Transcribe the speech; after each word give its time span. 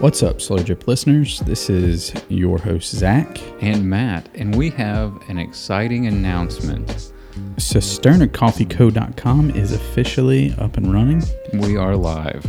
What's 0.00 0.22
up, 0.22 0.40
Slow 0.42 0.58
Drip 0.58 0.86
listeners? 0.86 1.40
This 1.40 1.68
is 1.70 2.12
your 2.28 2.58
host, 2.58 2.94
Zac. 2.94 3.40
and 3.62 3.88
Mat, 3.88 4.28
and 4.34 4.54
we 4.54 4.68
have 4.70 5.14
an 5.28 5.38
exciting 5.38 6.06
announcement. 6.06 7.12
CisternaCoffeeCo.com 7.56 9.50
is 9.50 9.72
officially 9.72 10.54
up 10.58 10.76
and 10.76 10.92
running, 10.92 11.22
We 11.54 11.76
are 11.78 11.96
live. 11.96 12.44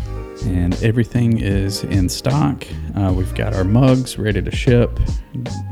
and 0.45 0.73
everything 0.83 1.39
is 1.39 1.83
in 1.85 2.09
stock. 2.09 2.63
Uh, 2.95 3.11
we've 3.15 3.33
got 3.33 3.53
our 3.55 3.63
mugs 3.63 4.17
ready 4.19 4.41
to 4.41 4.51
ship 4.51 4.99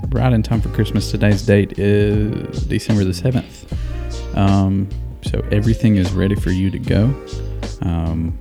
right 0.10 0.32
in 0.34 0.42
time 0.44 0.62
for 0.62 0.70
Christmas. 0.70 1.12
Today's 1.12 1.42
date 1.46 1.78
is 1.78 2.64
December 2.66 3.04
the 3.04 3.12
7th. 3.12 3.66
Um, 4.36 4.88
so 5.24 5.40
everything 5.52 5.98
is 5.98 6.12
ready 6.14 6.36
for 6.36 6.50
you 6.52 6.72
to 6.72 6.80
go. 6.80 7.04
Um, 7.82 8.38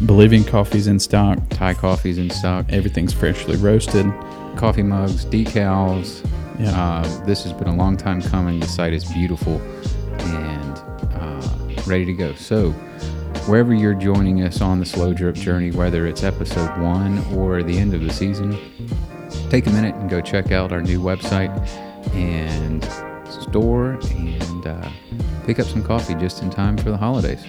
Bolivian 0.00 0.44
coffee's 0.44 0.86
in 0.86 0.98
stock. 0.98 1.38
Thai 1.50 1.74
coffee's 1.74 2.18
in 2.18 2.30
stock, 2.30 2.66
Everything's 2.70 3.12
freshly 3.12 3.56
roasted. 3.56 4.06
coffee 4.56 4.82
mugs, 4.82 5.24
decals. 5.26 6.24
Yeah. 6.58 6.70
Uh, 6.70 7.24
this 7.24 7.44
has 7.44 7.52
been 7.52 7.68
a 7.68 7.74
long 7.74 7.96
time 7.96 8.20
coming. 8.22 8.60
The 8.60 8.66
site 8.66 8.92
is 8.92 9.04
beautiful 9.12 9.60
and 10.20 10.78
uh, 11.14 11.82
ready 11.86 12.04
to 12.04 12.12
go. 12.12 12.34
So, 12.34 12.70
wherever 13.46 13.72
you're 13.74 13.94
joining 13.94 14.42
us 14.42 14.60
on 14.60 14.80
the 14.80 14.86
slow 14.86 15.12
drip 15.14 15.36
journey, 15.36 15.70
whether 15.70 16.06
it's 16.06 16.22
episode 16.24 16.76
one 16.80 17.18
or 17.36 17.62
the 17.62 17.78
end 17.78 17.94
of 17.94 18.02
the 18.02 18.12
season, 18.12 18.58
take 19.50 19.66
a 19.66 19.70
minute 19.70 19.94
and 19.96 20.10
go 20.10 20.20
check 20.20 20.50
out 20.52 20.72
our 20.72 20.82
new 20.82 21.00
website 21.00 21.50
and 22.14 22.84
store 23.42 23.98
and 24.10 24.66
uh, 24.66 24.90
pick 25.46 25.58
up 25.60 25.66
some 25.66 25.82
coffee 25.84 26.14
just 26.16 26.42
in 26.42 26.50
time 26.50 26.76
for 26.76 26.90
the 26.90 26.96
holidays. 26.96 27.44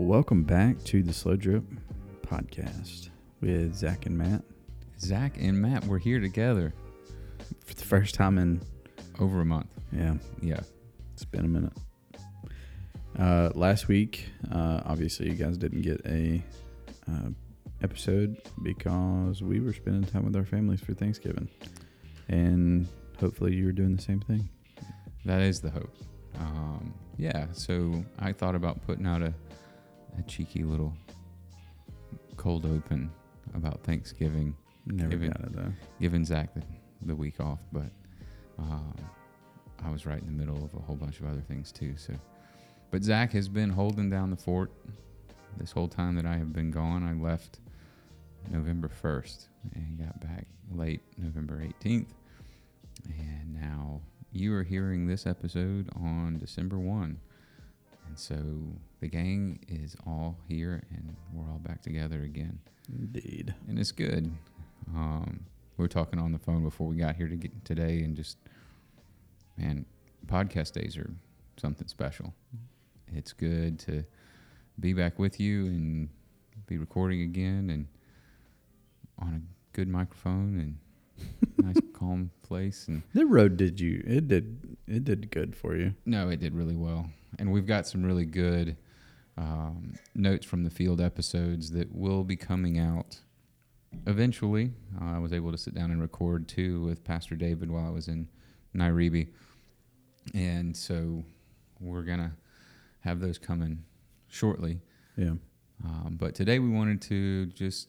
Welcome 0.00 0.44
back 0.44 0.82
to 0.84 1.02
the 1.02 1.12
Slow 1.12 1.34
Drip 1.34 1.64
podcast 2.22 3.10
with 3.40 3.74
Zac 3.74 4.06
and 4.06 4.16
Mat 4.16 4.42
Zac 5.00 5.36
and 5.40 5.60
Mat, 5.60 5.84
we're 5.86 5.98
here 5.98 6.20
together 6.20 6.72
for 7.64 7.74
the 7.74 7.82
first 7.84 8.14
time 8.14 8.38
in 8.38 8.60
over 9.18 9.40
a 9.40 9.44
month. 9.44 9.66
yeah, 9.92 10.14
Yeah. 10.40 10.60
it's 11.14 11.24
been 11.24 11.44
a 11.44 11.48
minute. 11.48 11.72
Uh, 13.18 13.50
last 13.56 13.88
week, 13.88 14.30
uh, 14.52 14.82
obviously, 14.84 15.30
you 15.30 15.34
guys 15.34 15.56
didn't 15.58 15.82
get 15.82 16.00
a 16.06 16.44
uh, 17.10 17.30
episode 17.82 18.36
because 18.62 19.42
we 19.42 19.58
were 19.58 19.72
spending 19.72 20.04
time 20.04 20.24
with 20.24 20.36
our 20.36 20.44
families 20.44 20.80
for 20.80 20.94
Thanksgiving, 20.94 21.48
and 22.28 22.86
hopefully, 23.18 23.54
you 23.56 23.66
were 23.66 23.72
doing 23.72 23.96
the 23.96 24.02
same 24.02 24.20
thing. 24.20 24.48
That 25.24 25.40
is 25.40 25.60
the 25.60 25.70
hope. 25.70 25.92
Um, 26.38 26.94
yeah, 27.16 27.46
so 27.52 28.04
I 28.20 28.30
thought 28.32 28.54
about 28.54 28.84
putting 28.86 29.04
out 29.06 29.22
a, 29.22 29.34
a 30.18 30.22
cheeky 30.22 30.62
little 30.64 30.94
cold 32.36 32.64
open 32.66 33.10
about 33.54 33.82
Thanksgiving, 33.82 34.56
Never 34.86 35.10
Give 35.16 35.32
got 35.32 35.40
it 35.40 35.52
though. 35.54 35.72
giving 36.00 36.24
Zac 36.24 36.54
the, 36.54 36.62
the 37.02 37.14
week 37.14 37.40
off, 37.40 37.60
but 37.72 37.90
um, 38.58 38.94
I 39.84 39.90
was 39.90 40.06
right 40.06 40.20
in 40.20 40.26
the 40.26 40.32
middle 40.32 40.64
of 40.64 40.74
a 40.74 40.78
whole 40.78 40.96
bunch 40.96 41.20
of 41.20 41.26
other 41.26 41.42
things 41.42 41.70
too. 41.72 41.94
So, 41.96 42.14
but 42.90 43.02
Zac 43.02 43.32
has 43.32 43.48
been 43.48 43.70
holding 43.70 44.08
down 44.10 44.30
the 44.30 44.36
fort 44.36 44.70
this 45.58 45.72
whole 45.72 45.88
time 45.88 46.14
that 46.16 46.24
I 46.26 46.36
have 46.36 46.52
been 46.52 46.70
gone. 46.70 47.02
I 47.02 47.12
left 47.12 47.60
November 48.50 48.88
1st 49.02 49.46
and 49.74 49.98
got 49.98 50.20
back 50.20 50.46
late 50.72 51.02
November 51.18 51.62
18th. 51.82 52.06
And 53.18 53.54
now 53.54 54.00
you 54.32 54.54
are 54.54 54.62
hearing 54.62 55.06
this 55.06 55.26
episode 55.26 55.88
on 55.96 56.38
December 56.38 56.78
1. 56.78 57.18
And 58.18 58.24
so 58.24 58.80
the 58.98 59.06
gang 59.06 59.60
is 59.68 59.94
all 60.04 60.36
here 60.48 60.82
and 60.90 61.14
we're 61.32 61.48
all 61.48 61.60
back 61.60 61.82
together 61.82 62.22
again. 62.22 62.58
Indeed. 62.92 63.54
And 63.68 63.78
it's 63.78 63.92
good. 63.92 64.28
Um, 64.92 65.44
we 65.76 65.84
were 65.84 65.88
talking 65.88 66.18
on 66.18 66.32
the 66.32 66.38
phone 66.40 66.64
before 66.64 66.88
we 66.88 66.96
got 66.96 67.14
here 67.14 67.28
to 67.28 67.36
get 67.36 67.64
today 67.64 68.02
and 68.02 68.16
just, 68.16 68.38
man, 69.56 69.86
podcast 70.26 70.72
days 70.72 70.96
are 70.96 71.08
something 71.58 71.86
special. 71.86 72.34
It's 73.06 73.32
good 73.32 73.78
to 73.80 74.04
be 74.80 74.94
back 74.94 75.20
with 75.20 75.38
you 75.38 75.66
and 75.66 76.08
be 76.66 76.76
recording 76.76 77.22
again 77.22 77.70
and 77.70 77.86
on 79.20 79.34
a 79.34 79.76
good 79.76 79.86
microphone 79.86 80.58
and 80.58 81.26
nice 81.64 81.80
calm 81.92 82.32
place 82.42 82.88
and 82.88 83.04
The 83.14 83.26
road 83.26 83.56
did 83.56 83.78
you? 83.78 84.02
It 84.04 84.26
did. 84.26 84.76
It 84.88 85.04
did 85.04 85.30
good 85.30 85.54
for 85.54 85.76
you. 85.76 85.94
No, 86.06 86.30
it 86.30 86.40
did 86.40 86.54
really 86.54 86.76
well. 86.76 87.10
And 87.38 87.52
we've 87.52 87.66
got 87.66 87.86
some 87.86 88.02
really 88.02 88.24
good 88.24 88.76
um, 89.36 89.94
notes 90.14 90.46
from 90.46 90.64
the 90.64 90.70
field 90.70 91.00
episodes 91.00 91.70
that 91.72 91.94
will 91.94 92.24
be 92.24 92.36
coming 92.36 92.78
out 92.78 93.18
eventually. 94.06 94.72
Uh, 95.00 95.16
I 95.16 95.18
was 95.18 95.32
able 95.32 95.52
to 95.52 95.58
sit 95.58 95.74
down 95.74 95.90
and 95.90 96.00
record 96.00 96.48
two 96.48 96.82
with 96.82 97.04
Pastor 97.04 97.36
David 97.36 97.70
while 97.70 97.86
I 97.86 97.90
was 97.90 98.08
in 98.08 98.28
Nairobi. 98.72 99.28
And 100.34 100.76
so 100.76 101.22
we're 101.80 102.02
going 102.02 102.18
to 102.18 102.32
have 103.00 103.20
those 103.20 103.38
coming 103.38 103.84
shortly. 104.28 104.80
Yeah. 105.16 105.34
Um, 105.84 106.16
but 106.18 106.34
today 106.34 106.58
we 106.58 106.68
wanted 106.68 107.00
to 107.02 107.46
just 107.46 107.88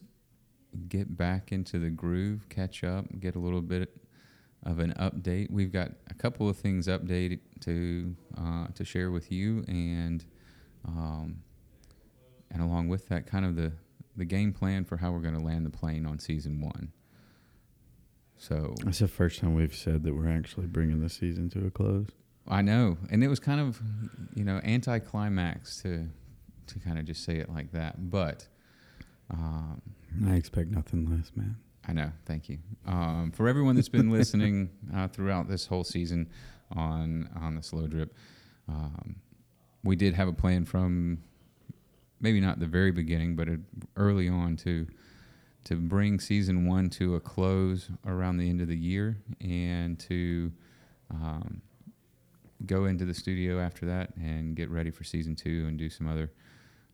get 0.88 1.16
back 1.16 1.50
into 1.50 1.78
the 1.78 1.90
groove, 1.90 2.48
catch 2.48 2.84
up, 2.84 3.06
get 3.18 3.34
a 3.34 3.38
little 3.38 3.60
bit 3.60 3.90
of 4.64 4.78
an 4.78 4.92
update. 4.98 5.50
We've 5.50 5.72
got 5.72 5.92
a 6.08 6.14
couple 6.14 6.48
of 6.48 6.56
things 6.56 6.86
updated 6.86 7.40
to 7.60 8.14
uh, 8.36 8.66
to 8.74 8.84
share 8.84 9.10
with 9.10 9.32
you, 9.32 9.64
and 9.68 10.24
um, 10.86 11.42
and 12.50 12.62
along 12.62 12.88
with 12.88 13.08
that, 13.08 13.26
kind 13.26 13.44
of 13.44 13.56
the 13.56 13.72
the 14.16 14.24
game 14.24 14.52
plan 14.52 14.84
for 14.84 14.98
how 14.98 15.12
we're 15.12 15.20
going 15.20 15.38
to 15.38 15.44
land 15.44 15.64
the 15.64 15.70
plane 15.70 16.04
on 16.06 16.18
season 16.18 16.60
one. 16.60 16.92
So 18.36 18.74
That's 18.84 18.98
the 18.98 19.08
first 19.08 19.40
time 19.40 19.54
we've 19.54 19.74
said 19.74 20.02
that 20.04 20.14
we're 20.14 20.30
actually 20.30 20.66
bringing 20.66 21.00
the 21.00 21.10
season 21.10 21.50
to 21.50 21.66
a 21.66 21.70
close. 21.70 22.08
I 22.48 22.62
know, 22.62 22.96
and 23.10 23.22
it 23.22 23.28
was 23.28 23.38
kind 23.40 23.60
of 23.60 23.80
you 24.34 24.44
know 24.44 24.60
anticlimax 24.64 25.82
to 25.82 26.08
to 26.66 26.78
kind 26.78 26.98
of 26.98 27.04
just 27.04 27.24
say 27.24 27.36
it 27.36 27.48
like 27.50 27.72
that, 27.72 28.10
but. 28.10 28.46
Um, 29.32 29.80
I 30.26 30.34
expect 30.34 30.70
nothing 30.70 31.08
less, 31.08 31.30
man. 31.36 31.56
I 31.88 31.92
know. 31.92 32.12
Thank 32.26 32.48
you. 32.48 32.58
Um, 32.86 33.32
for 33.34 33.48
everyone 33.48 33.74
that's 33.74 33.88
been 33.88 34.10
listening 34.10 34.70
uh, 34.94 35.08
throughout 35.08 35.48
this 35.48 35.66
whole 35.66 35.84
season 35.84 36.28
on 36.76 37.28
on 37.40 37.54
the 37.54 37.62
slow 37.62 37.86
drip, 37.86 38.14
um, 38.68 39.16
we 39.82 39.96
did 39.96 40.14
have 40.14 40.28
a 40.28 40.32
plan 40.32 40.64
from 40.64 41.18
maybe 42.20 42.40
not 42.40 42.60
the 42.60 42.66
very 42.66 42.90
beginning, 42.90 43.34
but 43.34 43.48
early 43.96 44.28
on 44.28 44.56
to 44.56 44.86
to 45.64 45.76
bring 45.76 46.18
season 46.18 46.66
one 46.66 46.88
to 46.88 47.16
a 47.16 47.20
close 47.20 47.90
around 48.06 48.38
the 48.38 48.48
end 48.48 48.60
of 48.60 48.68
the 48.68 48.76
year 48.76 49.18
and 49.40 49.98
to 49.98 50.50
um, 51.10 51.60
go 52.66 52.86
into 52.86 53.04
the 53.04 53.14
studio 53.14 53.60
after 53.60 53.86
that 53.86 54.14
and 54.16 54.56
get 54.56 54.70
ready 54.70 54.90
for 54.90 55.04
season 55.04 55.34
two 55.34 55.66
and 55.68 55.78
do 55.78 55.90
some 55.90 56.08
other 56.08 56.30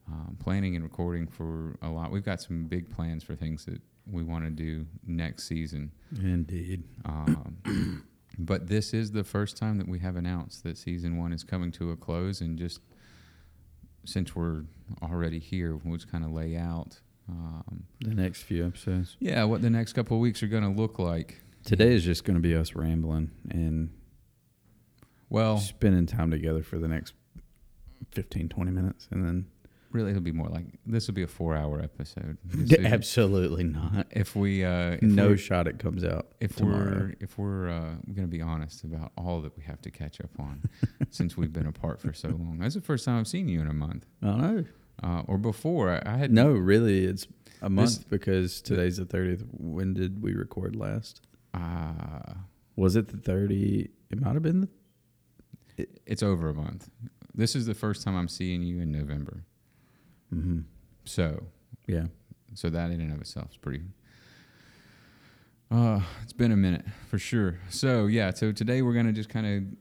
um, 0.08 0.36
planning 0.41 0.74
and 0.74 0.84
recording 0.84 1.26
for 1.26 1.76
a 1.82 1.88
lot. 1.88 2.10
We've 2.10 2.24
got 2.24 2.41
some 2.41 2.64
big 2.64 2.91
plans 2.91 3.22
for 3.22 3.34
things 3.34 3.64
that 3.66 3.80
we 4.11 4.22
want 4.22 4.44
to 4.44 4.50
do 4.50 4.87
next 5.06 5.49
season. 5.49 5.91
Indeed. 6.22 6.84
Um, 7.05 8.03
but 8.39 8.69
this 8.69 8.94
is 8.94 9.12
the 9.12 9.25
first 9.25 9.56
time 9.56 9.78
that 9.78 9.89
we 9.89 9.99
have 10.00 10.17
announced 10.17 10.62
that 10.65 10.78
season 10.78 11.17
one 11.19 11.33
is 11.33 11.43
coming 11.44 11.72
to 11.72 11.91
a 11.91 11.97
close. 11.97 12.41
And 12.41 12.56
just 12.59 12.81
since 14.05 14.36
we're 14.36 14.63
already 15.03 15.39
here, 15.39 15.77
we'll 15.77 15.97
just 15.97 16.10
kind 16.10 16.25
of 16.25 16.30
lay 16.30 16.57
out, 16.57 17.01
um, 17.28 17.84
The 18.01 18.15
next 18.15 18.42
few 18.42 18.65
episodes. 18.66 19.16
yeah, 19.19 19.42
what 19.45 19.63
the 19.63 19.71
next 19.71 19.95
couple 19.95 20.16
of 20.16 20.21
weeks 20.21 20.42
are 20.42 20.47
going 20.48 20.63
to 20.63 20.69
look 20.80 20.98
like. 20.98 21.41
Today 21.65 21.92
is 21.95 22.04
just 22.04 22.25
going 22.25 22.36
to 22.36 22.41
be 22.41 22.54
us 22.54 22.77
rambling 22.77 23.33
and 23.51 23.91
Well, 25.28 25.59
spending 25.59 26.07
time 26.07 26.30
together 26.30 26.63
for 26.63 26.78
the 26.78 26.86
next 26.86 27.15
15, 28.13 28.48
20 28.48 28.71
minutes. 28.71 29.09
And 29.10 29.25
then. 29.25 29.47
Really, 29.92 30.10
it'll 30.10 30.22
be 30.22 30.33
more 30.33 30.48
like 30.48 30.66
this 30.86 31.06
will 31.06 31.15
be 31.15 31.22
a 31.22 31.27
four-hour 31.28 31.80
episode. 31.80 32.38
This 32.44 32.78
Absolutely 32.84 33.65
not. 33.65 34.06
If 34.10 34.34
we, 34.36 34.65
uh, 34.65 34.92
if 34.92 35.03
No 35.03 35.36
shot 35.36 35.66
it 35.66 35.78
comes 35.78 36.04
out 36.04 36.27
if 36.41 36.56
tomorrow. 36.56 36.84
we're 37.00 37.15
if 37.21 37.38
we're 37.38 37.68
uh, 37.68 37.94
going 38.15 38.22
to 38.22 38.36
be 38.38 38.41
honest 38.42 38.84
about 38.84 39.12
all 39.16 39.41
that 39.42 39.56
we 39.56 39.62
have 39.65 39.80
to 39.83 39.91
catch 39.91 40.21
up 40.21 40.30
on 40.38 40.62
since 41.10 41.36
we've 41.36 41.53
been 41.53 41.66
apart 41.66 42.00
for 42.00 42.12
so 42.12 42.28
long. 42.28 42.59
That's 42.60 42.74
the 42.74 42.80
first 42.80 43.04
time 43.04 43.18
I've 43.21 43.28
seen 43.28 43.48
you 43.48 43.60
in 43.60 43.68
a 43.68 43.72
month, 43.74 44.06
I 44.22 44.27
know. 44.36 44.65
uh, 45.03 45.22
or 45.27 45.38
before. 45.38 45.91
I, 45.91 46.03
I 46.15 46.16
had 46.16 46.32
No, 46.32 46.50
really, 46.53 47.04
it's 47.04 47.27
a 47.62 47.71
month 47.71 47.97
This- 47.97 48.04
because 48.04 48.60
today's 48.60 48.97
the 48.98 49.04
30th. 49.06 49.44
When 49.53 49.94
did 49.94 50.22
we 50.22 50.34
record 50.34 50.77
last? 50.77 51.21
Uh, 51.54 52.34
Was 52.77 52.97
it 52.97 53.09
the 53.09 53.16
30? 53.16 53.89
It 54.10 54.21
might 54.21 54.34
have 54.34 54.42
been 54.42 54.60
the 54.62 54.68
it's 56.06 56.22
over 56.22 56.48
a 56.48 56.54
month. 56.54 56.89
This 57.34 57.54
is 57.54 57.66
the 57.66 57.74
first 57.74 58.03
time 58.03 58.16
I'm 58.16 58.28
seeing 58.28 58.62
you 58.62 58.80
in 58.80 58.91
November. 58.91 59.44
Mm-hmm. 60.34 60.61
So 61.05 61.45
Yeah. 61.87 62.07
so 62.55 62.69
that 62.71 62.91
in 62.91 63.01
and 63.01 63.13
of 63.13 63.21
itself 63.21 63.51
is 63.53 63.57
pretty 63.57 63.83
Uh, 65.71 66.01
it's 66.23 66.33
been 66.33 66.53
a 66.53 66.57
minute 66.57 66.84
for 67.09 67.19
sure. 67.19 67.59
So 67.69 68.07
yeah, 68.07 68.31
so 68.33 68.53
today 68.53 68.83
we're 68.83 68.95
gonna 68.95 69.13
just 69.13 69.28
kind 69.28 69.77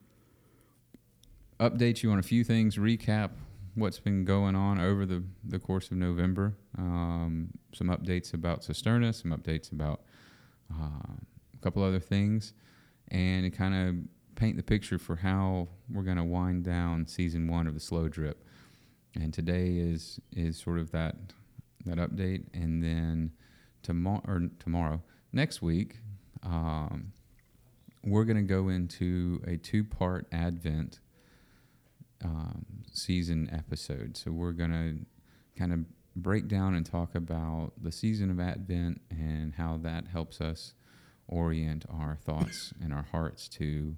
of 1.60 1.72
update 1.72 2.02
you 2.02 2.10
on 2.10 2.18
a 2.18 2.22
few 2.22 2.44
things, 2.44 2.76
recap 2.76 3.30
what's 3.74 3.98
been 4.00 4.24
going 4.24 4.56
on 4.56 4.80
over 4.80 5.04
the 5.06 5.22
the 5.44 5.58
course 5.58 5.90
of 5.90 5.96
November. 5.96 6.54
Um, 6.78 7.50
some 7.72 7.88
updates 7.88 8.34
about 8.34 8.62
Cisterna, 8.62 9.14
some 9.14 9.32
updates 9.32 9.70
about 9.72 10.02
uh, 10.72 11.14
a 11.54 11.58
couple 11.60 11.82
other 11.82 12.00
things, 12.00 12.52
and 13.08 13.52
kind 13.54 13.74
of 13.74 13.94
paint 14.34 14.56
the 14.56 14.62
picture 14.62 14.98
for 14.98 15.16
how 15.16 15.68
we're 15.90 16.02
gonna 16.02 16.24
wind 16.24 16.64
down 16.64 17.06
season 17.06 17.48
one 17.48 17.66
of 17.66 17.74
the 17.74 17.80
Slow 17.80 18.08
Drip. 18.08 18.45
And 19.16 19.32
today 19.32 19.78
is 19.78 20.20
is 20.32 20.58
sort 20.58 20.78
of 20.78 20.90
that 20.92 21.16
that 21.84 21.98
update, 21.98 22.44
and 22.52 22.82
then 22.82 23.32
tomorrow 23.82 24.22
or 24.26 24.48
tomorrow 24.58 25.02
next 25.32 25.62
week, 25.62 25.98
um, 26.42 27.12
we're 28.04 28.24
going 28.24 28.36
to 28.36 28.42
go 28.42 28.68
into 28.68 29.42
a 29.46 29.56
two 29.56 29.84
part 29.84 30.26
Advent 30.32 31.00
um, 32.24 32.64
season 32.92 33.48
episode. 33.52 34.16
So 34.16 34.30
we're 34.30 34.52
going 34.52 34.70
to 34.70 35.58
kind 35.58 35.72
of 35.72 35.80
break 36.14 36.48
down 36.48 36.74
and 36.74 36.84
talk 36.84 37.14
about 37.14 37.72
the 37.80 37.92
season 37.92 38.30
of 38.30 38.40
Advent 38.40 39.00
and 39.10 39.54
how 39.54 39.78
that 39.82 40.06
helps 40.08 40.40
us 40.40 40.74
orient 41.28 41.84
our 41.90 42.18
thoughts 42.24 42.72
and 42.82 42.92
our 42.92 43.06
hearts 43.10 43.48
to 43.48 43.96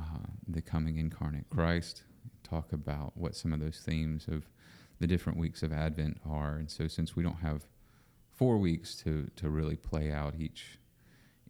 uh, 0.00 0.26
the 0.46 0.62
coming 0.62 0.98
incarnate 0.98 1.48
Christ. 1.50 2.04
Talk 2.50 2.72
about 2.72 3.12
what 3.14 3.36
some 3.36 3.52
of 3.52 3.60
those 3.60 3.78
themes 3.78 4.26
of 4.26 4.44
the 4.98 5.06
different 5.06 5.38
weeks 5.38 5.62
of 5.62 5.72
Advent 5.72 6.18
are. 6.28 6.56
And 6.56 6.70
so, 6.70 6.88
since 6.88 7.14
we 7.14 7.22
don't 7.22 7.40
have 7.40 7.62
four 8.40 8.56
weeks 8.58 8.94
to 8.96 9.30
to 9.36 9.50
really 9.50 9.76
play 9.76 10.10
out 10.10 10.34
each 10.38 10.78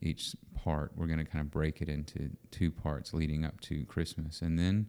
each 0.02 0.34
part. 0.54 0.92
We're 0.96 1.06
going 1.06 1.18
to 1.18 1.24
kind 1.24 1.40
of 1.40 1.50
break 1.50 1.80
it 1.80 1.88
into 1.88 2.30
two 2.50 2.70
parts 2.70 3.14
leading 3.14 3.44
up 3.44 3.60
to 3.62 3.84
Christmas, 3.84 4.42
and 4.42 4.58
then 4.58 4.86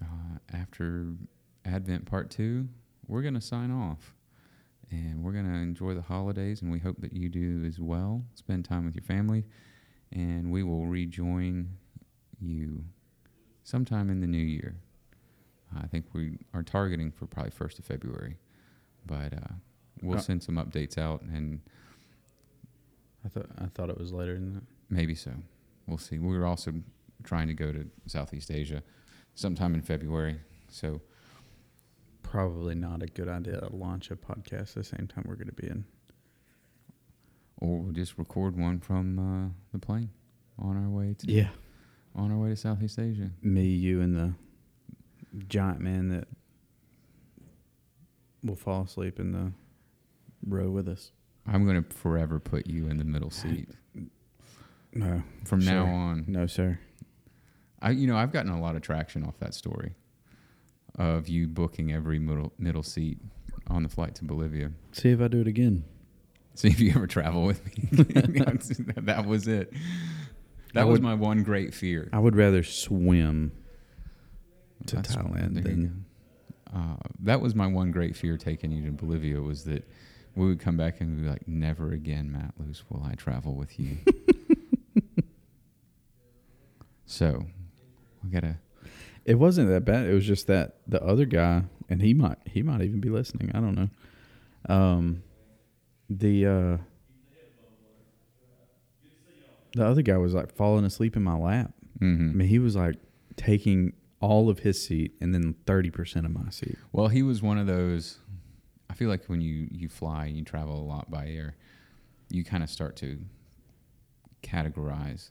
uh, 0.00 0.38
after 0.52 1.08
Advent 1.64 2.06
Part 2.06 2.30
Two, 2.30 2.68
we're 3.08 3.22
going 3.22 3.34
to 3.34 3.40
sign 3.40 3.70
off, 3.70 4.14
and 4.90 5.22
we're 5.22 5.32
going 5.32 5.50
to 5.50 5.58
enjoy 5.58 5.94
the 5.94 6.02
holidays, 6.02 6.62
and 6.62 6.70
we 6.70 6.78
hope 6.78 7.00
that 7.00 7.12
you 7.12 7.28
do 7.28 7.64
as 7.66 7.80
well. 7.80 8.24
Spend 8.34 8.64
time 8.64 8.84
with 8.84 8.94
your 8.94 9.04
family, 9.04 9.44
and 10.12 10.50
we 10.52 10.62
will 10.62 10.86
rejoin 10.86 11.70
you 12.40 12.84
sometime 13.64 14.08
in 14.10 14.20
the 14.20 14.26
new 14.26 14.38
year. 14.38 14.76
I 15.80 15.86
think 15.86 16.06
we 16.12 16.38
are 16.54 16.62
targeting 16.62 17.10
for 17.12 17.26
probably 17.26 17.50
first 17.52 17.78
of 17.78 17.84
February, 17.84 18.36
but. 19.06 19.32
Uh, 19.32 19.54
we'll 20.04 20.18
send 20.18 20.42
some 20.42 20.56
updates 20.56 20.98
out 20.98 21.22
and 21.22 21.60
I 23.24 23.28
thought 23.28 23.46
I 23.56 23.66
thought 23.66 23.88
it 23.88 23.96
was 23.98 24.12
later 24.12 24.34
than 24.34 24.54
that. 24.54 24.62
maybe 24.90 25.14
so. 25.14 25.30
We'll 25.86 25.98
see. 25.98 26.18
We 26.18 26.36
were 26.36 26.44
also 26.46 26.72
trying 27.22 27.46
to 27.46 27.54
go 27.54 27.70
to 27.70 27.86
Southeast 28.06 28.50
Asia 28.50 28.82
sometime 29.36 29.74
in 29.74 29.82
February. 29.82 30.40
So 30.68 31.00
Probably 32.22 32.74
not 32.74 33.02
a 33.02 33.06
good 33.06 33.28
idea 33.28 33.60
to 33.60 33.68
launch 33.76 34.10
a 34.10 34.16
podcast 34.16 34.74
the 34.74 34.82
same 34.82 35.06
time 35.06 35.24
we're 35.28 35.36
going 35.36 35.48
to 35.48 35.52
be 35.54 35.68
in. 35.68 35.84
or 37.58 37.78
we'll 37.80 37.92
just 37.92 38.18
record 38.18 38.56
one 38.58 38.80
from 38.80 39.18
uh, 39.18 39.48
the 39.72 39.78
plane 39.78 40.10
on 40.58 40.76
our 40.82 40.88
way 40.88 41.14
to 41.18 41.30
Yeah. 41.30 41.50
on 42.16 42.32
our 42.32 42.38
way 42.38 42.48
to 42.48 42.56
Southeast 42.56 42.98
Asia. 42.98 43.30
Me, 43.42 43.66
you, 43.66 44.00
and 44.00 44.16
the 44.16 44.34
giant 45.48 45.80
man 45.80 46.08
that 46.10 46.28
will 48.42 48.56
fall 48.56 48.82
asleep 48.82 49.18
in 49.20 49.32
the 49.32 49.52
row 50.46 50.70
with 50.70 50.88
us. 50.88 51.12
I'm 51.46 51.64
going 51.64 51.82
to 51.82 51.94
forever 51.96 52.38
put 52.38 52.66
you 52.66 52.88
in 52.88 52.98
the 52.98 53.04
middle 53.04 53.30
seat 53.42 53.68
No, 54.92 55.22
from 55.44 55.60
now 55.64 55.84
on. 55.86 56.24
no, 56.28 56.46
sir. 56.46 56.78
I 57.80 57.90
you 57.90 58.06
know, 58.06 58.16
I've 58.16 58.32
gotten 58.32 58.52
a 58.52 58.60
lot 58.60 58.76
of 58.76 58.82
traction 58.82 59.24
off 59.24 59.38
that 59.40 59.54
story 59.54 59.94
of 60.98 61.28
you 61.28 61.48
booking 61.48 61.92
every 61.92 62.18
middle 62.18 62.52
middle 62.58 62.82
seat 62.82 63.18
on 63.68 63.82
the 63.82 63.88
flight 63.88 64.14
to 64.16 64.24
Bolivia. 64.24 64.70
See 64.92 65.10
if 65.10 65.20
I 65.20 65.28
do 65.28 65.40
it 65.40 65.48
again. 65.48 65.84
See 66.54 66.68
if 66.68 66.78
you 66.80 66.90
ever 66.94 67.06
travel 67.06 67.44
with 67.44 67.64
me. 67.66 68.02
that 69.02 69.24
was 69.26 69.48
it. 69.48 69.72
That 70.74 70.82
I 70.82 70.84
was 70.84 70.92
would- 71.00 71.02
my 71.02 71.14
one 71.14 71.42
great 71.42 71.74
fear. 71.74 72.08
I 72.12 72.18
would 72.18 72.36
rather 72.36 72.62
swim 72.62 73.52
to 74.86 74.96
That's- 74.96 75.16
Thailand 75.16 75.54
there 75.54 75.62
you 75.72 75.82
than 75.82 75.86
go. 75.86 76.78
Uh, 76.78 76.96
that 77.20 77.40
was 77.40 77.54
my 77.54 77.66
one 77.66 77.90
great 77.90 78.16
fear 78.16 78.38
taking 78.38 78.72
you 78.72 78.86
to 78.86 78.92
Bolivia 78.92 79.40
was 79.40 79.64
that 79.64 79.86
we 80.34 80.46
would 80.46 80.58
come 80.58 80.76
back 80.76 81.00
and 81.00 81.22
be 81.22 81.28
like, 81.28 81.46
never 81.46 81.92
again, 81.92 82.32
Mat 82.32 82.54
Luce, 82.58 82.82
will 82.88 83.02
I 83.04 83.14
travel 83.14 83.54
with 83.54 83.78
you. 83.78 83.98
so 87.04 87.44
we 88.24 88.30
gotta. 88.30 88.56
It 89.24 89.34
wasn't 89.34 89.68
that 89.68 89.84
bad. 89.84 90.06
It 90.06 90.14
was 90.14 90.26
just 90.26 90.46
that 90.46 90.76
the 90.86 91.02
other 91.04 91.26
guy, 91.26 91.64
and 91.88 92.00
he 92.00 92.14
might 92.14 92.38
he 92.46 92.62
might 92.62 92.80
even 92.80 93.00
be 93.00 93.10
listening. 93.10 93.52
I 93.54 93.60
don't 93.60 93.74
know. 93.74 93.88
Um, 94.74 95.22
the 96.08 96.46
uh, 96.46 96.76
the 99.74 99.86
other 99.86 100.02
guy 100.02 100.16
was 100.16 100.34
like 100.34 100.54
falling 100.54 100.84
asleep 100.84 101.16
in 101.16 101.22
my 101.22 101.36
lap. 101.36 101.72
I 102.00 102.04
mhm. 102.04 102.34
mean, 102.34 102.48
he 102.48 102.58
was 102.58 102.76
like 102.76 102.96
taking 103.36 103.92
all 104.22 104.48
of 104.48 104.60
his 104.60 104.82
seat 104.82 105.12
and 105.20 105.34
then 105.34 105.54
thirty 105.66 105.90
percent 105.90 106.24
of 106.24 106.32
my 106.32 106.48
seat. 106.50 106.78
Well, 106.92 107.08
he 107.08 107.22
was 107.22 107.42
one 107.42 107.58
of 107.58 107.66
those. 107.66 108.18
I 108.88 108.94
feel 108.94 109.08
like 109.10 109.26
when 109.26 109.40
you 109.42 109.68
you 109.70 109.88
fly, 109.90 110.26
you 110.26 110.42
travel 110.44 110.80
a 110.80 110.86
lot 110.86 111.10
by 111.10 111.28
air, 111.28 111.56
you 112.30 112.44
kind 112.44 112.62
of 112.62 112.70
start 112.70 112.96
to 112.96 113.18
categorize 114.42 115.30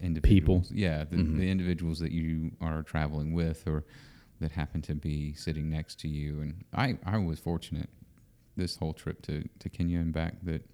individuals. 0.00 0.68
People. 0.68 0.76
Yeah, 0.78 1.04
the, 1.04 1.16
Mhm. 1.16 1.36
the 1.38 1.50
individuals 1.50 1.98
that 2.00 2.12
you 2.12 2.52
are 2.60 2.82
traveling 2.82 3.32
with 3.32 3.66
or 3.66 3.84
that 4.40 4.52
happen 4.52 4.82
to 4.82 4.94
be 4.94 5.32
sitting 5.34 5.70
next 5.70 5.98
to 6.00 6.08
you. 6.08 6.40
And 6.40 6.64
I 6.72 6.98
I 7.04 7.18
was 7.18 7.38
fortunate 7.38 7.88
this 8.56 8.76
whole 8.76 8.92
trip 8.92 9.22
to 9.22 9.48
to 9.58 9.68
Kenya 9.68 9.98
and 10.00 10.12
back 10.12 10.40
that 10.42 10.68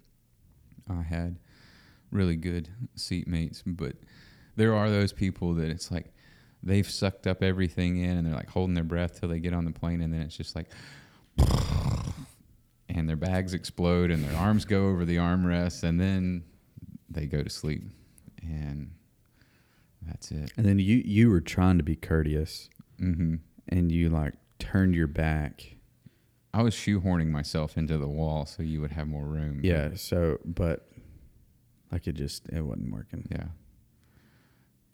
I 0.87 1.01
had 1.01 1.39
really 2.11 2.35
good 2.35 2.69
seatmates, 2.95 3.63
but 3.65 3.95
there 4.55 4.75
are 4.75 4.89
those 4.89 5.13
people 5.13 5.53
that 5.55 5.69
it's 5.71 5.89
like 5.91 6.13
they've 6.63 6.89
sucked 6.89 7.27
up 7.27 7.43
everything 7.43 7.97
in 7.97 8.17
and 8.17 8.25
they're 8.25 8.33
like 8.35 8.49
holding 8.49 8.73
their 8.73 8.83
breath 8.85 9.19
till 9.19 9.27
they 9.29 9.39
get 9.39 9.53
on 9.53 9.65
the 9.65 9.71
plane 9.71 10.01
and 10.01 10.13
then 10.13 10.21
it's 10.21 10.35
just 10.37 10.55
like 10.55 10.67
and 12.89 13.07
their 13.09 13.15
bags 13.15 13.53
explode 13.53 14.11
and 14.11 14.23
their 14.23 14.37
arms 14.37 14.65
go 14.65 14.87
over 14.87 15.05
the 15.05 15.17
armrests 15.17 15.83
and 15.83 15.99
then 15.99 16.43
they 17.09 17.25
go 17.25 17.41
to 17.43 17.49
sleep 17.49 17.83
and 18.41 18.91
that's 20.07 20.31
it 20.31 20.51
And 20.57 20.65
then 20.65 20.79
you 20.79 21.01
you 21.05 21.29
were 21.29 21.41
trying 21.41 21.77
to 21.77 21.83
be 21.83 21.95
courteous, 21.95 22.69
hmm 22.99 23.35
and 23.69 23.91
you 23.91 24.09
like 24.09 24.33
turned 24.59 24.93
your 24.95 25.07
back. 25.07 25.75
i 26.53 26.61
was 26.61 26.73
shoehorning 26.75 27.27
myself 27.29 27.77
into 27.77 27.97
the 27.97 28.07
wall 28.07 28.45
so 28.45 28.61
you 28.63 28.81
would 28.81 28.91
have 28.91 29.07
more 29.07 29.25
room 29.25 29.59
Yeah. 29.63 29.91
So, 29.95 30.39
but 30.45 30.87
like 31.91 32.07
it 32.07 32.13
just 32.13 32.49
it 32.49 32.61
wasn't 32.61 32.91
working. 32.91 33.27
yeah 33.31 33.45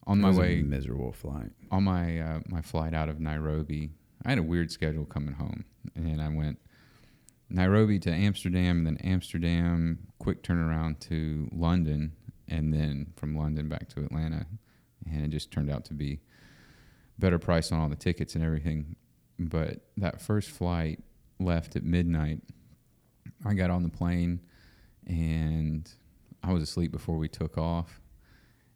on 0.10 0.20
my 0.20 0.32
way 0.32 0.62
miserable 0.64 1.12
flight. 1.12 1.52
on 1.72 1.84
my 1.84 2.20
uh, 2.20 2.40
my 2.48 2.62
flight 2.62 2.94
out 2.96 3.10
of 3.10 3.20
Nairobi, 3.20 3.92
I 4.26 4.30
had 4.30 4.40
a 4.40 4.44
weird 4.44 4.72
schedule 4.72 5.06
coming 5.06 5.36
home, 5.36 5.66
and 5.96 6.20
I 6.20 6.30
went 6.30 6.58
Nairobi 7.50 8.00
to 8.00 8.12
Amsterdam, 8.12 8.80
and 8.80 8.88
then 8.88 8.98
Amsterdam, 8.98 10.00
quick 10.18 10.42
turnaround 10.42 11.00
to 11.02 11.48
London, 11.52 12.14
and 12.48 12.74
then 12.74 13.14
from 13.16 13.38
London 13.38 13.70
back 13.70 13.88
to 13.90 14.04
Atlanta, 14.04 14.48
and 15.06 15.24
it 15.24 15.30
just 15.30 15.52
turned 15.52 15.70
out 15.70 15.86
to 15.86 15.94
be 15.94 16.20
better 17.20 17.38
price 17.38 17.72
on 17.72 17.80
all 17.80 17.90
the 17.90 17.96
tickets 17.96 18.34
and 18.34 18.44
everything. 18.44 18.96
But 19.38 19.82
that 19.98 20.22
first 20.22 20.50
flight 20.50 21.04
left 21.40 21.76
at 21.76 21.84
midnight. 21.84 22.42
I 23.46 23.54
got 23.54 23.70
on 23.70 23.84
the 23.84 23.90
plane, 23.90 24.42
and 25.06 25.90
I 26.44 26.52
was 26.52 26.64
asleep 26.64 26.92
before 26.92 27.18
we 27.18 27.30
took 27.30 27.60
off 27.60 28.02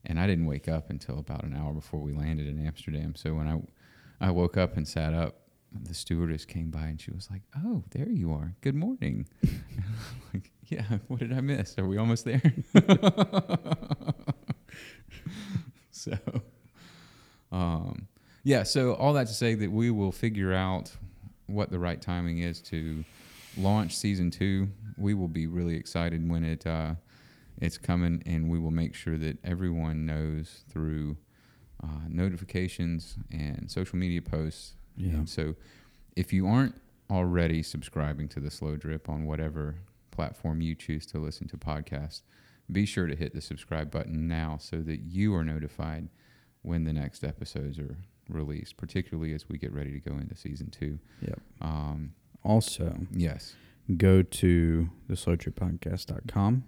and 0.05 0.19
I 0.19 0.27
didn't 0.27 0.45
wake 0.45 0.67
up 0.67 0.89
until 0.89 1.19
about 1.19 1.43
an 1.43 1.55
hour 1.55 1.73
before 1.73 1.99
we 1.99 2.13
landed 2.13 2.47
in 2.47 2.65
Amsterdam. 2.65 3.15
So 3.15 3.33
when 3.33 3.47
I 3.47 3.61
I 4.25 4.31
woke 4.31 4.57
up 4.57 4.77
and 4.77 4.87
sat 4.87 5.13
up, 5.13 5.39
the 5.71 5.93
stewardess 5.93 6.45
came 6.45 6.69
by 6.69 6.85
and 6.87 7.01
she 7.01 7.11
was 7.11 7.29
like, 7.31 7.41
"Oh, 7.57 7.83
there 7.91 8.09
you 8.09 8.31
are. 8.33 8.55
Good 8.61 8.75
morning." 8.75 9.27
Like, 10.33 10.49
"Yeah, 10.65 10.97
what 11.07 11.19
did 11.19 11.31
I 11.31 11.41
miss? 11.41 11.77
Are 11.77 11.85
we 11.87 11.97
almost 11.97 12.25
there?" 12.25 12.41
so, 15.91 16.17
um, 17.51 18.07
yeah. 18.43 18.63
So 18.63 18.93
all 18.93 19.13
that 19.13 19.27
to 19.27 19.33
say 19.33 19.53
that 19.53 19.71
we 19.71 19.91
will 19.91 20.11
figure 20.11 20.51
out 20.53 20.91
what 21.45 21.69
the 21.69 21.77
right 21.77 22.01
timing 22.01 22.39
is 22.39 22.61
to 22.61 23.03
launch 23.57 23.95
season 23.95 24.31
two. 24.31 24.69
We 24.97 25.13
will 25.13 25.27
be 25.27 25.45
really 25.45 25.75
excited 25.75 26.27
when 26.27 26.43
it. 26.43 26.65
Uh, 26.65 26.95
it's 27.61 27.77
coming, 27.77 28.21
and 28.25 28.49
we 28.49 28.59
will 28.59 28.71
make 28.71 28.95
sure 28.95 29.17
that 29.17 29.37
everyone 29.43 30.05
knows 30.05 30.63
through 30.69 31.17
uh, 31.83 31.87
notifications 32.09 33.15
and 33.31 33.69
social 33.69 33.97
media 33.97 34.21
posts. 34.21 34.73
Yeah. 34.97 35.13
And 35.13 35.29
so, 35.29 35.55
if 36.15 36.31
you 36.33 36.47
aren't 36.47 36.75
already 37.09 37.61
subscribing 37.63 38.27
to 38.29 38.39
the 38.39 38.49
Slow 38.51 38.75
Drip 38.75 39.09
on 39.09 39.25
whatever 39.25 39.75
platform 40.11 40.61
you 40.61 40.75
choose 40.75 41.05
to 41.07 41.17
listen 41.19 41.47
to 41.49 41.57
podcasts, 41.57 42.21
be 42.71 42.85
sure 42.85 43.07
to 43.07 43.15
hit 43.15 43.33
the 43.33 43.41
subscribe 43.41 43.91
button 43.91 44.27
now 44.27 44.57
so 44.59 44.77
that 44.77 45.01
you 45.01 45.35
are 45.35 45.43
notified 45.43 46.07
when 46.61 46.85
the 46.85 46.93
next 46.93 47.23
episodes 47.23 47.77
are 47.77 47.97
released, 48.29 48.77
particularly 48.77 49.33
as 49.33 49.49
we 49.49 49.57
get 49.57 49.73
ready 49.73 49.91
to 49.91 49.99
go 49.99 50.17
into 50.17 50.35
season 50.35 50.69
two. 50.69 50.97
Yep. 51.21 51.41
Um, 51.61 52.13
Also, 52.43 52.95
yes. 53.11 53.53
go 53.97 54.21
to 54.21 54.89
the 55.07 55.15
slowdrippodcast.com. 55.15 56.63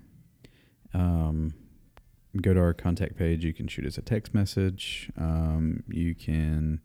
Um, 0.95 1.53
go 2.41 2.53
to 2.53 2.59
our 2.59 2.73
contact 2.73 3.17
page. 3.17 3.43
You 3.43 3.53
can 3.53 3.67
shoot 3.67 3.85
us 3.85 3.97
a 3.97 4.01
text 4.01 4.33
message. 4.33 5.11
Um, 5.17 5.83
you 5.87 6.15
can 6.15 6.79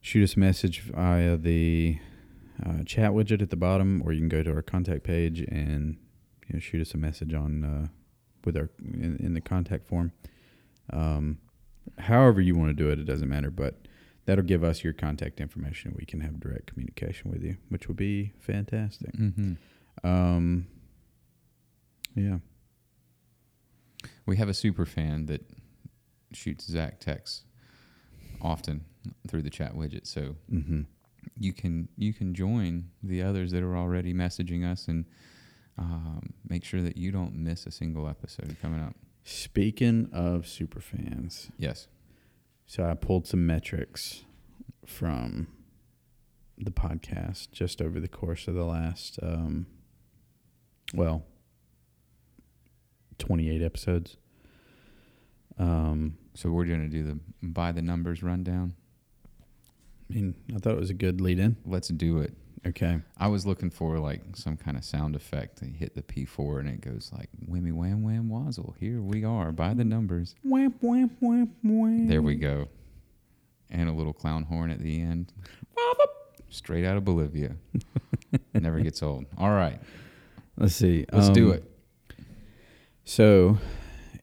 shoot 0.00 0.22
us 0.22 0.36
a 0.36 0.38
message 0.38 0.80
via 0.80 1.36
the 1.36 1.98
uh, 2.64 2.84
chat 2.84 3.12
widget 3.12 3.42
at 3.42 3.50
the 3.50 3.56
bottom, 3.56 4.02
or 4.04 4.12
you 4.12 4.20
can 4.20 4.28
go 4.28 4.42
to 4.42 4.52
our 4.52 4.62
contact 4.62 5.04
page 5.04 5.40
and 5.40 5.96
you 6.48 6.54
know, 6.54 6.60
shoot 6.60 6.80
us 6.80 6.94
a 6.94 6.96
message 6.96 7.34
on 7.34 7.64
uh, 7.64 7.86
with 8.44 8.56
our 8.56 8.70
in, 8.80 9.16
in 9.20 9.34
the 9.34 9.40
contact 9.40 9.86
form. 9.86 10.12
Um, 10.92 11.38
however 11.98 12.40
you 12.40 12.56
want 12.56 12.70
to 12.70 12.74
do 12.74 12.90
it, 12.90 12.98
it 12.98 13.04
doesn't 13.04 13.28
matter, 13.28 13.50
but 13.50 13.88
that'll 14.26 14.44
give 14.44 14.62
us 14.62 14.84
your 14.84 14.92
contact 14.92 15.40
information. 15.40 15.94
We 15.98 16.04
can 16.04 16.20
have 16.20 16.38
direct 16.40 16.68
communication 16.68 17.30
with 17.30 17.42
you, 17.42 17.56
which 17.68 17.88
would 17.88 17.96
be 17.96 18.32
fantastic. 18.38 19.12
Mm-hmm. 19.16 20.06
Um, 20.06 20.66
yeah. 22.14 22.38
We 24.26 24.36
have 24.36 24.48
a 24.48 24.54
super 24.54 24.84
fan 24.86 25.26
that 25.26 25.42
shoots 26.32 26.66
Zac 26.66 27.00
texts 27.00 27.44
often 28.40 28.84
through 29.28 29.42
the 29.42 29.50
chat 29.50 29.74
widget, 29.74 30.06
so 30.06 30.36
Mm-hmm. 30.52 30.82
you 31.38 31.52
can 31.52 31.88
you 31.96 32.12
can 32.12 32.34
join 32.34 32.90
the 33.02 33.22
others 33.22 33.50
that 33.52 33.62
are 33.62 33.76
already 33.76 34.12
messaging 34.14 34.64
us 34.70 34.88
and 34.88 35.04
um, 35.78 36.32
make 36.48 36.64
sure 36.64 36.82
that 36.82 36.96
you 36.96 37.10
don't 37.10 37.34
miss 37.34 37.66
a 37.66 37.70
single 37.70 38.08
episode 38.08 38.56
coming 38.60 38.80
up. 38.80 38.94
Speaking 39.24 40.08
of 40.12 40.46
super 40.46 40.80
fans, 40.80 41.50
Yes. 41.58 41.88
so 42.66 42.84
I 42.84 42.94
pulled 42.94 43.26
some 43.26 43.46
metrics 43.46 44.24
from 44.86 45.46
the 46.58 46.70
podcast 46.72 47.50
just 47.52 47.80
over 47.80 47.98
the 48.00 48.08
course 48.08 48.46
of 48.48 48.54
the 48.54 48.64
last, 48.64 49.18
um, 49.22 49.66
well, 50.94 51.24
28 53.22 53.62
episodes. 53.62 54.16
Um, 55.58 56.18
So 56.34 56.50
we're 56.50 56.64
going 56.66 56.80
to 56.82 56.88
do 56.88 57.02
the 57.04 57.18
by 57.42 57.72
the 57.72 57.82
numbers 57.82 58.22
rundown. 58.22 58.74
I 60.10 60.14
mean, 60.14 60.34
I 60.54 60.58
thought 60.58 60.72
it 60.74 60.78
was 60.80 60.90
a 60.90 60.94
good 60.94 61.20
lead 61.20 61.38
in. 61.38 61.56
Let's 61.64 61.88
do 61.88 62.18
it. 62.20 62.34
Okay. 62.66 63.00
I 63.18 63.26
was 63.28 63.44
looking 63.46 63.70
for 63.70 63.98
like 63.98 64.20
some 64.34 64.56
kind 64.56 64.76
of 64.76 64.84
sound 64.84 65.14
effect. 65.16 65.62
You 65.62 65.72
hit 65.72 65.94
the 65.94 66.02
P4 66.02 66.60
and 66.60 66.68
it 66.68 66.80
goes 66.80 67.10
like 67.12 67.28
whammy 67.48 67.72
wham 67.72 68.02
wham 68.02 68.28
wazzle. 68.28 68.74
Here 68.78 69.00
we 69.00 69.24
are 69.24 69.52
by 69.52 69.74
the 69.74 69.84
numbers. 69.84 70.34
Wham, 70.44 70.74
wham, 70.80 71.10
wham, 71.20 71.52
wham. 71.62 72.08
There 72.08 72.22
we 72.22 72.34
go. 72.36 72.68
And 73.70 73.88
a 73.88 73.92
little 73.92 74.12
clown 74.12 74.44
horn 74.44 74.70
at 74.70 74.80
the 74.80 75.00
end. 75.00 75.32
Straight 76.50 76.84
out 76.84 76.96
of 76.96 77.04
Bolivia. 77.04 77.56
Never 78.54 78.80
gets 78.80 79.02
old. 79.02 79.24
All 79.38 79.50
right. 79.50 79.80
Let's 80.56 80.74
see. 80.74 81.06
Let's 81.12 81.30
do 81.30 81.48
Um, 81.52 81.54
it. 81.58 81.71
So, 83.04 83.58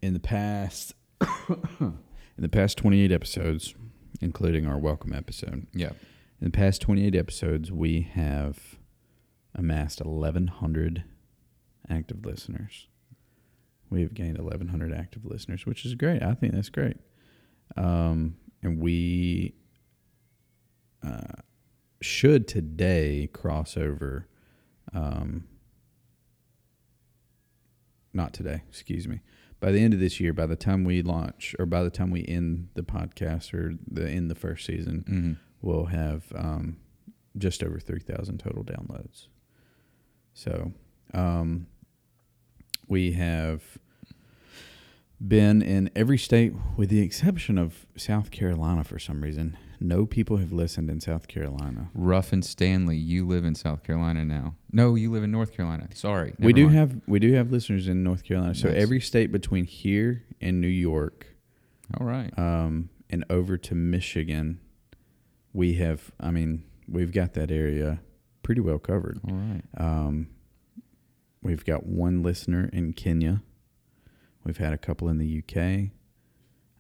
in 0.02 0.14
the 0.14 0.20
past, 0.20 0.94
in 1.50 1.94
the 2.38 2.50
past 2.50 2.78
28 2.78 3.12
episodes, 3.12 3.76
including 4.22 4.66
our 4.66 4.78
welcome 4.78 5.14
episode, 5.14 5.68
Yeah. 5.74 5.90
in 6.40 6.46
the 6.46 6.50
past 6.52 6.82
28 6.82 7.16
episodes, 7.16 7.72
we 7.72 8.02
have 8.14 8.78
amassed 9.54 10.04
1,100 10.04 11.04
active 11.90 12.26
listeners. 12.26 12.88
We 13.90 14.02
have 14.02 14.14
gained 14.14 14.38
1,100 14.38 14.94
active 14.94 15.26
listeners, 15.26 15.66
which 15.66 15.86
is 15.86 15.96
great. 15.96 16.22
I 16.24 16.34
think 16.36 16.54
that's 16.54 16.70
great. 16.70 16.98
Um, 17.76 18.36
and 18.64 18.80
we 18.82 19.56
uh, 21.04 21.42
should 22.02 22.48
today 22.48 23.30
cross 23.34 23.76
over. 23.76 24.28
Um, 24.94 25.46
not 28.20 28.34
today, 28.34 28.64
excuse 28.68 29.08
me. 29.08 29.22
By 29.62 29.72
the 29.72 29.80
end 29.80 29.94
of 29.94 30.00
this 30.00 30.20
year, 30.20 30.34
by 30.34 30.46
the 30.46 30.56
time 30.56 30.84
we 30.84 31.02
launch, 31.02 31.56
or 31.58 31.66
by 31.66 31.84
the 31.84 31.90
time 31.90 32.12
we 32.12 32.26
end 32.28 32.70
the 32.76 32.84
podcast, 32.84 33.54
or 33.54 33.76
the 33.90 34.10
end 34.10 34.30
the 34.30 34.36
first 34.36 34.66
season, 34.66 35.04
hmm 35.08 35.34
we'll 35.62 35.86
have 35.86 36.24
um, 36.36 36.78
just 37.38 37.62
over 37.64 37.80
3,000 37.80 38.38
total 38.38 38.64
downloads. 38.64 39.28
So 40.34 40.72
um, 41.14 41.68
we 42.88 43.12
have 43.12 43.62
been 45.26 45.62
in 45.62 45.90
every 45.96 46.18
state 46.18 46.54
with 46.78 46.90
the 46.90 47.02
exception 47.02 47.58
of 47.58 47.86
South 47.98 48.32
Carolina 48.32 48.84
for 48.84 49.00
some 49.00 49.22
reason. 49.22 49.58
No 49.82 50.06
people 50.06 50.38
have 50.38 50.52
listened 50.52 50.90
in 50.90 51.00
South 51.00 51.28
Carolina. 51.28 51.90
Ruff 51.94 52.34
and 52.34 52.44
Stanley, 52.44 52.98
you 52.98 53.26
live 53.26 53.46
in 53.46 53.56
South 53.56 53.84
Carolina 53.84 54.26
now. 54.26 54.56
No, 54.72 54.96
you 54.96 55.10
live 55.12 55.24
in 55.24 55.32
North 55.32 55.54
Carolina. 55.54 55.88
Sorry. 55.94 56.34
we 56.40 56.52
do 56.54 56.66
mind. 56.66 56.76
have 56.78 57.02
we 57.08 57.20
do 57.20 57.34
have 57.34 57.52
listeners 57.52 57.88
in 57.88 58.04
North 58.04 58.24
Carolina. 58.24 58.56
So 58.56 58.70
Nice. 58.70 58.82
every 58.82 59.00
state 59.02 59.32
between 59.32 59.66
here 59.66 60.24
and 60.42 60.60
New 60.62 60.68
York 60.68 61.28
All 62.00 62.06
right. 62.06 62.38
um, 62.38 62.90
and 63.10 63.24
over 63.30 63.58
to 63.58 63.76
Michigan, 63.76 64.60
we 65.54 65.74
have. 65.76 66.12
I 66.20 66.32
mean, 66.32 66.64
we've 66.88 67.12
got 67.14 67.34
that 67.34 67.50
area 67.52 68.02
pretty 68.44 68.62
well 68.62 68.80
covered. 68.80 69.20
All 69.28 69.36
right. 69.36 69.64
Um, 69.78 70.28
we've 71.42 71.64
got 71.66 71.86
one 71.86 72.22
listener 72.22 72.70
in 72.74 72.92
Kenya. 72.94 73.42
We've 74.50 74.58
had 74.58 74.74
a 74.74 74.80
couple 74.80 75.10
in 75.10 75.20
the 75.20 75.44
UK, 75.44 75.92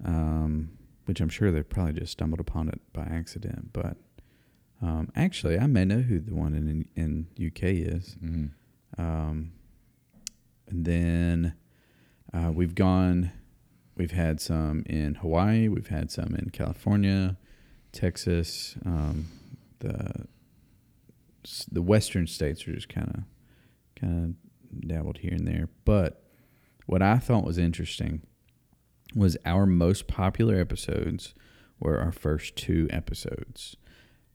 um, 0.04 0.72
which 1.06 1.22
I'm 1.22 1.30
sure 1.30 1.52
they 1.52 1.62
probably 1.62 2.00
just 2.00 2.14
stumbled 2.14 2.40
upon 2.40 2.68
it 2.68 2.82
by 2.94 3.04
accident. 3.04 3.74
But 3.74 3.96
um, 4.82 5.12
actually, 5.16 5.60
I 5.60 5.68
may 5.68 5.86
know 5.86 6.00
who 6.00 6.20
the 6.20 6.34
one 6.34 6.56
in 6.56 6.88
in 6.96 7.28
UK 7.38 7.64
is. 7.66 8.18
hmm 8.20 8.46
Um, 8.98 9.52
and 10.68 10.84
then 10.84 11.54
uh, 12.34 12.52
we've 12.52 12.74
gone, 12.74 13.32
we've 13.96 14.14
had 14.14 14.42
some 14.42 14.82
in 14.88 15.14
Hawaii, 15.14 15.68
we've 15.68 15.90
had 15.90 16.10
some 16.10 16.34
in 16.34 16.50
California, 16.50 17.38
Texas. 17.92 18.78
Um, 18.84 19.28
the 19.78 20.26
the 21.72 21.84
western 21.84 22.26
states 22.26 22.68
are 22.68 22.74
just 22.74 22.90
kind 22.90 23.10
of 23.10 23.24
kind 23.96 24.36
of 24.74 24.88
dabbled 24.88 25.20
here 25.20 25.34
and 25.34 25.48
there. 25.48 25.70
But 25.86 26.29
what 26.90 27.04
I 27.04 27.20
thought 27.20 27.44
was 27.44 27.60
interesting 27.60 28.24
was 29.14 29.38
our 29.46 29.68
most 29.68 30.08
popular 30.08 30.60
episodes 30.60 31.36
were 31.80 32.00
our 32.00 32.12
first 32.12 32.56
two 32.56 32.88
episodes, 32.90 33.78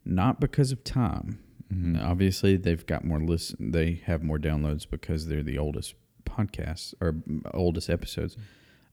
not 0.04 0.38
because 0.38 0.70
of 0.70 0.84
time. 0.84 1.40
hmm 1.68 1.96
Obviously, 2.00 2.56
they've 2.56 2.86
got 2.86 3.04
more 3.04 3.18
listen. 3.18 3.72
They 3.72 4.00
have 4.06 4.22
more 4.22 4.38
downloads 4.38 4.88
because 4.88 5.26
they're 5.26 5.42
the 5.42 5.58
oldest 5.58 5.94
podcasts 6.24 6.94
or 7.00 7.16
oldest 7.52 7.90
episodes. 7.90 8.36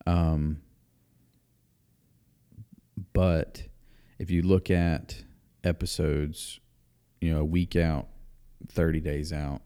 Um, 0.08 0.64
but 3.14 3.68
if 4.18 4.32
you 4.32 4.42
look 4.42 4.72
at 4.72 5.24
episodes, 5.64 6.60
you 7.20 7.32
know, 7.32 7.42
a 7.42 7.46
week 7.46 7.76
out, 7.76 8.08
thirty 8.70 9.00
days 9.00 9.32
out, 9.32 9.62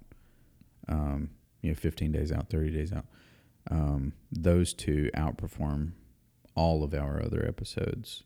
um, 0.90 1.30
you 1.62 1.70
know, 1.70 1.76
fifteen 1.76 2.12
days 2.12 2.34
out, 2.34 2.50
thirty 2.50 2.72
days 2.72 2.92
out, 2.92 3.06
um, 3.72 4.14
those 4.32 4.74
two 4.74 5.10
outperform 5.16 5.92
all 6.56 6.84
of 6.84 6.94
our 6.94 7.22
other 7.22 7.46
episodes, 7.48 8.24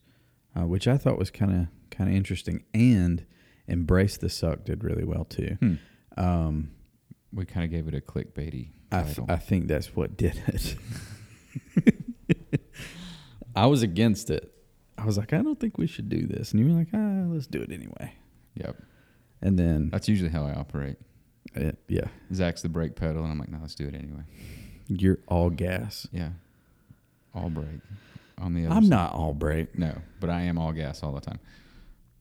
uh, 0.57 0.65
which 0.67 0.87
I 0.87 0.97
thought 0.97 1.17
was 1.17 1.31
kind 1.31 1.51
of 1.53 1.67
kind 1.89 2.09
of 2.09 2.15
interesting. 2.15 2.63
And 2.73 3.25
Embrace 3.67 4.17
the 4.17 4.29
Suck 4.29 4.63
did 4.65 4.83
really 4.83 5.03
well 5.03 5.25
too. 5.25 5.57
Hmm. 5.59 5.73
Um, 6.17 6.71
We 7.33 7.45
kind 7.45 7.63
of 7.63 7.71
gave 7.71 7.87
it 7.87 7.93
a 7.95 8.01
clickbaity 8.01 8.69
I. 8.91 9.05
I 9.29 9.35
think 9.37 9.67
that's 9.67 9.95
what 9.95 10.17
did 10.17 10.41
it. 10.47 10.75
I 13.55 13.65
was 13.65 13.81
against 13.81 14.29
it. 14.29 14.51
I 14.97 15.05
was 15.05 15.17
like, 15.17 15.33
I 15.33 15.41
don't 15.41 15.59
think 15.59 15.77
we 15.77 15.87
should 15.87 16.09
do 16.09 16.25
this, 16.27 16.51
and 16.51 16.59
you 16.59 16.67
were 16.67 16.77
like, 16.79 16.89
Ah, 16.93 17.23
let's 17.27 17.47
do 17.47 17.61
it 17.61 17.71
anyway. 17.71 18.13
yep. 18.55 18.75
And 19.41 19.57
then, 19.57 19.89
That's 19.91 20.09
usually 20.09 20.29
how 20.29 20.45
I 20.45 20.53
operate. 20.53 20.97
uh, 21.55 21.71
yeah, 21.87 22.05
Zac's 22.33 22.61
the 22.61 22.69
brake 22.69 22.95
pedal, 22.95 23.23
and 23.23 23.31
I'm 23.31 23.39
like, 23.39 23.49
no, 23.49 23.59
let's 23.61 23.75
do 23.75 23.87
it 23.87 23.95
anyway. 23.95 24.23
You're 24.89 25.19
all 25.27 25.49
gas. 25.49 26.07
Yeah. 26.11 26.29
All 27.33 27.49
brake. 27.49 27.81
On 28.39 28.53
the 28.53 28.65
other 28.65 28.75
I'm 28.75 28.83
side. 28.83 28.89
not 28.89 29.13
all 29.13 29.33
brake. 29.33 29.77
No, 29.77 29.95
but 30.19 30.29
I 30.29 30.41
am 30.41 30.57
all 30.57 30.71
gas 30.71 31.03
all 31.03 31.11
the 31.11 31.21
time. 31.21 31.39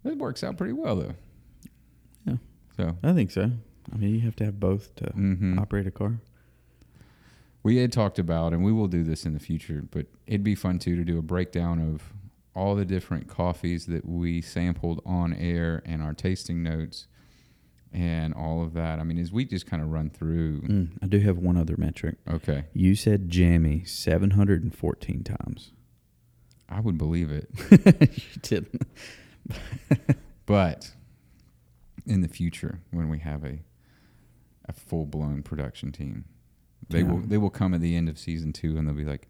It 0.05 0.19
works 0.19 0.45
out 0.45 0.57
pretty 0.57 0.73
well, 0.73 0.97
though. 0.97 1.15
Yeah. 2.27 2.37
So, 2.77 2.97
I 3.03 3.13
think 3.13 3.31
so. 3.31 3.51
I 3.93 3.97
mean, 3.97 4.15
you 4.15 4.21
have 4.21 4.37
to 4.37 4.45
have 4.45 4.61
both 4.61 4.95
to 4.97 5.05
mhm. 5.13 5.59
operate 5.59 5.87
a 5.87 5.91
car. 5.91 6.19
we 7.63 7.79
had 7.79 7.93
talked 7.93 8.19
about, 8.19 8.53
and 8.53 8.63
we 8.65 8.73
will 8.73 8.87
do 8.87 9.03
this 9.03 9.25
in 9.27 9.35
the 9.35 9.41
future, 9.41 9.83
but 9.91 10.07
it'd 10.27 10.45
be 10.45 10.55
fun 10.55 10.79
too 10.79 10.97
to 10.97 11.05
do 11.05 11.19
a 11.19 11.23
breakdown 11.23 11.81
of 11.81 12.13
all 12.55 12.75
the 12.75 12.85
different 12.85 13.29
coffees 13.29 13.87
that 13.87 14.07
we 14.07 14.41
sampled 14.41 15.01
on 15.07 15.33
air 15.35 15.83
and 15.87 16.03
our 16.03 16.13
tasting 16.13 16.63
notes 16.63 17.07
and 17.93 18.35
all 18.35 18.63
of 18.63 18.75
that. 18.75 18.99
I 18.99 19.03
mean, 19.05 19.19
as 19.19 19.33
we 19.33 19.45
just 19.45 19.67
kind 19.67 19.83
of 19.83 19.89
run 19.91 20.11
through. 20.11 20.61
Mm, 20.63 20.89
I 21.03 21.07
do 21.07 21.19
have 21.21 21.39
one 21.39 21.57
other 21.57 21.77
metric. 21.79 22.17
Okay, 22.31 22.65
You 22.75 22.95
said 22.95 23.29
jammy 23.29 23.85
714 23.85 25.25
times. 25.25 25.73
I 26.69 26.81
would 26.81 26.99
believe 26.99 27.31
it, 27.31 27.49
you 28.35 28.41
didn't. 28.43 28.83
but 30.47 30.93
in 32.07 32.21
the 32.21 32.29
future, 32.29 32.81
when 32.91 33.09
we 33.09 33.19
have 33.21 33.45
a 33.45 33.61
a 34.67 34.73
full 34.75 35.07
blown 35.07 35.43
production 35.43 35.93
team, 35.93 36.27
they 36.91 36.99
Yeah. 36.99 37.05
will 37.13 37.19
they 37.21 37.39
will 37.39 37.49
come 37.51 37.73
at 37.73 37.81
the 37.81 37.97
end 37.97 38.09
of 38.09 38.19
season 38.19 38.53
two, 38.53 38.77
and 38.77 38.87
they'll 38.87 38.95
be 38.95 39.05
like, 39.07 39.29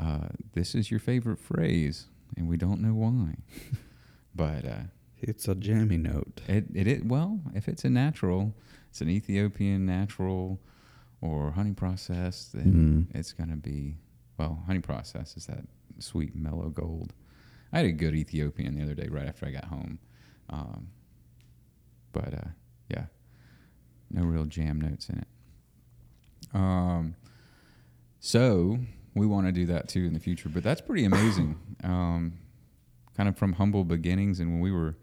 uh, 0.00 0.28
"This 0.54 0.74
is 0.74 0.90
your 0.90 0.98
favorite 0.98 1.38
phrase," 1.38 2.08
and 2.36 2.48
we 2.48 2.56
don't 2.56 2.80
know 2.80 2.94
why, 2.94 3.36
but. 4.34 4.64
Uh, 4.64 4.82
It's 5.22 5.46
a 5.48 5.54
jammy 5.54 5.96
note. 5.98 6.40
It 6.48 6.66
it 6.74 6.86
is 6.86 7.02
well, 7.04 7.40
if 7.54 7.68
it's 7.68 7.84
a 7.84 7.90
natural, 7.90 8.54
it's 8.88 9.00
an 9.00 9.08
Ethiopian 9.10 9.84
natural 9.86 10.58
or 11.20 11.50
honey 11.52 11.72
process, 11.74 12.46
then 12.54 13.06
Mm. 13.10 13.16
it's 13.18 13.32
gonna 13.32 13.56
be 13.56 13.96
well, 14.38 14.62
honey 14.66 14.80
process 14.80 15.36
is 15.36 15.46
that 15.46 15.64
sweet 15.98 16.34
mellow 16.34 16.70
gold. 16.70 17.12
I 17.72 17.78
had 17.78 17.86
a 17.86 17.92
good 17.92 18.14
Ethiopian 18.14 18.74
the 18.74 18.82
other 18.82 18.94
day 18.94 19.08
right 19.08 19.26
after 19.26 19.46
I 19.46 19.50
got 19.50 19.66
home. 19.66 19.98
Um, 20.48 20.88
but 22.12 22.32
uh, 22.34 22.48
yeah. 22.88 23.06
No 24.10 24.22
real 24.24 24.46
jam 24.46 24.80
notes 24.80 25.08
in 25.08 25.18
it. 25.18 25.28
Um 26.54 27.14
so 28.18 28.78
we 29.14 29.26
want 29.26 29.46
to 29.46 29.52
do 29.52 29.66
that 29.66 29.88
too 29.88 30.04
in 30.04 30.12
the 30.14 30.20
future, 30.20 30.48
but 30.48 30.62
that's 30.62 30.80
pretty 30.80 31.04
amazing. 31.04 31.56
um, 31.84 32.34
kind 33.16 33.28
of 33.28 33.36
from 33.36 33.54
humble 33.54 33.84
beginnings 33.84 34.40
and 34.40 34.50
when 34.52 34.60
we 34.60 34.70
were 34.72 34.96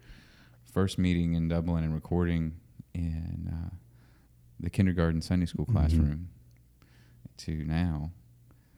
first 0.72 0.98
meeting 0.98 1.34
in 1.34 1.48
Dublin 1.48 1.84
and 1.84 1.94
recording 1.94 2.54
in 2.94 3.50
uh, 3.52 3.74
the 4.60 4.70
kindergarten 4.70 5.20
Sunday 5.20 5.46
school 5.46 5.66
Mhm. 5.66 5.72
classroom 5.72 6.28
to 7.38 7.64
now, 7.64 8.10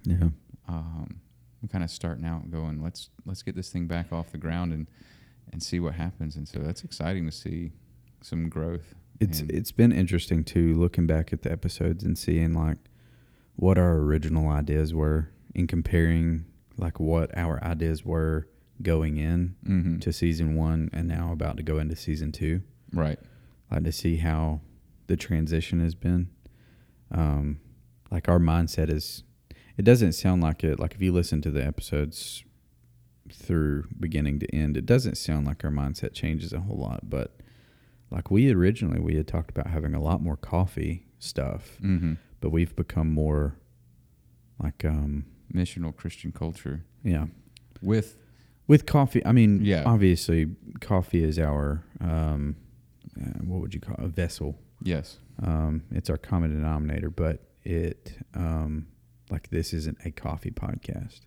Yeah. 0.04 0.30
um, 0.68 1.20
I'm 1.62 1.68
kind 1.68 1.84
of 1.84 1.90
starting 1.90 2.24
out 2.24 2.50
going, 2.50 2.80
let's 2.82 3.10
let's 3.24 3.42
get 3.42 3.54
this 3.54 3.70
thing 3.70 3.86
back 3.86 4.12
off 4.12 4.32
the 4.32 4.38
ground 4.38 4.72
and 4.72 4.86
and 5.52 5.62
see 5.62 5.80
what 5.80 5.94
happens. 5.94 6.36
And 6.36 6.46
so 6.46 6.60
that's 6.60 6.84
exciting 6.84 7.26
to 7.26 7.32
see 7.32 7.72
some 8.20 8.48
growth. 8.48 8.94
It's 9.18 9.40
And- 9.40 9.50
it's 9.50 9.72
been 9.72 9.90
interesting 9.92 10.44
too, 10.44 10.74
looking 10.74 11.06
back 11.06 11.32
at 11.32 11.42
the 11.42 11.50
episodes 11.50 12.04
and 12.04 12.16
seeing 12.16 12.52
like 12.54 12.78
what 13.56 13.76
our 13.78 13.96
original 13.98 14.48
ideas 14.48 14.94
were 14.94 15.28
and 15.54 15.68
comparing 15.68 16.44
like 16.78 17.00
what 17.00 17.36
our 17.36 17.62
ideas 17.64 18.04
were 18.04 18.48
going 18.82 19.16
in 19.18 19.56
Mhm. 19.66 20.00
to 20.00 20.12
season 20.12 20.54
one 20.54 20.88
and 20.92 21.06
now 21.08 21.32
about 21.32 21.56
to 21.58 21.62
go 21.62 21.78
into 21.78 21.96
season 21.96 22.32
two. 22.32 22.62
right. 22.92 23.18
Like 23.70 23.84
to 23.84 23.92
see 23.92 24.16
how 24.16 24.60
the 25.06 25.16
transition 25.16 25.78
has 25.80 25.94
been. 25.94 26.28
Um, 27.12 27.60
like 28.10 28.28
our 28.28 28.38
mindset 28.40 28.88
is, 28.90 29.22
it 29.76 29.84
doesn't 29.84 30.12
sound 30.14 30.42
like 30.42 30.64
it. 30.64 30.80
Like 30.80 30.94
if 30.94 31.00
you 31.02 31.12
listen 31.12 31.40
to 31.42 31.50
the 31.50 31.64
episodes 31.64 32.42
through 33.32 33.84
beginning 33.98 34.40
to 34.40 34.54
end, 34.54 34.76
it 34.76 34.86
doesn't 34.86 35.16
sound 35.16 35.46
like 35.46 35.64
our 35.64 35.70
mindset 35.70 36.12
changes 36.14 36.52
a 36.52 36.60
whole 36.60 36.78
lot. 36.78 37.08
But 37.08 37.36
like 38.10 38.30
we 38.30 38.50
originally, 38.50 38.98
we 38.98 39.14
had 39.16 39.28
talked 39.28 39.50
about 39.50 39.68
having 39.68 39.94
a 39.94 40.02
lot 40.02 40.20
more 40.20 40.36
coffee 40.36 41.06
stuff, 41.20 41.78
Mm-hmm. 41.80 42.14
but 42.40 42.50
we've 42.50 42.74
become 42.74 43.10
more 43.12 43.56
like, 44.62 44.84
um, 44.84 45.26
Missional 45.54 45.94
Christian 45.94 46.30
culture 46.32 46.84
yeah, 47.04 47.26
with 47.82 48.16
with 48.70 48.86
coffee. 48.86 49.20
I 49.26 49.32
mean, 49.32 49.64
Yeah. 49.64 49.82
obviously, 49.84 50.46
coffee 50.80 51.24
is 51.24 51.38
our 51.38 51.82
um, 52.00 52.56
uh, 53.20 53.40
what 53.50 53.60
would 53.60 53.74
you 53.74 53.80
call 53.80 53.96
it? 53.96 54.04
a 54.04 54.08
vessel. 54.08 54.56
yes, 54.82 55.18
Um, 55.42 55.82
it's 55.90 56.08
our 56.08 56.16
common 56.16 56.50
denominator, 56.54 57.10
but 57.10 57.36
it 57.64 58.16
um, 58.34 58.86
like 59.30 59.50
this 59.50 59.74
isn't 59.74 59.98
a 60.04 60.10
coffee 60.10 60.50
podcast. 60.52 61.20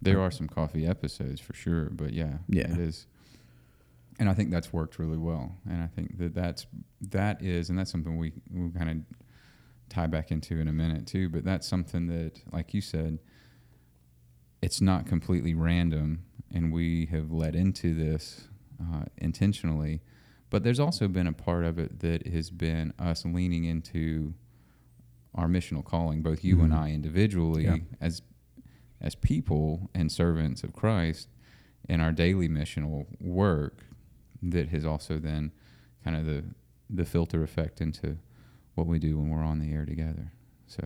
there 0.00 0.20
are 0.20 0.30
some 0.30 0.46
coffee 0.46 0.86
episodes 0.86 1.40
for 1.40 1.54
sure, 1.54 1.90
but 1.90 2.12
yeah, 2.12 2.38
Yeah. 2.48 2.70
it 2.72 2.78
is. 2.78 3.06
And 4.20 4.28
I 4.28 4.34
think 4.34 4.50
that's 4.50 4.72
worked 4.72 4.98
really 4.98 5.16
well. 5.18 5.56
And 5.68 5.82
I 5.82 5.86
think 5.88 6.18
that 6.18 6.34
that's 6.34 6.66
that 7.00 7.42
is, 7.42 7.68
and 7.70 7.78
that's 7.78 7.90
something 7.90 8.16
we 8.18 8.32
we 8.52 8.70
kind 8.70 8.90
of 8.90 8.96
tie 9.88 10.06
back 10.06 10.30
into 10.30 10.60
in 10.60 10.68
a 10.68 10.72
minute 10.72 11.06
too. 11.06 11.28
But 11.30 11.44
that's 11.44 11.66
something 11.66 12.06
that, 12.08 12.42
like 12.52 12.74
you 12.74 12.80
said, 12.80 13.18
it's 14.62 14.80
not 14.80 15.06
completely 15.06 15.54
random, 15.54 16.24
and 16.52 16.72
we 16.72 17.06
have 17.06 17.30
led 17.30 17.54
into 17.54 17.94
this 17.94 18.48
uh, 18.80 19.04
intentionally. 19.18 20.00
But 20.50 20.62
there's 20.62 20.80
also 20.80 21.08
been 21.08 21.26
a 21.26 21.32
part 21.32 21.64
of 21.64 21.78
it 21.78 22.00
that 22.00 22.26
has 22.28 22.48
been 22.50 22.94
us 22.98 23.24
leaning 23.24 23.64
into 23.64 24.32
our 25.34 25.46
missional 25.46 25.84
calling, 25.84 26.22
both 26.22 26.42
you 26.42 26.60
and 26.62 26.72
Mhm. 26.72 26.78
I 26.78 26.90
individually, 26.92 27.64
Yeah. 27.64 27.76
as 28.00 28.22
as 29.00 29.14
people 29.14 29.90
and 29.94 30.10
servants 30.10 30.64
of 30.64 30.72
Christ 30.72 31.28
in 31.88 32.00
our 32.00 32.10
daily 32.12 32.48
missional 32.48 33.06
work 33.20 33.84
that 34.42 34.70
has 34.70 34.84
also 34.84 35.18
then 35.18 35.52
kind 36.02 36.16
of 36.16 36.24
the 36.26 36.44
the 36.90 37.04
filter 37.04 37.42
effect 37.42 37.80
into 37.80 38.16
what 38.74 38.86
we 38.86 38.98
do 38.98 39.18
when 39.18 39.28
we're 39.28 39.42
on 39.44 39.58
the 39.58 39.70
air 39.72 39.84
together. 39.84 40.32
So 40.66 40.82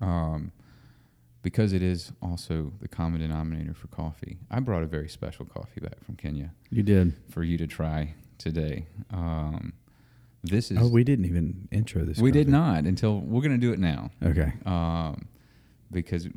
um 0.00 0.52
because 1.42 1.72
it 1.72 1.82
is 1.82 2.12
also 2.20 2.72
the 2.80 2.88
common 2.88 3.20
denominator 3.20 3.74
for 3.74 3.86
coffee. 3.88 4.38
I 4.50 4.60
brought 4.60 4.82
a 4.82 4.86
very 4.86 5.08
special 5.08 5.44
coffee 5.46 5.80
back 5.80 6.02
from 6.04 6.16
Kenya 6.16 6.52
You 6.70 6.82
did. 6.82 7.14
for 7.30 7.42
you 7.42 7.56
to 7.58 7.66
try 7.66 8.14
today. 8.38 8.86
Um 9.10 9.72
this 10.42 10.70
is 10.70 10.78
Oh, 10.78 10.88
we 10.88 11.04
didn't 11.04 11.26
even 11.26 11.68
intro 11.70 12.02
this. 12.04 12.18
we 12.18 12.30
did 12.32 12.48
not 12.48 12.84
until 12.84 13.20
we're 13.20 13.42
going 13.42 13.52
to 13.52 13.66
do 13.66 13.72
it 13.74 13.78
now 13.78 14.10
Okay. 14.22 14.52
um, 14.64 15.28
because 15.92 16.28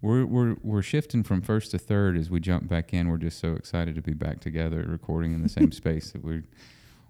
we're 0.00 0.24
we're 0.24 0.54
we're 0.62 0.82
shifting 0.82 1.22
from 1.24 1.42
first 1.42 1.72
to 1.72 1.78
third 1.78 2.16
as 2.16 2.30
we 2.30 2.38
jump 2.38 2.68
back 2.68 2.92
in. 2.94 3.08
We're 3.08 3.16
just 3.16 3.40
so 3.40 3.54
excited 3.54 3.96
to 3.96 4.02
be 4.02 4.12
back 4.12 4.38
together, 4.40 4.84
recording 4.86 5.32
in 5.32 5.42
the 5.42 5.48
same 5.48 5.72
space 5.82 6.12
that 6.12 6.22
we're 6.22 6.44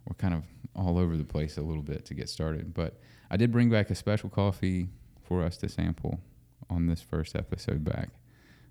we're 0.06 0.14
kind 0.16 0.32
of 0.32 0.44
all 0.74 0.96
over 0.98 1.16
the 1.16 1.24
place 1.24 1.58
a 1.58 1.62
little 1.62 1.82
bit 1.82 2.04
to 2.06 2.14
get 2.14 2.28
started. 2.30 2.72
But 2.72 2.98
I 3.30 3.36
did 3.36 3.52
bring 3.52 3.68
back 3.68 3.90
a 3.90 3.94
special 3.94 4.30
coffee 4.30 4.88
for 5.24 5.42
us 5.42 5.56
to 5.58 5.68
sample 5.68 6.20
on 6.70 6.86
this 6.86 7.00
first 7.00 7.36
episode 7.36 7.84
back. 7.84 8.10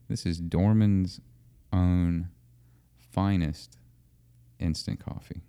This 0.10 0.25
is 0.25 0.41
Dormans 0.41 1.19
own 1.71 2.29
finest 3.12 3.77
instant 4.60 4.99
coffee. 5.03 5.41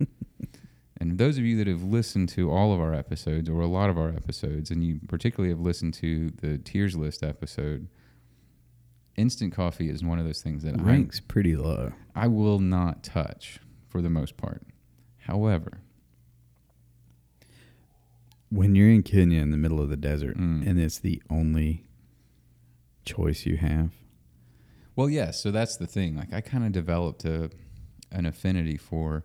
And 1.00 1.16
those 1.16 1.38
of 1.38 1.44
you 1.44 1.56
that 1.58 1.68
have 1.68 1.82
listened 1.82 2.28
to 2.30 2.50
all 2.50 2.72
of 2.72 2.80
our 2.80 2.92
episodes, 2.92 3.48
or 3.48 3.60
a 3.60 3.68
lot 3.68 3.88
of 3.88 3.96
our 3.96 4.08
episodes, 4.08 4.70
and 4.70 4.84
you 4.84 5.00
particularly 5.06 5.50
have 5.50 5.60
listened 5.60 5.94
to 5.94 6.30
the 6.40 6.58
Tiers 6.58 6.96
list 6.96 7.22
episode, 7.22 7.88
instant 9.16 9.54
coffee 9.54 9.90
is 9.90 10.02
one 10.02 10.18
of 10.18 10.24
those 10.24 10.42
things 10.42 10.64
that 10.64 10.78
I, 10.78 10.82
Ranks 10.82 11.20
pretty 11.20 11.56
low. 11.56 11.92
I 12.16 12.26
will 12.26 12.58
not 12.58 13.04
touch 13.04 13.60
for 13.88 14.02
the 14.02 14.10
most 14.10 14.36
part. 14.36 14.62
However, 15.18 15.82
When 18.50 18.74
you're 18.74 18.90
in 18.90 19.02
Kenya 19.02 19.40
in 19.42 19.50
the 19.50 19.56
middle 19.58 19.80
of 19.80 19.88
the 19.90 19.96
desert 19.96 20.36
Mm. 20.38 20.66
and 20.66 20.78
it's 20.80 20.98
the 20.98 21.22
only 21.28 21.84
choice 23.04 23.46
you 23.46 23.56
have. 23.58 23.92
well, 24.96 25.08
yes, 25.08 25.40
so 25.40 25.50
that's 25.50 25.76
the 25.76 25.86
thing. 25.86 26.16
Like 26.16 26.32
I 26.32 26.40
kind 26.40 26.64
of 26.64 26.72
developed 26.72 27.24
a 27.24 27.50
an 28.10 28.24
affinity 28.26 28.76
for 28.76 29.24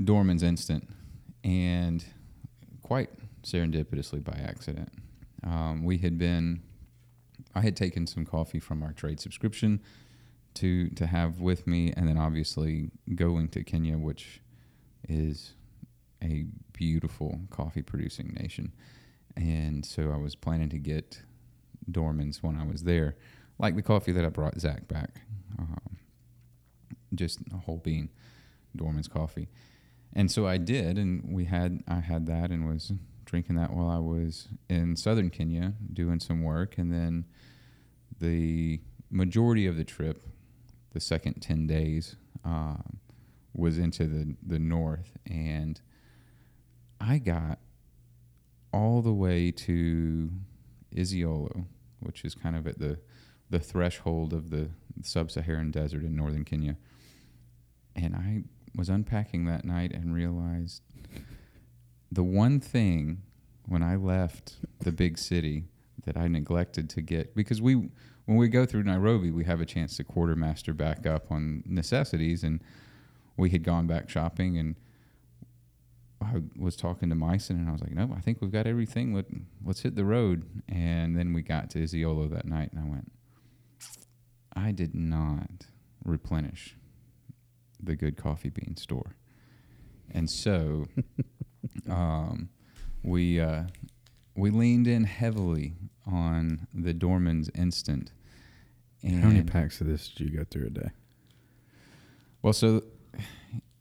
Dormans 0.00 0.42
Instant, 0.42 0.88
and 1.44 2.04
quite 2.82 3.08
serendipitously 3.42 4.22
by 4.22 4.32
accident, 4.32 4.90
um, 5.42 5.84
we 5.84 5.98
had 5.98 6.18
been. 6.18 6.62
I 7.54 7.62
had 7.62 7.76
taken 7.76 8.06
some 8.06 8.26
coffee 8.26 8.58
from 8.60 8.82
our 8.82 8.92
trade 8.92 9.20
subscription 9.20 9.80
to 10.54 10.90
to 10.90 11.06
have 11.06 11.40
with 11.40 11.66
me, 11.66 11.92
and 11.96 12.06
then 12.08 12.18
obviously 12.18 12.90
going 13.14 13.48
to 13.50 13.64
Kenya, 13.64 13.96
which 13.96 14.40
is 15.08 15.54
a 16.22 16.46
beautiful 16.72 17.40
coffee 17.50 17.82
producing 17.82 18.36
nation, 18.40 18.72
and 19.36 19.84
so 19.84 20.10
I 20.10 20.16
was 20.16 20.34
planning 20.34 20.68
to 20.70 20.78
get 20.78 21.22
Dormans 21.90 22.42
when 22.42 22.56
I 22.56 22.64
was 22.64 22.82
there, 22.84 23.16
like 23.58 23.76
the 23.76 23.82
coffee 23.82 24.12
that 24.12 24.24
I 24.24 24.28
brought 24.28 24.58
Zac 24.60 24.88
back, 24.88 25.20
um, 25.58 25.98
just 27.14 27.40
a 27.52 27.58
whole 27.58 27.78
bean 27.78 28.10
Dormans 28.76 29.10
coffee, 29.10 29.48
and 30.12 30.30
so 30.30 30.46
I 30.46 30.56
did, 30.56 30.98
and 30.98 31.34
we 31.34 31.44
had 31.44 31.82
I 31.86 32.00
had 32.00 32.26
that 32.26 32.50
and 32.50 32.66
was 32.66 32.92
drinking 33.24 33.56
that 33.56 33.72
while 33.72 33.88
I 33.88 33.98
was 33.98 34.48
in 34.68 34.96
southern 34.96 35.30
Kenya 35.30 35.74
doing 35.92 36.20
some 36.20 36.42
work, 36.42 36.78
and 36.78 36.92
then 36.92 37.26
the 38.18 38.80
majority 39.10 39.66
of 39.66 39.76
the 39.76 39.84
trip, 39.84 40.26
the 40.92 41.00
second 41.00 41.40
ten 41.40 41.66
days, 41.66 42.16
um, 42.44 42.98
was 43.52 43.78
into 43.78 44.06
the 44.06 44.36
the 44.46 44.58
north, 44.58 45.16
and 45.26 45.80
I 47.00 47.18
got 47.18 47.58
all 48.72 49.02
the 49.02 49.12
way 49.12 49.50
to 49.50 50.30
Isiolo, 50.94 51.66
which 52.00 52.24
is 52.24 52.34
kind 52.34 52.56
of 52.56 52.66
at 52.66 52.78
the 52.78 52.98
the 53.48 53.60
threshold 53.60 54.32
of 54.32 54.50
the 54.50 54.68
sub-Saharan 55.02 55.70
desert 55.70 56.02
in 56.02 56.16
northern 56.16 56.44
Kenya, 56.44 56.76
and 57.94 58.16
I 58.16 58.42
was 58.74 58.88
unpacking 58.88 59.44
that 59.46 59.64
night 59.64 59.92
and 59.92 60.12
realized 60.12 60.82
the 62.10 62.24
one 62.24 62.60
thing 62.60 63.22
when 63.66 63.82
I 63.82 63.96
left 63.96 64.56
the 64.80 64.92
big 64.92 65.18
city 65.18 65.64
that 66.04 66.16
I 66.16 66.28
neglected 66.28 66.88
to 66.90 67.02
get 67.02 67.34
because 67.34 67.60
we 67.60 67.74
when 68.24 68.36
we 68.36 68.48
go 68.48 68.66
through 68.66 68.84
Nairobi 68.84 69.30
we 69.30 69.44
have 69.44 69.60
a 69.60 69.66
chance 69.66 69.96
to 69.96 70.04
quartermaster 70.04 70.72
back 70.72 71.06
up 71.06 71.30
on 71.30 71.62
necessities. 71.66 72.42
And 72.42 72.62
we 73.36 73.50
had 73.50 73.62
gone 73.62 73.86
back 73.86 74.08
shopping 74.08 74.56
and 74.56 74.76
I 76.20 76.42
was 76.56 76.76
talking 76.76 77.10
to 77.10 77.14
Myson 77.14 77.56
and 77.56 77.68
I 77.68 77.72
was 77.72 77.80
like, 77.80 77.92
no, 77.92 78.12
I 78.16 78.20
think 78.20 78.40
we've 78.40 78.52
got 78.52 78.66
everything. 78.66 79.14
Let, 79.14 79.26
let's 79.64 79.80
hit 79.80 79.96
the 79.96 80.04
road. 80.04 80.44
And 80.68 81.16
then 81.16 81.32
we 81.32 81.42
got 81.42 81.70
to 81.70 81.78
Isiolo 81.78 82.30
that 82.30 82.46
night 82.46 82.72
and 82.72 82.80
I 82.80 82.88
went, 82.88 83.12
I 84.54 84.72
did 84.72 84.94
not 84.94 85.66
replenish 86.04 86.76
the 87.82 87.96
good 87.96 88.16
coffee 88.16 88.48
bean 88.48 88.76
store. 88.76 89.16
And 90.10 90.30
so 90.30 90.86
um, 91.90 92.48
we 93.02 93.40
uh, 93.40 93.64
we 94.34 94.50
leaned 94.50 94.86
in 94.86 95.04
heavily 95.04 95.74
on 96.06 96.66
the 96.72 96.94
Dormans 96.94 97.50
Instant. 97.58 98.12
And 99.02 99.22
How 99.22 99.28
many 99.28 99.42
packs 99.42 99.80
of 99.80 99.86
this 99.86 100.08
did 100.08 100.30
you 100.30 100.38
go 100.38 100.44
through 100.44 100.66
a 100.66 100.70
day? 100.70 100.90
Well, 102.42 102.52
so 102.52 102.82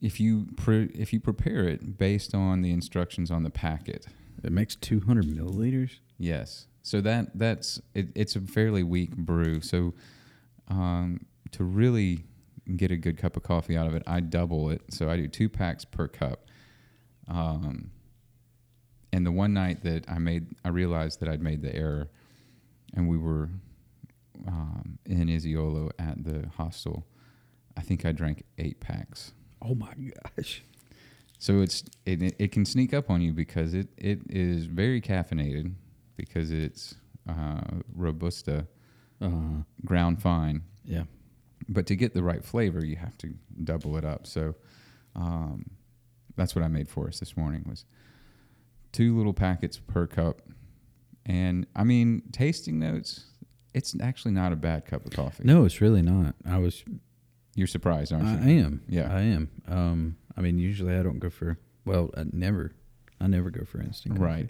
if 0.06 0.20
you 0.20 0.46
pre- 0.56 0.92
if 0.94 1.12
you 1.14 1.20
prepare 1.20 1.68
it 1.68 1.98
based 1.98 2.36
on 2.36 2.62
the 2.62 2.72
instructions 2.72 3.32
on 3.32 3.44
the 3.44 3.50
packet, 3.50 4.06
It 4.44 4.52
makes 4.52 4.76
200 4.76 5.26
milliliters. 5.26 6.00
yes. 6.20 6.68
So 6.84 7.02
that 7.02 7.32
that's 7.34 7.82
it, 7.96 8.10
it's 8.14 8.36
a 8.36 8.42
fairly 8.42 8.84
weak 8.84 9.16
brew. 9.18 9.60
So 9.62 9.96
um, 10.68 11.26
to 11.52 11.64
really 11.64 12.26
get 12.78 12.92
a 12.92 12.96
good 12.98 13.18
cup 13.18 13.36
of 13.36 13.42
coffee 13.44 13.76
out 13.76 13.88
of 13.88 13.96
it, 13.96 14.04
I 14.06 14.20
double 14.20 14.70
it. 14.70 14.82
So 14.92 15.10
I 15.10 15.18
do 15.18 15.28
two 15.28 15.50
packs 15.50 15.84
per 15.84 16.08
cup. 16.08 16.46
Um, 17.28 17.90
and 19.12 19.26
the 19.26 19.32
one 19.32 19.52
night 19.54 19.82
that 19.84 20.08
I 20.08 20.20
made, 20.20 20.46
I 20.64 20.70
realized 20.70 21.22
that 21.22 21.30
I'd 21.30 21.42
made 21.42 21.64
the 21.64 21.74
error, 21.76 22.08
and 22.94 23.08
we 23.10 23.18
were 23.18 23.50
um, 24.48 25.00
in 25.08 25.28
Isiolo 25.28 25.90
at 25.98 26.24
the 26.24 26.48
hostel. 26.56 27.08
I 27.76 27.82
think 27.82 28.06
I 28.06 28.12
drank 28.12 28.44
eight 28.60 28.80
packs. 28.80 29.34
Oh 29.66 29.76
my 29.76 29.94
gosh. 30.38 30.64
So 31.40 31.62
it's 31.62 31.84
it, 32.06 32.22
it- 32.40 32.52
can 32.52 32.66
sneak 32.66 32.94
up 32.94 33.10
on 33.10 33.22
you 33.22 33.34
because 33.34 33.74
it, 33.74 33.88
it 33.98 34.20
is 34.30 34.66
very 34.66 35.02
caffeinated 35.02 35.74
because 36.16 36.52
it's 36.52 36.96
uh, 37.28 37.62
robusta 37.96 38.68
Uh, 39.22 39.64
ground 39.86 40.22
fine. 40.22 40.62
yeah. 40.86 41.04
But 41.68 41.86
to 41.88 41.96
get 41.96 42.14
the 42.14 42.22
right 42.22 42.44
flavor, 42.46 42.86
you 42.86 42.96
have 42.98 43.18
to 43.20 43.34
double 43.64 43.98
it 43.98 44.06
up. 44.06 44.28
So 44.28 44.54
um, 45.16 45.66
that's 46.36 46.54
what 46.56 46.64
I 46.64 46.68
made 46.68 46.88
for 46.88 47.08
us 47.08 47.20
this 47.20 47.36
morning 47.36 47.64
was 47.68 47.86
two 48.92 49.18
little 49.18 49.34
packets 49.34 49.80
per 49.80 50.06
cup. 50.06 50.42
And 51.26 51.66
I 51.76 51.84
mean, 51.84 52.22
tasting 52.32 52.78
notes, 52.78 53.26
it's 53.74 53.96
actually 54.00 54.34
not 54.34 54.52
a 54.52 54.56
bad 54.56 54.86
cup 54.86 55.06
of 55.06 55.12
coffee. 55.12 55.44
No, 55.44 55.66
it's 55.66 55.82
really 55.82 56.04
not. 56.04 56.36
I 56.46 56.60
was. 56.60 56.84
You're 57.56 57.68
surprised, 57.68 58.12
aren't 58.14 58.28
you? 58.44 58.50
I 58.62 58.66
am. 58.66 58.82
Yeah. 58.88 59.16
I 59.16 59.22
am. 59.22 59.50
Um, 59.68 60.18
I 60.38 60.42
mean, 60.42 60.60
usually 60.60 60.94
I 60.96 61.02
don't 61.04 61.20
go 61.20 61.30
for. 61.30 61.58
Well, 61.86 62.12
I 62.18 62.26
never. 62.32 62.74
I 63.22 63.28
never 63.28 63.50
go 63.50 63.64
for 63.66 63.80
instant. 63.82 64.16
coffee. 64.16 64.26
Right. 64.26 64.50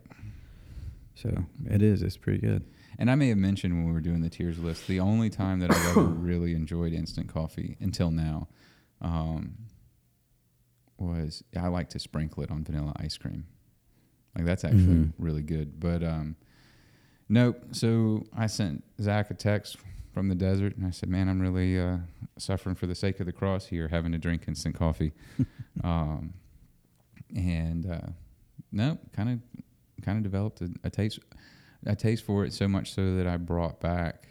So 1.13 1.45
it 1.69 1.81
is. 1.81 2.01
It's 2.01 2.17
pretty 2.17 2.39
good. 2.39 2.65
And 2.97 3.11
I 3.11 3.15
may 3.15 3.29
have 3.29 3.37
mentioned 3.37 3.73
when 3.75 3.85
we 3.85 3.91
were 3.93 4.01
doing 4.01 4.21
the 4.21 4.29
tiers 4.29 4.57
list, 4.57 4.87
the 4.87 4.99
only 4.99 5.29
time 5.29 5.59
that 5.59 5.69
I've 5.71 5.87
ever 5.97 6.01
really 6.03 6.53
enjoyed 6.55 6.93
instant 6.93 7.27
coffee 7.31 7.77
until 7.79 8.09
now 8.09 8.47
um, 9.01 9.55
was 10.97 11.43
I 11.55 11.67
like 11.67 11.89
to 11.89 11.99
sprinkle 11.99 12.43
it 12.43 12.51
on 12.51 12.63
vanilla 12.63 12.93
ice 12.97 13.17
cream. 13.17 13.45
Like 14.35 14.45
that's 14.45 14.63
actually 14.63 14.81
Mhm. 14.95 15.13
really 15.19 15.43
good. 15.43 15.79
But 15.79 16.03
um, 16.03 16.35
nope. 17.29 17.63
So 17.71 18.25
I 18.35 18.47
sent 18.47 18.83
Zac 18.99 19.29
a 19.29 19.33
text 19.33 19.77
from 20.15 20.29
the 20.29 20.35
desert, 20.35 20.77
and 20.77 20.87
I 20.87 20.91
said, 20.91 21.09
"Man, 21.09 21.27
I'm 21.27 21.41
really 21.41 21.77
uh, 21.77 21.97
suffering 22.37 22.73
for 22.73 22.87
the 22.87 22.95
sake 22.95 23.19
of 23.19 23.25
the 23.25 23.33
cross 23.33 23.65
here, 23.65 23.89
having 23.89 24.13
to 24.13 24.17
drink 24.17 24.45
instant 24.47 24.73
coffee." 24.73 25.11
um, 25.83 26.33
and 27.35 27.85
uh, 27.85 28.07
no, 28.71 28.97
kind 29.11 29.29
of, 29.29 29.39
kind 30.03 30.17
of 30.17 30.23
developed 30.23 30.61
a, 30.61 30.69
a 30.85 30.89
taste, 30.89 31.19
a 31.85 31.97
taste 31.97 32.23
for 32.23 32.45
it 32.45 32.53
so 32.53 32.65
much 32.65 32.93
so 32.93 33.17
that 33.17 33.27
I 33.27 33.35
brought 33.35 33.81
back. 33.81 34.29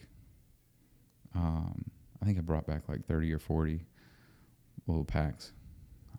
Um, 1.35 1.85
I 2.23 2.25
think 2.25 2.39
I 2.39 2.41
brought 2.41 2.67
back 2.67 2.89
like 2.89 3.05
thirty 3.05 3.31
or 3.31 3.39
forty 3.39 3.85
little 4.87 5.05
packs, 5.05 5.53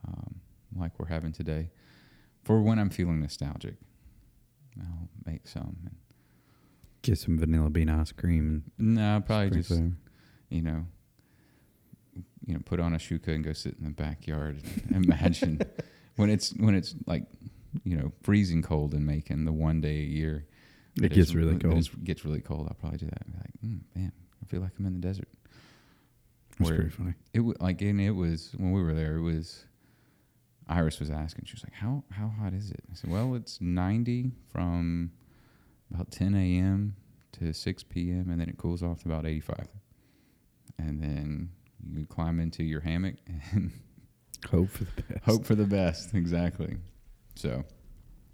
um, 0.08 0.36
like 0.78 0.91
we're 0.99 1.08
having 1.08 1.32
today, 1.32 1.71
for 2.43 2.62
when 2.62 2.78
I'm 2.78 2.91
feeling 2.91 3.19
nostalgic. 3.19 3.78
I'll 4.80 5.10
make 5.25 5.47
some. 5.47 5.75
And, 5.86 5.95
Get 7.06 7.18
some 7.20 7.38
vanilla 7.39 7.70
bean 7.70 7.89
ice 7.89 8.12
cream. 8.12 8.63
no, 8.78 9.18
I 9.18 9.20
probably 9.20 9.62
just 9.62 9.72
you 10.50 10.62
know, 10.62 10.86
you 12.46 12.54
know, 12.54 12.60
put 12.65 12.80
on 12.80 12.94
a 12.94 12.98
shuka 12.98 13.28
and 13.30 13.44
go 13.44 13.54
sit 13.54 13.76
in 13.80 13.86
the 13.86 13.91
backyard. 13.91 14.62
And 14.94 15.06
imagine 15.10 15.62
when 16.15 16.30
it's 16.30 16.52
when 16.54 16.74
it's 16.76 16.96
like, 17.06 17.26
you 17.84 17.96
know, 17.98 18.12
freezing 18.24 18.62
cold 18.62 18.94
in 18.94 19.06
Macon, 19.06 19.46
the 19.46 19.52
one 19.54 19.82
day 19.82 19.98
a 20.00 20.04
year. 20.06 20.46
It 21.02 21.12
gets 21.12 21.34
really 21.34 21.58
cold. 21.58 21.78
it's- 21.78 21.89
gets 22.04 22.24
really 22.24 22.39
cold. 22.41 22.68
I'll 22.70 22.76
probably 22.76 23.00
do 23.00 23.08
that. 23.08 23.22
and 23.26 23.34
be 23.34 23.39
like, 23.39 23.54
mm, 23.65 23.80
man, 23.96 24.12
I 24.41 24.46
feel 24.46 24.62
like 24.62 24.72
I'm 24.80 24.86
in 24.86 24.94
the 24.94 25.08
desert. 25.08 25.28
That's 26.58 26.70
Where 26.70 26.80
pretty 26.80 26.91
funny. 26.91 27.13
it 27.34 27.41
wa 27.41 27.54
like, 27.60 27.82
and 27.82 28.00
it 28.00 28.12
was 28.12 28.54
when 28.58 28.72
we 28.72 28.82
were 28.82 28.94
there. 28.94 29.18
It 29.18 29.22
was 29.22 29.65
Iris 30.68 31.00
was 31.00 31.10
asking. 31.10 31.46
She 31.46 31.54
was 31.54 31.63
like, 31.63 31.74
"How 31.74 32.04
how 32.12 32.30
hot 32.30 32.54
is 32.54 32.72
it?" 32.72 32.80
I 32.89 32.96
said, 32.96 33.10
"Well, 33.12 33.36
it's 33.36 33.60
90 33.60 34.32
from 34.54 35.12
about 35.93 36.12
10 36.12 36.34
a.m. 36.36 36.95
to 37.34 37.54
6 37.54 37.84
p.m. 37.84 38.30
and 38.30 38.39
then 38.39 38.50
it 38.50 38.58
cools 38.58 38.82
off 38.84 39.02
to 39.04 39.10
about 39.10 39.26
85, 39.26 39.67
and 40.80 41.02
then 41.02 41.50
you 41.91 42.06
climb 42.06 42.39
into 42.39 42.63
your 42.63 42.82
hammock 42.82 43.15
and 43.52 43.71
Hope 44.52 44.69
for 44.69 44.84
the 44.84 45.02
best. 45.02 45.26
hope 45.26 45.45
for 45.45 45.56
the 45.56 45.65
best. 45.65 46.13
Exactly. 46.13 46.76
So, 47.36 47.63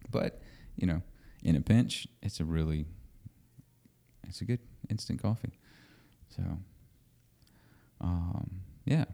but 0.09 0.41
you 0.75 0.85
know, 0.87 1.01
in 1.43 1.55
a 1.55 1.61
pinch, 1.61 2.05
it's 2.21 2.39
a 2.39 2.45
really, 2.45 2.85
it's 4.27 4.41
a 4.41 4.45
good 4.45 4.59
instant 4.89 5.21
coffee. 5.21 5.53
So, 6.35 6.43
um, 8.01 8.61
yeah. 8.85 9.05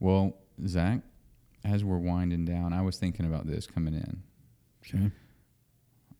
Well, 0.00 0.36
Zac, 0.66 1.00
as 1.64 1.84
we're 1.84 1.98
winding 1.98 2.44
down, 2.44 2.72
I 2.72 2.82
was 2.82 2.98
thinking 2.98 3.24
about 3.26 3.46
this 3.46 3.66
coming 3.66 3.94
in. 3.94 4.22
Okay. 4.84 5.10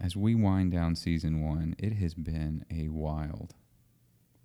As 0.03 0.17
we 0.17 0.35
wind 0.35 0.73
down 0.73 0.97
season 0.97 1.41
one, 1.47 1.77
it 1.79 1.93
has 1.95 2.15
been 2.15 2.65
a 2.71 2.88
wild 2.88 3.55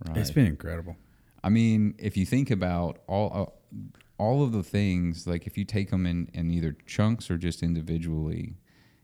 ride. 0.08 0.18
It's 0.18 0.30
been 0.32 0.46
incredible. 0.46 0.96
I 1.44 1.50
mean, 1.50 1.96
if 1.98 2.16
you 2.16 2.26
think 2.26 2.52
about 2.52 3.00
all 3.08 3.32
uh, 3.34 3.80
all 4.20 4.44
of 4.44 4.52
the 4.52 4.64
things, 4.64 5.26
like 5.28 5.48
if 5.48 5.58
you 5.58 5.66
take 5.66 5.90
them 5.90 6.06
in, 6.06 6.30
in 6.34 6.52
either 6.52 6.76
chunks 6.86 7.30
or 7.32 7.38
just 7.38 7.64
individually, 7.64 8.56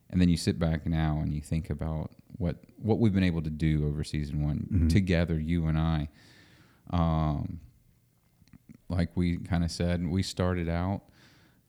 and 0.09 0.21
then 0.21 0.29
you 0.29 0.37
sit 0.37 0.59
back 0.59 0.85
now 0.85 1.19
and 1.21 1.33
you 1.33 1.41
think 1.41 1.69
about 1.69 2.11
what 2.37 2.57
what 2.77 2.99
we've 2.99 3.13
been 3.13 3.23
able 3.23 3.41
to 3.41 3.49
do 3.49 3.87
over 3.87 4.03
season 4.03 4.43
one 4.43 4.67
Mhm. 4.71 4.89
together, 4.89 5.39
you 5.39 5.65
and 5.67 5.77
I. 5.77 6.09
Um, 6.91 7.59
like 8.89 9.09
we 9.15 9.37
kind 9.37 9.63
of 9.63 9.71
said, 9.71 10.05
we 10.05 10.21
started 10.21 10.69
out 10.69 11.01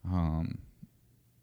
um, 0.04 0.58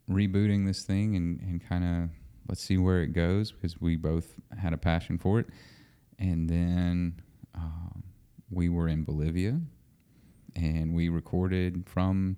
rebooting 0.08 0.66
this 0.66 0.82
thing 0.84 1.16
and, 1.16 1.40
and 1.40 1.66
kind 1.68 1.84
of 1.84 2.10
let's 2.48 2.60
see 2.62 2.78
where 2.78 3.02
it 3.02 3.12
goes 3.12 3.52
because 3.52 3.80
we 3.80 3.96
both 3.96 4.34
had 4.58 4.72
a 4.72 4.76
passion 4.78 5.18
for 5.18 5.40
it. 5.40 5.46
And 6.18 6.48
then 6.48 7.20
um, 7.54 8.02
we 8.50 8.68
were 8.68 8.88
in 8.88 9.04
Bolivia 9.04 9.60
and 10.56 10.94
we 10.94 11.08
recorded 11.08 11.84
from 11.88 12.36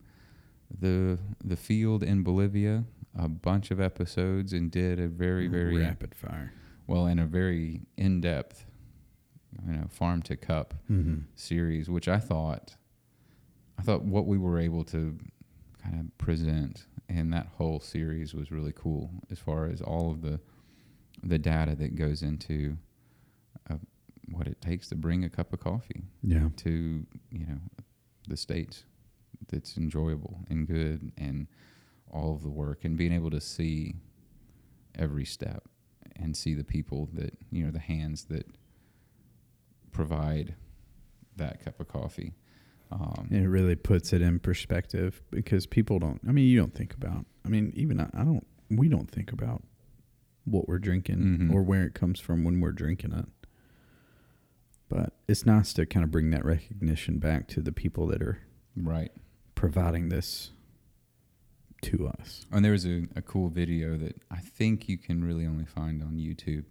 the 0.81 1.19
the 1.45 1.57
field 1.57 2.03
in 2.03 2.23
Bolivia 2.23 2.85
a 3.17 3.29
bunch 3.29 3.71
of 3.71 3.81
episodes 3.81 4.53
and 4.53 4.71
did 4.71 4.99
a 4.99 5.07
very 5.09 5.47
very 5.47 5.77
rapid 5.79 6.15
fire. 6.15 6.53
well 6.87 7.07
in 7.07 7.19
a 7.19 7.27
very 7.27 7.83
in 7.97 8.21
depth 8.21 8.67
you 9.67 9.73
know 9.73 9.87
farm 9.89 10.23
to 10.23 10.37
cup 10.37 10.75
Mm-hmm. 10.91 11.21
series, 11.35 11.89
which 11.91 12.09
I 12.09 12.19
thought, 12.19 12.77
I 13.79 13.83
thought 13.83 14.03
what 14.05 14.27
we 14.27 14.37
were 14.39 14.59
able 14.59 14.85
to 14.85 15.17
kind 15.83 16.01
of 16.01 16.19
present 16.19 16.87
in 17.09 17.31
that 17.31 17.49
whole 17.59 17.81
series 17.81 18.35
was 18.35 18.51
really 18.51 18.73
cool, 18.75 19.11
as 19.31 19.39
far 19.39 19.67
as 19.67 19.81
all 19.81 20.11
of 20.11 20.23
the 20.23 20.41
the 21.23 21.39
data 21.39 21.75
that 21.77 21.95
goes 21.95 22.23
into 22.23 22.77
uh, 23.71 23.77
what 24.31 24.47
it 24.47 24.61
takes 24.61 24.89
to 24.89 24.95
bring 24.97 25.25
a 25.25 25.31
cup 25.31 25.53
of 25.53 25.61
coffee 25.61 26.03
Yeah. 26.23 26.49
to 26.57 27.07
you 27.31 27.47
know 27.47 27.61
the 28.29 28.37
states 28.37 28.85
that's 29.49 29.77
enjoyable 29.77 30.41
and 30.51 30.67
good 30.67 31.13
and 31.17 31.47
all 32.11 32.35
of 32.35 32.43
the 32.43 32.51
work 32.51 32.85
and 32.85 32.97
being 32.97 33.13
able 33.13 33.31
to 33.31 33.41
see 33.41 33.95
every 34.97 35.25
step 35.25 35.65
and 36.17 36.37
see 36.37 36.55
the 36.55 36.65
people 36.65 37.09
that 37.15 37.37
you 37.51 37.65
know 37.65 37.71
the 37.71 37.79
hands 37.79 38.25
that 38.25 38.47
provide 39.93 40.55
that 41.37 41.65
cup 41.65 41.81
of 41.81 41.89
coffee 41.89 42.35
Um, 42.93 43.29
it 43.31 43.47
really 43.49 43.75
puts 43.75 44.13
it 44.13 44.23
in 44.23 44.39
perspective 44.39 45.21
because 45.31 45.67
people 45.67 45.99
don't. 45.99 46.21
I 46.29 46.33
mean, 46.33 46.47
you 46.47 46.59
don't 46.59 46.75
think 46.75 46.95
about. 46.95 47.27
I 47.45 47.49
mean, 47.49 47.73
even 47.75 48.01
I, 48.01 48.09
I 48.15 48.25
don't. 48.25 48.47
We 48.71 48.89
don't 48.89 49.11
think 49.11 49.33
about 49.33 49.63
what 50.45 50.69
we're 50.69 50.79
drinking 50.79 51.19
Mhm. 51.19 51.53
or 51.53 51.63
where 51.63 51.85
it 51.85 51.95
comes 51.95 52.21
from 52.21 52.45
when 52.45 52.61
we're 52.61 52.73
drinking 52.73 53.13
it. 53.13 53.27
But 54.89 55.15
it's 55.27 55.47
nice 55.47 55.73
to 55.75 55.87
kind 55.87 56.05
of 56.05 56.11
bring 56.11 56.31
that 56.31 56.45
recognition 56.45 57.19
back 57.19 57.49
to 57.49 57.61
the 57.63 57.73
people 57.73 58.07
that 58.09 58.23
are 58.23 58.39
Right. 58.77 59.11
providing 59.55 60.09
this 60.11 60.51
to 61.83 62.07
us. 62.09 62.47
And 62.51 62.65
there 62.65 62.73
was 62.73 62.87
a, 62.87 63.07
a 63.17 63.23
cool 63.23 63.49
video 63.49 63.97
that 63.97 64.21
I 64.31 64.39
think 64.39 64.89
you 64.89 64.99
can 64.99 65.25
really 65.25 65.47
only 65.47 65.65
find 65.67 66.03
on 66.03 66.17
YouTube 66.19 66.65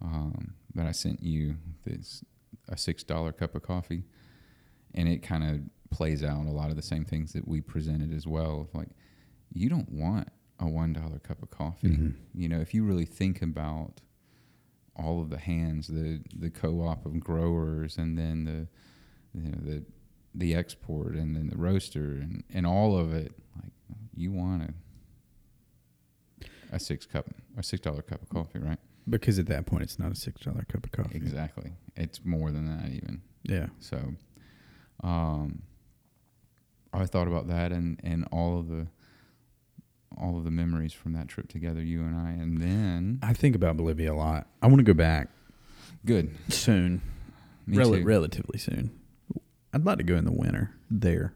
um, 0.00 0.54
that 0.74 0.86
I 0.86 0.92
sent 0.92 1.22
you. 1.22 1.56
That's 1.84 2.24
a 2.68 2.76
six 2.76 3.02
dollar 3.04 3.32
cup 3.32 3.54
of 3.54 3.62
coffee, 3.62 4.04
and 4.94 5.08
it 5.08 5.22
kind 5.22 5.44
of 5.44 5.60
plays 5.90 6.22
out 6.22 6.46
a 6.46 6.50
lot 6.50 6.70
of 6.70 6.76
the 6.76 6.82
same 6.82 7.04
things 7.04 7.32
that 7.32 7.46
we 7.48 7.60
presented 7.60 8.12
as 8.12 8.26
well. 8.26 8.60
Of 8.62 8.74
Like, 8.74 8.90
you 9.52 9.68
don't 9.68 9.90
want 9.90 10.28
a 10.58 10.68
one 10.68 10.92
dollar 10.92 11.18
cup 11.18 11.42
of 11.42 11.50
coffee. 11.50 11.88
Mhm. 11.88 12.14
You 12.34 12.48
know, 12.48 12.60
if 12.60 12.74
you 12.74 12.84
really 12.84 13.06
think 13.06 13.42
about 13.42 14.00
all 14.96 15.20
of 15.22 15.30
the 15.30 15.38
hands, 15.38 15.86
the 15.88 16.20
the 16.34 16.50
co-op 16.50 17.06
of 17.06 17.18
growers, 17.20 17.96
and 17.96 18.18
then 18.18 18.44
the 18.44 18.68
you 19.32 19.50
know 19.50 19.58
the 19.62 19.84
the 20.34 20.54
export, 20.54 21.14
and 21.16 21.34
then 21.34 21.48
the 21.48 21.56
roaster, 21.56 22.12
and 22.14 22.44
and 22.50 22.66
all 22.66 22.96
of 22.96 23.12
it, 23.12 23.32
like 23.56 23.72
you 24.14 24.30
want 24.32 24.62
a 24.62 24.74
a 26.72 26.78
six 26.78 27.06
cup 27.06 27.26
a 27.56 27.62
six 27.62 27.80
dollar 27.80 28.02
cup 28.02 28.22
of 28.22 28.28
coffee, 28.28 28.58
right? 28.58 28.78
Because 29.08 29.38
at 29.38 29.46
that 29.46 29.66
point, 29.66 29.82
it's 29.82 29.98
not 29.98 30.12
a 30.12 30.14
six 30.14 30.42
dollar 30.42 30.64
cup 30.68 30.84
of 30.84 30.92
coffee. 30.92 31.16
Exactly. 31.16 31.72
It's 31.96 32.24
more 32.24 32.52
than 32.52 32.66
that 32.66 32.90
even. 32.90 33.22
Yeah. 33.42 33.68
So, 33.80 34.14
um, 35.02 35.62
I 36.92 37.06
thought 37.06 37.28
about 37.28 37.48
that 37.48 37.72
and 37.72 38.00
and 38.02 38.26
all 38.32 38.58
of 38.58 38.68
the 38.68 38.86
all 40.16 40.36
of 40.36 40.44
the 40.44 40.50
memories 40.50 40.92
from 40.92 41.12
that 41.12 41.28
trip 41.28 41.48
together, 41.48 41.80
you 41.82 42.00
and 42.02 42.14
I, 42.16 42.30
and 42.32 42.58
then 42.60 43.20
I 43.22 43.32
think 43.32 43.54
about 43.54 43.76
Bolivia 43.76 44.12
a 44.12 44.14
lot. 44.14 44.46
I 44.60 44.66
want 44.66 44.78
to 44.78 44.82
go 44.84 44.92
back 44.94 45.28
good. 46.04 46.34
soon, 46.48 47.00
Me 47.66 47.78
rel- 47.78 47.92
too. 47.94 48.02
relatively 48.04 48.58
soon. 48.58 48.90
I'd 49.72 49.84
like 49.86 49.98
to 49.98 50.04
go 50.04 50.16
in 50.16 50.24
the 50.24 50.32
winter. 50.32 50.72
There, 50.90 51.32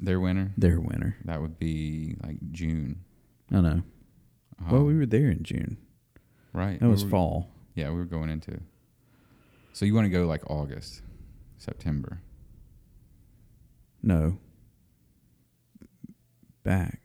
Their 0.00 0.18
winter 0.18 0.50
their 0.58 0.80
winter. 0.80 1.16
that 1.24 1.40
would 1.40 1.58
be 1.58 2.16
like 2.22 2.36
June. 2.50 3.04
I 3.52 3.60
know. 3.60 3.82
well, 4.70 4.84
we 4.84 4.92
Um, 4.92 4.98
were 4.98 5.06
there 5.06 5.30
in 5.30 5.44
June. 5.44 5.76
right. 6.52 6.80
That 6.80 6.86
we 6.86 6.90
was 6.90 7.04
were- 7.04 7.10
fall. 7.10 7.50
Yeah, 7.76 7.90
we 7.90 7.96
were 7.96 8.04
going 8.06 8.28
into. 8.30 8.60
So 9.72 9.84
you 9.86 9.94
want 9.94 10.06
to 10.06 10.10
go 10.10 10.26
like 10.26 10.42
August, 10.50 11.02
September? 11.58 12.20
No. 14.06 14.38
Back. 16.62 17.00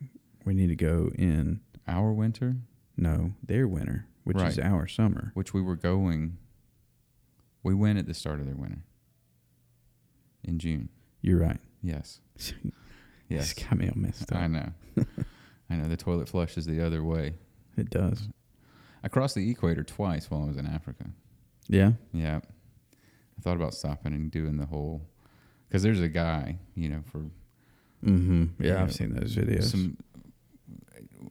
We 0.46 0.54
need 0.54 0.68
to 0.68 0.76
go 0.76 1.10
in. 1.16 1.62
Our 1.88 2.14
winter, 2.14 2.56
No, 2.96 3.34
their 3.44 3.68
winter, 3.68 4.06
which 4.24 4.38
is 4.38 4.60
our 4.60 4.88
summer. 4.88 5.32
which 5.34 5.54
we 5.54 5.62
were 5.62 5.76
going. 5.76 6.38
We 7.64 7.74
went 7.74 7.98
at 8.00 8.06
the 8.06 8.14
start 8.14 8.40
of 8.40 8.46
their 8.46 8.56
winter. 8.56 8.84
In 10.44 10.58
June. 10.60 10.90
You're 11.22 11.40
right. 11.40 11.60
Yes. 11.82 12.20
Yes. 13.30 13.56
Yes. 13.58 13.66
got 13.66 13.78
me 13.80 13.88
all 13.88 13.94
messed 13.96 14.34
I 14.34 14.44
up. 14.44 14.52
know. 14.52 14.70
I 15.70 15.76
know 15.76 15.88
the 15.88 15.96
toilet 15.96 16.28
flushes 16.28 16.66
the 16.66 16.86
other 16.86 17.02
way. 17.02 17.36
It 17.78 17.90
does. 17.90 18.28
I 19.06 19.08
crossed 19.08 19.36
the 19.36 19.50
equator 19.50 19.84
twice 19.84 20.30
while 20.30 20.44
I 20.44 20.48
was 20.48 20.58
in 20.58 20.68
Africa. 20.68 21.06
Yeah. 21.70 21.94
Yeah. 22.12 22.42
I 22.44 23.42
thought 23.42 23.56
about 23.56 23.74
stopping 23.74 24.14
and 24.14 24.30
doing 24.30 24.58
the 24.58 24.66
whole 24.66 25.04
because 25.72 25.84
there's 25.84 26.02
a 26.02 26.10
guy, 26.10 26.60
you 26.76 26.90
know, 26.90 27.02
for 27.12 27.20
Mm-hmm. 28.06 28.46
Yeah, 28.60 28.74
Yeah. 28.74 28.84
I've 28.84 28.94
seen 28.94 29.14
those 29.14 29.36
videos. 29.36 29.66
some 29.72 29.96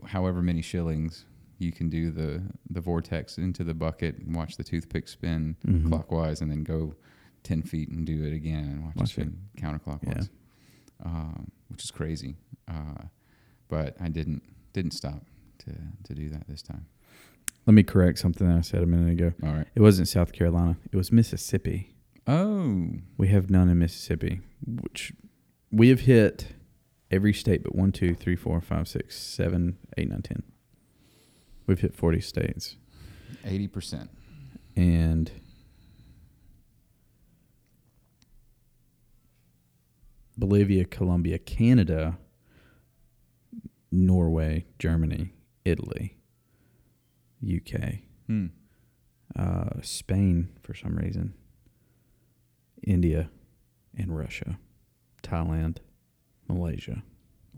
however 0.06 0.40
many 0.42 0.62
shillings 0.62 1.24
you 1.58 1.72
can 1.72 1.88
do 1.90 2.10
the 2.10 2.42
the 2.70 2.80
vortex 2.80 3.38
into 3.38 3.64
the 3.64 3.74
bucket 3.74 4.16
and 4.18 4.34
watch 4.34 4.56
the 4.56 4.64
toothpick 4.64 5.08
spin 5.08 5.56
Mhm. 5.66 5.88
clockwise 5.88 6.40
and 6.40 6.50
then 6.50 6.62
go 6.64 6.94
10 7.42 7.62
feet 7.62 7.88
and 7.90 8.06
do 8.06 8.24
it 8.24 8.32
again 8.32 8.64
and 8.64 8.84
watch, 8.84 8.96
Watch 8.96 9.10
it 9.10 9.12
spin 9.12 9.38
counterclockwise 9.58 10.28
um, 11.04 11.50
which 11.68 11.82
is 11.84 11.90
crazy 11.90 12.36
uh, 12.68 13.02
but 13.68 13.96
i 14.00 14.08
didn't 14.08 14.42
didn't 14.72 14.92
stop 14.92 15.24
to 15.58 15.72
to 16.04 16.14
do 16.14 16.28
that 16.30 16.46
this 16.48 16.62
time 16.62 16.86
Let 17.66 17.74
me 17.74 17.82
correct 17.82 18.18
something 18.20 18.46
that 18.48 18.56
I 18.56 18.60
said 18.62 18.82
a 18.82 18.86
minute 18.86 19.10
ago. 19.12 19.32
all 19.42 19.52
right 19.54 19.66
It 19.74 19.80
wasn't 19.80 20.08
South 20.08 20.32
Carolina. 20.32 20.76
It 20.92 20.96
was 20.96 21.10
Mississippi. 21.12 21.94
Oh 22.30 22.90
We 23.16 23.28
have 23.28 23.50
none 23.50 23.68
in 23.68 23.78
Mississippi, 23.78 24.40
which 24.64 25.12
we 25.70 25.88
have 25.88 26.00
hit 26.00 26.48
every 27.10 27.32
state 27.32 27.62
but 27.62 27.74
one, 27.74 27.92
two, 27.92 28.14
three, 28.14 28.36
four, 28.36 28.60
five, 28.60 28.88
six, 28.88 29.18
seven, 29.18 29.78
eight, 29.96 30.08
nine, 30.08 30.22
ten. 30.22 30.42
We've 31.66 31.80
hit 31.80 31.94
40 31.94 32.20
states. 32.20 32.76
80% 33.44 34.08
And 34.76 35.30
Bolivia, 40.36 40.84
Colombia, 40.84 41.38
Canada, 41.38 42.18
Norway, 43.92 44.66
Germany, 44.78 45.34
Italy, 45.64 46.16
UK, 47.44 48.00
hmm. 48.26 48.46
uh, 49.38 49.80
Spain 49.82 50.48
for 50.62 50.74
some 50.74 50.96
reason, 50.96 51.34
India, 52.82 53.30
and 53.96 54.16
Russia, 54.16 54.58
Thailand, 55.22 55.78
Malaysia. 56.48 57.02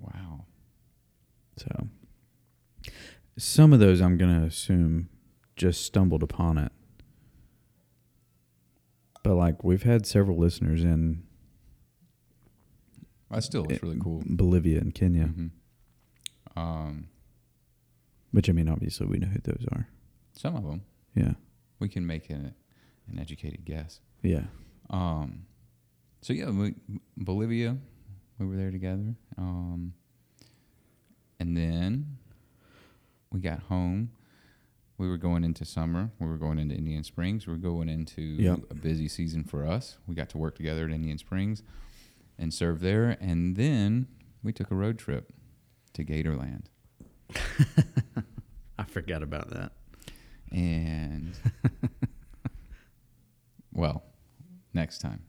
wow 0.01 0.45
So 1.57 1.89
some 3.37 3.73
of 3.73 3.81
those 3.81 4.01
I'm 4.01 4.17
going 4.19 4.41
to 4.41 4.47
assume 4.47 5.09
just 5.57 5.85
stumbled 5.85 6.23
upon 6.23 6.59
it. 6.59 6.73
But 9.23 9.35
like 9.37 9.63
we've 9.63 9.85
had 9.85 10.07
several 10.07 10.37
listeners 10.39 10.83
in 10.83 11.23
that 13.31 13.45
still 13.45 13.63
looks 13.63 13.75
It- 13.77 13.83
really 13.83 13.99
cool 14.01 14.23
Bolivia 14.27 14.81
and 14.81 14.95
Kenya, 14.95 15.29
Mhm. 15.29 15.51
um, 16.57 17.09
which 18.33 18.49
I 18.51 18.53
mean 18.53 18.69
obviously 18.69 19.07
we 19.07 19.19
know 19.19 19.29
who 19.29 19.39
those 19.41 19.65
are. 19.73 19.89
some 20.35 20.57
of 20.57 20.65
them 20.65 20.83
Yeah. 21.15 21.35
we 21.79 21.89
can 21.89 22.07
make 22.07 22.31
an, 22.31 22.55
an 23.07 23.19
educated 23.19 23.65
guess 23.65 24.01
Yeah. 24.23 24.47
Um, 24.91 25.47
so 26.21 26.33
yeah, 26.33 26.51
we, 26.51 26.75
Bolivia, 27.17 27.77
we 28.39 28.47
were 28.47 28.57
there 28.57 28.71
together. 28.71 29.15
Um, 29.39 29.95
and 31.41 31.57
then 31.57 32.19
we 33.33 33.41
got 33.41 33.61
home. 33.61 34.11
We 34.99 35.09
were 35.09 35.17
going 35.17 35.43
into 35.43 35.65
summer. 35.65 36.11
We 36.21 36.27
were 36.29 36.37
going 36.37 36.59
into 36.59 36.77
Indian 36.77 37.03
Springs. 37.03 37.47
We 37.47 37.55
were 37.55 37.59
going 37.59 37.89
into 37.89 38.23
Yep. 38.23 38.61
a 38.71 38.75
busy 38.75 39.09
season 39.09 39.43
for 39.43 39.67
us. 39.67 39.99
We 40.07 40.15
got 40.15 40.29
to 40.31 40.39
work 40.39 40.55
together 40.55 40.85
at 40.85 40.93
Indian 40.93 41.19
Springs 41.19 41.63
and 42.39 42.55
serve 42.55 42.81
there. 42.81 43.17
And 43.21 43.57
then 43.57 44.07
we 44.43 44.53
took 44.53 44.71
a 44.71 44.75
road 44.77 44.99
trip 44.99 45.33
to 45.95 46.05
Gatorland. 46.05 46.67
I 48.79 48.85
forgot 48.85 49.23
about 49.23 49.51
that. 49.51 49.73
And 50.53 51.33
well, 53.73 54.05
next 54.75 54.99
time. 55.01 55.23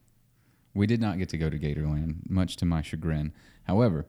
We 0.73 0.87
did 0.87 0.99
not 1.01 1.17
get 1.17 1.29
to 1.29 1.37
go 1.37 1.49
to 1.49 1.59
Gatorland, 1.59 2.29
much 2.29 2.55
to 2.57 2.65
my 2.65 2.81
chagrin. 2.81 3.31
However, 3.65 4.07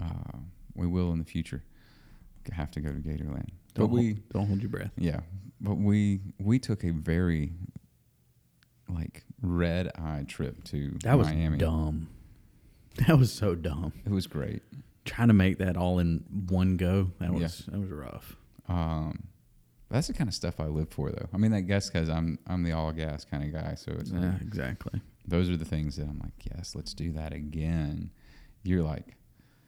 uh, 0.00 0.38
we 0.74 0.86
will 0.86 1.12
in 1.12 1.18
the 1.18 1.24
future 1.24 1.64
have 2.52 2.70
to 2.72 2.80
go 2.80 2.90
to 2.90 2.98
Gatorland. 3.00 3.48
But 3.74 3.82
Don't 3.82 3.90
we, 3.90 4.06
hold, 4.06 4.28
don't 4.32 4.46
hold 4.46 4.60
your 4.62 4.70
breath. 4.70 4.92
yeah, 4.96 5.20
but 5.60 5.74
we 5.76 6.20
we 6.38 6.58
took 6.58 6.84
a 6.84 6.90
very 6.90 7.52
like 8.88 9.24
red 9.42 9.88
eye 9.96 10.24
trip 10.28 10.62
to 10.64 10.96
That 11.02 11.18
was 11.18 11.26
Miami. 11.28 11.58
dumb. 11.58 12.08
That 13.06 13.18
was 13.18 13.32
so 13.32 13.54
dumb. 13.54 13.92
It 14.06 14.10
was 14.12 14.26
great. 14.26 14.62
Trying 15.04 15.28
to 15.28 15.34
make 15.34 15.58
that 15.58 15.76
all 15.76 15.98
in 15.98 16.24
one 16.48 16.76
go, 16.76 17.10
that 17.18 17.32
was 17.32 17.64
Yeah. 17.66 17.72
that 17.74 17.80
was 17.80 17.90
rough. 17.90 18.36
Um, 18.68 19.24
that's 19.90 20.06
the 20.08 20.12
kind 20.14 20.28
of 20.28 20.34
stuff 20.34 20.58
I 20.60 20.66
live 20.66 20.88
for, 20.90 21.10
though. 21.10 21.28
I 21.32 21.36
mean, 21.36 21.52
I 21.52 21.60
guess 21.60 21.88
because 21.90 22.08
I'm 22.08 22.38
I'm 22.46 22.62
the 22.62 22.72
all 22.72 22.92
gas 22.92 23.24
kind 23.24 23.44
of 23.44 23.52
guy, 23.52 23.74
so 23.76 23.92
it's 23.92 24.10
like, 24.10 24.22
Yeah, 24.22 24.34
exactly. 24.40 25.00
those 25.26 25.48
are 25.50 25.56
the 25.56 25.64
things 25.64 25.96
that 25.96 26.08
I'm 26.08 26.18
like, 26.18 26.32
yes, 26.54 26.74
let's 26.74 26.92
do 26.94 27.12
that 27.12 27.32
again. 27.32 28.10
You're 28.64 28.82
like, 28.82 29.16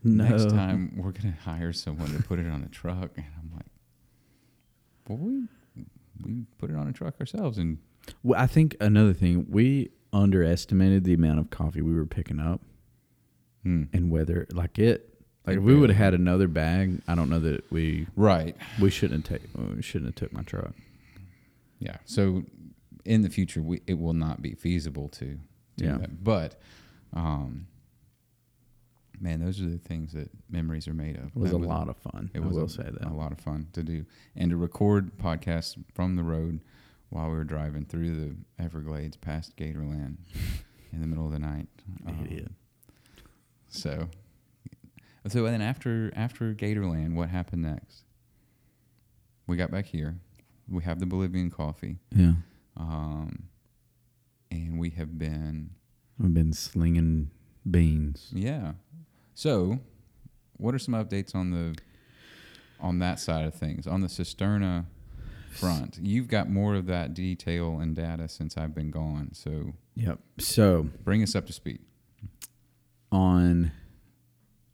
No. 0.03 0.25
next 0.25 0.47
time 0.51 0.95
we're 0.97 1.13
gonna 1.13 1.37
hire 1.45 1.73
someone 1.73 2.09
to 2.17 2.23
put 2.23 2.39
it 2.39 2.47
on 2.49 2.63
a 2.65 2.69
truck, 2.69 3.11
and 3.17 3.27
I'm 3.41 3.51
like, 3.55 3.67
well, 5.09 5.19
we 5.19 5.43
we 6.25 6.45
put 6.59 6.71
it 6.71 6.77
on 6.77 6.89
a 6.89 6.93
truck 6.93 7.15
ourselves, 7.21 7.59
and 7.59 7.79
Well, 8.23 8.41
I 8.41 8.47
think 8.47 8.77
another 8.81 9.13
thing 9.13 9.47
we 9.49 9.91
underestimated 10.13 11.05
the 11.05 11.15
amount 11.15 11.39
of 11.39 11.51
coffee 11.51 11.83
we 11.83 11.95
were 11.95 12.07
picking 12.07 12.41
up 12.41 12.63
hmm, 13.63 13.85
and 13.93 14.11
whether 14.11 14.47
like 14.53 14.79
it 14.79 15.08
like 15.49 15.57
if 15.59 15.63
we 15.63 15.75
would 15.75 15.91
have 15.91 15.97
had 15.99 16.15
another 16.15 16.49
bag, 16.49 17.01
I 17.09 17.15
don't 17.15 17.29
know 17.31 17.41
that 17.41 17.71
we 17.73 18.07
right, 18.17 18.57
we 18.81 18.91
shouldn't 18.91 19.27
have 19.29 19.41
take 19.41 19.49
we 19.77 19.83
shouldn't 19.83 20.09
have 20.09 20.15
took 20.17 20.33
my 20.33 20.43
truck. 20.43 20.73
yeah. 21.81 21.97
So 22.05 22.45
in 23.05 23.23
the 23.23 23.31
future, 23.31 23.63
we 23.63 23.81
it 23.87 23.99
will 23.99 24.15
not 24.15 24.41
be 24.43 24.55
feasible 24.55 25.09
to 25.11 25.39
do 25.77 25.85
Yeah. 25.85 25.99
that, 25.99 26.23
but 26.25 26.61
Um, 27.15 27.67
man, 29.21 29.41
those 29.41 29.61
are 29.63 29.69
the 29.69 29.79
things 29.79 30.13
that 30.13 30.31
memories 30.51 30.87
are 30.87 30.95
made 30.95 31.17
of. 31.17 31.27
It 31.29 31.37
was 31.37 31.51
That 31.53 31.57
a 31.57 31.67
lot 31.67 31.89
of 31.89 31.97
fun. 31.97 32.31
It 32.35 32.43
I 32.43 32.47
was 32.47 32.57
will 32.57 32.65
a, 32.65 32.69
say 32.69 32.83
that. 32.85 33.03
a 33.05 33.13
lot 33.15 33.33
of 33.33 33.41
fun 33.41 33.69
to 33.73 33.83
do 33.83 34.05
and 34.37 34.51
to 34.51 34.57
record 34.57 35.17
podcasts 35.19 35.83
from 35.95 36.17
the 36.17 36.23
road 36.23 36.61
while 37.09 37.31
we 37.31 37.37
were 37.37 37.45
driving 37.45 37.87
through 37.87 38.15
the 38.15 38.37
Everglades 38.63 39.17
past 39.17 39.57
Gatorland 39.57 40.19
in 40.93 41.01
the 41.01 41.07
middle 41.07 41.25
of 41.27 41.33
the 41.33 41.39
night. 41.39 41.69
Um, 42.07 42.27
Idiot. 42.27 42.53
So, 43.69 44.09
so 45.29 45.45
then 45.45 45.61
after 45.63 46.13
after 46.17 46.55
Gatorland, 46.55 47.15
what 47.15 47.29
happened 47.29 47.63
next? 47.63 48.05
We 49.47 49.57
got 49.57 49.71
back 49.71 49.87
here. 49.87 50.17
We 50.69 50.83
have 50.85 51.01
the 51.01 51.07
Bolivian 51.07 51.51
coffee, 51.51 51.97
Yeah. 52.15 52.35
um, 52.77 53.45
and 54.51 54.79
we 54.79 54.91
have 54.91 55.19
been 55.19 55.71
I've 56.23 56.35
been 56.35 56.53
slinging 56.53 57.31
beans. 57.71 58.31
yeah. 58.35 58.73
So, 59.35 59.79
what 60.57 60.75
are 60.75 60.79
some 60.79 60.95
updates 60.95 61.35
on 61.35 61.51
the 61.53 61.77
on 62.81 62.99
that 62.99 63.19
side 63.21 63.45
of 63.47 63.55
things 63.55 63.87
on 63.87 64.01
the 64.03 64.09
Cisterna 64.09 64.85
front? 65.51 65.99
You've 66.03 66.29
got 66.29 66.51
more 66.51 66.75
of 66.75 66.87
that 66.87 67.15
detail 67.15 67.79
and 67.81 67.95
data 67.97 68.29
since 68.29 68.57
I've 68.59 68.75
been 68.75 68.91
gone. 68.91 69.31
So, 69.33 69.73
Yep. 69.97 70.19
So 70.39 70.89
bring 71.05 71.23
us 71.23 71.35
up 71.35 71.47
to 71.47 71.53
speed. 71.53 71.81
on 73.11 73.73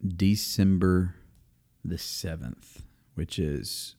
December 0.05 1.15
the 1.83 1.95
7th, 1.95 2.81
which 3.15 3.39
is 3.39 3.95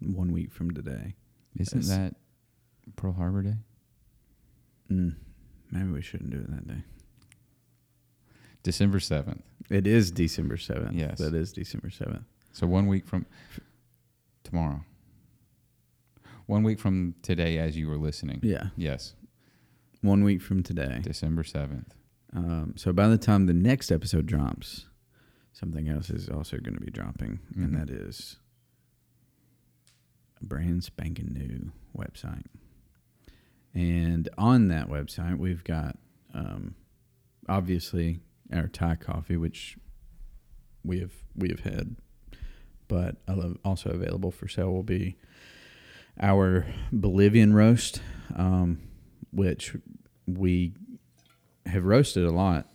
one 0.00 0.32
week 0.32 0.52
from 0.52 0.70
today. 0.72 1.14
Isn't 1.58 1.80
Yes. 1.82 1.88
that 1.88 2.14
Pearl 2.96 3.12
Harbor 3.12 3.42
Day? 3.42 3.56
Mm, 4.90 5.14
maybe 5.70 5.90
we 5.90 6.02
shouldn't 6.02 6.30
do 6.30 6.40
it 6.40 6.50
that 6.50 6.66
day. 6.66 6.82
December 8.62 8.98
seventh. 9.00 9.42
It 9.70 9.86
is 9.86 10.10
December 10.10 10.56
7th. 10.56 10.94
Yes. 10.94 11.18
That 11.18 11.34
is 11.34 11.52
December 11.52 11.88
7th. 11.90 12.24
So 12.52 12.66
one 12.66 12.86
week 12.86 13.06
from 13.06 13.26
tomorrow. 14.42 14.84
One 16.46 16.62
week 16.62 16.78
from 16.78 17.14
today, 17.22 17.58
as 17.58 17.76
you 17.76 17.88
were 17.88 17.96
listening. 17.96 18.40
Yeah. 18.42 18.68
Yes, 18.76 19.14
One 20.02 20.22
week 20.24 20.42
from 20.42 20.62
today. 20.62 21.00
December 21.02 21.42
seventh. 21.44 21.94
Um, 22.34 22.74
so 22.76 22.92
by 22.92 23.08
the 23.08 23.18
time 23.18 23.46
the 23.46 23.54
next 23.54 23.92
episode 23.92 24.26
drops, 24.26 24.86
something 25.52 25.88
else 25.88 26.10
is 26.10 26.28
also 26.28 26.58
going 26.58 26.74
to 26.74 26.80
be 26.80 26.90
dropping, 26.90 27.38
Mhm. 27.56 27.64
and 27.64 27.76
that 27.76 27.90
is 27.90 28.38
a 30.42 30.46
brand 30.46 30.82
spanking 30.84 31.32
new 31.32 31.72
website. 31.96 32.46
And 33.72 34.28
on 34.38 34.68
that 34.68 34.88
website, 34.88 35.38
we've 35.38 35.64
got 35.64 35.98
um, 36.32 36.74
obviously 37.48 38.20
our 38.52 38.66
Thai 38.66 38.96
coffee, 38.96 39.36
which 39.36 39.78
we 40.82 40.98
have 40.98 41.12
we 41.36 41.48
have 41.50 41.60
had, 41.60 41.94
but 42.88 43.16
also 43.64 43.90
available 43.90 44.32
for 44.32 44.48
sale 44.48 44.72
will 44.72 44.82
be 44.82 45.16
our 46.20 46.66
Bolivian 46.92 47.54
roast, 47.54 48.02
um, 48.34 48.78
which 49.30 49.76
we 50.26 50.74
have 51.66 51.84
roasted 51.84 52.24
a 52.24 52.30
lot 52.30 52.68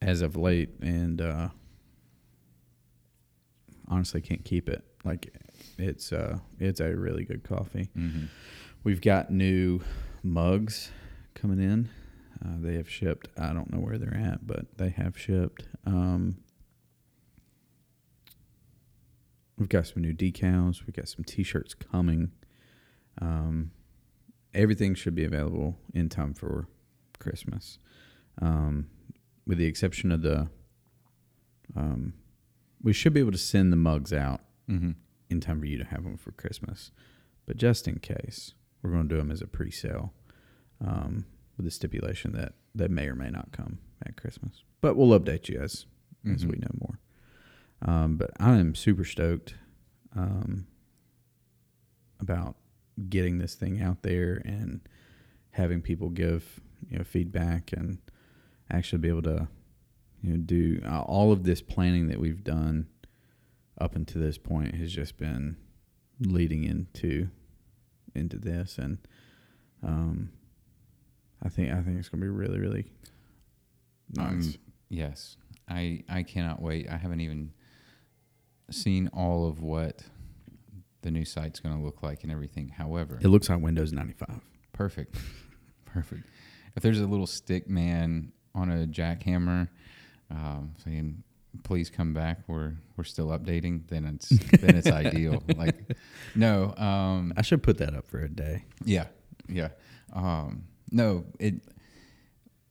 as 0.00 0.22
of 0.22 0.36
late, 0.36 0.70
and 0.80 1.20
uh, 1.20 1.48
honestly 3.88 4.20
can't 4.20 4.44
keep 4.44 4.68
it. 4.68 4.84
Like 5.04 5.34
it's 5.78 6.12
uh, 6.12 6.38
it's 6.58 6.80
a 6.80 6.94
really 6.94 7.24
good 7.24 7.44
coffee. 7.44 7.90
Mm-hmm. 7.96 8.26
We've 8.84 9.00
got 9.00 9.30
new 9.30 9.80
mugs 10.22 10.90
coming 11.34 11.60
in. 11.60 11.88
Uh, 12.44 12.56
they 12.60 12.74
have 12.74 12.88
shipped. 12.88 13.28
I 13.36 13.52
don't 13.52 13.72
know 13.72 13.80
where 13.80 13.98
they're 13.98 14.16
at, 14.16 14.46
but 14.46 14.78
they 14.78 14.90
have 14.90 15.18
shipped. 15.18 15.66
Um, 15.84 16.38
we've 19.58 19.68
got 19.68 19.88
some 19.88 20.02
new 20.02 20.14
decals. 20.14 20.86
We've 20.86 20.94
got 20.94 21.08
some 21.08 21.24
T-shirts 21.24 21.74
coming. 21.74 22.30
Um, 23.20 23.72
everything 24.54 24.94
should 24.94 25.16
be 25.16 25.24
available 25.24 25.78
in 25.92 26.08
time 26.08 26.32
for 26.32 26.68
Christmas, 27.18 27.78
um, 28.40 28.88
with 29.46 29.58
the 29.58 29.66
exception 29.66 30.12
of 30.12 30.22
the. 30.22 30.48
Um, 31.76 32.14
we 32.82 32.92
should 32.92 33.12
be 33.12 33.20
able 33.20 33.32
to 33.32 33.38
send 33.38 33.72
the 33.72 33.76
mugs 33.76 34.12
out 34.12 34.40
Mm-hmm. 34.70 34.90
in 35.30 35.40
time 35.40 35.60
for 35.60 35.66
you 35.66 35.78
to 35.78 35.84
have 35.84 36.04
them 36.04 36.16
for 36.18 36.30
Christmas. 36.32 36.90
But 37.46 37.56
just 37.56 37.88
in 37.88 37.98
case, 38.00 38.52
we're 38.82 38.90
going 38.90 39.08
to 39.08 39.14
do 39.14 39.16
them 39.18 39.30
as 39.30 39.40
a 39.40 39.46
pre-sale, 39.46 40.12
um, 40.84 41.24
with 41.56 41.64
the 41.64 41.70
stipulation 41.70 42.32
that 42.32 42.52
they 42.74 42.86
may 42.88 43.08
or 43.08 43.14
may 43.14 43.30
not 43.30 43.50
come 43.52 43.78
at 44.04 44.16
Christmas. 44.16 44.62
But 44.82 44.94
we'll 44.96 45.18
update 45.18 45.48
you 45.48 45.58
as 45.60 45.86
as 46.30 46.44
Mhm. 46.44 46.50
we 46.50 46.56
know 46.58 46.70
more. 46.80 46.98
Um, 47.80 48.16
but 48.18 48.30
I 48.38 48.56
am 48.58 48.74
super 48.74 49.04
stoked 49.04 49.54
um, 50.14 50.66
about 52.20 52.56
getting 53.08 53.38
this 53.38 53.54
thing 53.54 53.80
out 53.80 54.02
there 54.02 54.42
and 54.44 54.80
having 55.52 55.80
people 55.80 56.10
give 56.10 56.60
you 56.90 56.98
know 56.98 57.04
feedback 57.04 57.72
and 57.72 57.98
actually 58.70 58.98
be 58.98 59.08
able 59.08 59.22
to 59.22 59.48
you 60.22 60.30
know 60.32 60.36
do 60.38 60.80
uh, 60.86 61.00
all 61.02 61.32
of 61.32 61.44
this 61.44 61.60
planning 61.62 62.08
that 62.08 62.18
we've 62.20 62.44
done 62.44 62.86
up 63.80 63.94
until 63.96 64.20
this 64.20 64.38
point 64.38 64.74
has 64.74 64.92
just 64.92 65.16
been 65.16 65.56
leading 66.20 66.64
into 66.64 67.28
into 68.14 68.36
this 68.36 68.78
and 68.78 68.98
um 69.82 70.30
I 71.44 71.48
think 71.48 71.70
I 71.72 71.80
think 71.82 71.98
it's 71.98 72.08
gonna 72.08 72.22
be 72.22 72.28
really 72.28 72.58
really 72.58 72.84
Um, 74.18 74.38
nice. 74.38 74.58
yes, 74.88 75.36
I 75.68 76.02
I 76.08 76.22
cannot 76.24 76.60
wait. 76.60 76.88
I 76.90 76.96
haven't 76.96 77.20
even 77.20 77.52
seen 78.70 79.08
all 79.12 79.46
of 79.48 79.62
what 79.62 80.02
the 81.02 81.10
new 81.12 81.24
site's 81.24 81.60
going 81.60 81.76
to 81.78 81.82
look 81.82 82.02
like 82.02 82.22
and 82.24 82.32
everything. 82.32 82.68
However, 82.70 83.18
it 83.22 83.28
looks 83.28 83.48
like 83.48 83.60
Windows 83.60 83.92
ninety 83.92 84.14
five. 84.14 84.40
perfect, 84.72 85.14
perfect. 85.84 86.24
If 86.78 86.82
there's 86.82 87.00
a 87.00 87.08
little 87.08 87.26
stick 87.26 87.68
man 87.68 88.30
on 88.54 88.70
a 88.70 88.86
jackhammer 88.86 89.66
um, 90.30 90.76
saying, 90.84 91.24
"Please 91.64 91.90
come 91.90 92.14
back," 92.14 92.38
we're 92.46 92.74
we're 92.96 93.02
still 93.02 93.30
updating, 93.30 93.88
then 93.88 94.04
it's 94.04 94.28
then 94.28 94.76
it's 94.76 94.86
ideal. 94.86 95.42
Like, 95.56 95.74
no, 96.36 96.72
um, 96.76 97.32
I 97.36 97.42
should 97.42 97.64
put 97.64 97.78
that 97.78 97.96
up 97.96 98.06
for 98.06 98.20
a 98.20 98.28
day. 98.28 98.64
Yeah, 98.84 99.06
yeah. 99.48 99.70
Um, 100.12 100.68
no, 100.92 101.24
it. 101.40 101.54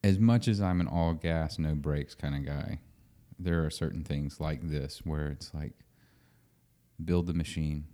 As 0.05 0.19
much 0.19 0.47
as 0.47 0.61
I'm 0.61 0.79
an 0.79 0.87
all 0.87 1.11
gas, 1.11 1.59
no 1.59 1.75
brakes 1.75 2.15
kind 2.15 2.33
of 2.33 2.45
guy, 2.45 2.79
there 3.37 3.65
are 3.65 3.69
certain 3.69 4.05
things 4.05 4.39
like 4.39 4.69
this 4.69 5.01
where 5.03 5.27
it's 5.27 5.53
like 5.53 5.73
build 7.03 7.27
the 7.27 7.33
machine, 7.33 7.87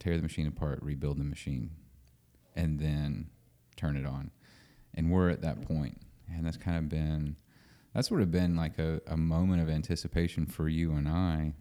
tear 0.00 0.16
the 0.16 0.22
machine 0.24 0.48
apart, 0.48 0.80
rebuild 0.82 1.20
the 1.20 1.24
machine, 1.24 1.70
and 2.56 2.80
then 2.80 3.30
turn 3.76 3.96
it 3.96 4.04
on. 4.04 4.32
And 4.94 5.10
we're 5.10 5.30
at 5.30 5.42
that 5.42 5.62
point, 5.62 6.00
and 6.32 6.44
that's 6.44 6.56
kind 6.56 6.76
of 6.76 6.88
been 6.88 7.36
that's 7.94 8.08
sort 8.08 8.22
of 8.22 8.30
been 8.30 8.56
like 8.56 8.78
a, 8.78 9.00
a 9.06 9.16
moment 9.16 9.62
of 9.62 9.68
anticipation 9.68 10.46
for 10.46 10.68
you 10.68 10.92
and 10.92 11.08
I 11.08 11.54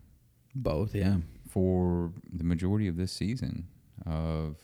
Both, 0.54 0.94
yeah. 0.94 1.18
for 1.50 2.14
the 2.32 2.44
majority 2.44 2.88
of 2.88 2.98
this 2.98 3.12
season 3.12 3.68
of 4.06 4.58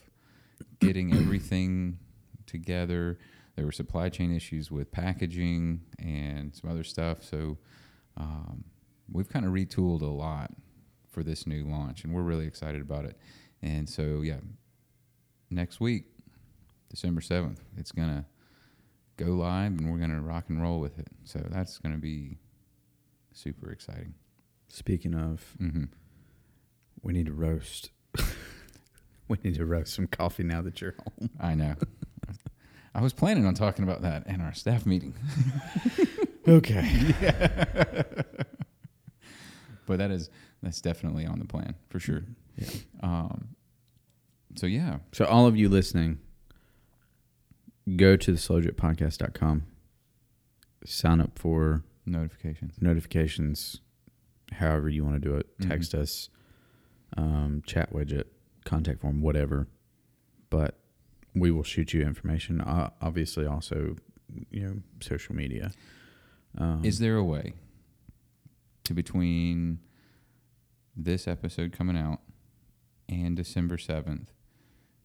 getting 0.79 1.13
everything 1.13 1.97
together. 2.45 3.17
There 3.55 3.65
were 3.65 3.71
supply 3.71 4.09
chain 4.09 4.35
issues 4.35 4.69
with 4.69 4.91
packaging 4.91 5.81
and 5.97 6.53
some 6.53 6.69
other 6.69 6.83
stuff. 6.83 7.23
So 7.23 7.57
um, 8.17 8.65
we've 9.11 9.29
kind 9.29 9.45
of 9.45 9.51
retooled 9.51 10.01
a 10.01 10.05
lot 10.05 10.51
for 11.09 11.23
this 11.23 11.47
new 11.47 11.63
launch, 11.63 12.03
and 12.03 12.13
we're 12.13 12.21
really 12.21 12.45
excited 12.45 12.81
about 12.81 13.05
it. 13.05 13.17
And 13.61 13.89
so, 13.89 14.21
yeah, 14.21 14.39
next 15.49 15.79
week, 15.79 16.03
December 16.89 17.21
7th, 17.21 17.59
it's 17.77 17.91
going 17.91 18.09
to 18.09 18.25
go 19.17 19.27
live 19.27 19.71
and 19.77 19.91
we're 19.91 19.97
going 19.97 20.09
to 20.11 20.21
rock 20.21 20.45
and 20.49 20.61
roll 20.61 20.79
with 20.79 20.99
it. 20.99 21.07
So 21.23 21.39
that's 21.49 21.77
going 21.79 21.93
to 21.93 22.01
be 22.01 22.37
super 23.33 23.71
exciting. 23.71 24.15
Speaking 24.67 25.13
of, 25.15 25.55
Mm-hmm. 25.61 25.85
we 27.01 27.13
need 27.13 27.27
to 27.27 27.33
roast. 27.33 27.91
we 29.27 29.37
need 29.43 29.55
to 29.55 29.65
roast 29.65 29.93
some 29.93 30.07
coffee 30.07 30.43
now 30.43 30.61
that 30.61 30.81
you're 30.81 30.95
home. 31.19 31.29
I 31.39 31.55
know. 31.55 31.75
I 32.93 33.01
was 33.01 33.13
planning 33.13 33.45
on 33.45 33.53
talking 33.55 33.83
about 33.83 34.01
that 34.03 34.25
in 34.27 34.39
our 34.41 34.53
staff 34.53 34.85
meeting, 34.85 35.13
Okay. 36.47 37.13
but 39.85 39.97
that 39.99 40.11
is 40.11 40.29
that's 40.63 40.79
definitely 40.81 41.25
on 41.25 41.39
the 41.39 41.45
plan 41.45 41.75
for 41.89 41.99
sure. 41.99 42.23
Yeah. 42.57 42.69
Um, 43.01 43.49
so 44.55 44.65
yeah, 44.67 44.99
So 45.11 45.25
all 45.25 45.45
of 45.47 45.57
you 45.57 45.67
listening, 45.69 46.19
go 47.95 48.15
to 48.15 48.31
the 48.31 48.37
slowdrippodcast.com, 48.37 49.63
sign 50.85 51.21
up 51.21 51.37
for 51.37 51.83
notifications. 52.05 52.81
notifications, 52.81 53.81
however 54.53 54.89
you 54.89 55.03
want 55.03 55.21
to 55.21 55.29
do 55.29 55.35
it. 55.35 55.57
Mhm. 55.59 55.67
Text 55.69 55.93
us, 55.95 56.29
um, 57.17 57.61
chat 57.65 57.91
widget, 57.93 58.25
contact 58.63 59.01
form, 59.01 59.21
whatever. 59.21 59.67
But 60.49 60.79
we 61.33 61.51
will 61.51 61.63
shoot 61.63 61.93
you 61.93 62.01
information. 62.01 62.61
Uh, 62.61 62.91
obviously, 63.01 63.45
also 63.45 63.97
you 64.49 64.61
know 64.63 64.81
social 65.01 65.35
media. 65.35 65.71
Um, 66.57 66.83
Is 66.85 66.99
there 66.99 67.17
a 67.17 67.23
way 67.23 67.53
to 68.85 68.93
between 68.93 69.79
this 70.95 71.27
episode 71.27 71.71
coming 71.73 71.97
out 71.97 72.21
and 73.09 73.35
December 73.35 73.75
7th 73.77 74.27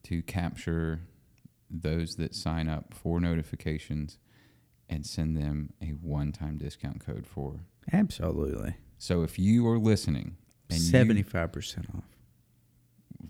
to 0.04 0.22
capture 0.22 1.00
those 1.70 2.16
that 2.16 2.34
sign 2.34 2.68
up 2.68 2.92
for 2.94 3.20
notifications 3.20 4.18
and 4.88 5.06
send 5.06 5.36
them 5.36 5.72
a 5.80 5.88
one 5.90 6.32
time 6.32 6.58
discount 6.58 7.04
code 7.04 7.26
for? 7.26 7.60
absolutely 7.92 8.74
So 8.98 9.22
if 9.22 9.38
you 9.38 9.66
are 9.68 9.78
listening 9.78 10.36
and 10.68 10.80
seventy 10.80 11.22
five 11.22 11.52
percent 11.52 11.86
off? 11.96 12.04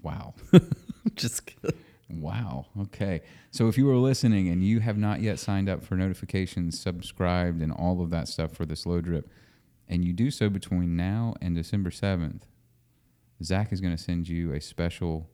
wow. 0.02 0.34
Just 1.14 1.46
kidding. 1.46 1.78
Wow. 2.08 2.66
Okay. 2.80 3.22
So 3.50 3.68
if 3.68 3.78
you 3.78 3.88
are 3.90 3.96
listening 3.96 4.48
and 4.48 4.64
you 4.64 4.80
have 4.80 4.98
not 4.98 5.20
yet 5.20 5.38
signed 5.38 5.68
up 5.68 5.82
for 5.84 5.94
notifications, 5.94 6.78
subscribed, 6.80 7.62
and 7.62 7.72
all 7.72 8.02
of 8.02 8.10
that 8.10 8.26
stuff 8.28 8.52
for 8.52 8.66
the 8.66 8.74
slow 8.76 9.00
drip, 9.00 9.30
and 9.88 10.04
you 10.04 10.12
do 10.12 10.30
so 10.30 10.48
between 10.50 10.96
now 10.96 11.34
and 11.40 11.54
December 11.54 11.90
7th, 11.90 12.42
Zac 13.42 13.72
is 13.72 13.80
going 13.80 13.96
to 13.96 14.02
send 14.02 14.28
you 14.28 14.52
a 14.52 14.60
special 14.60 15.28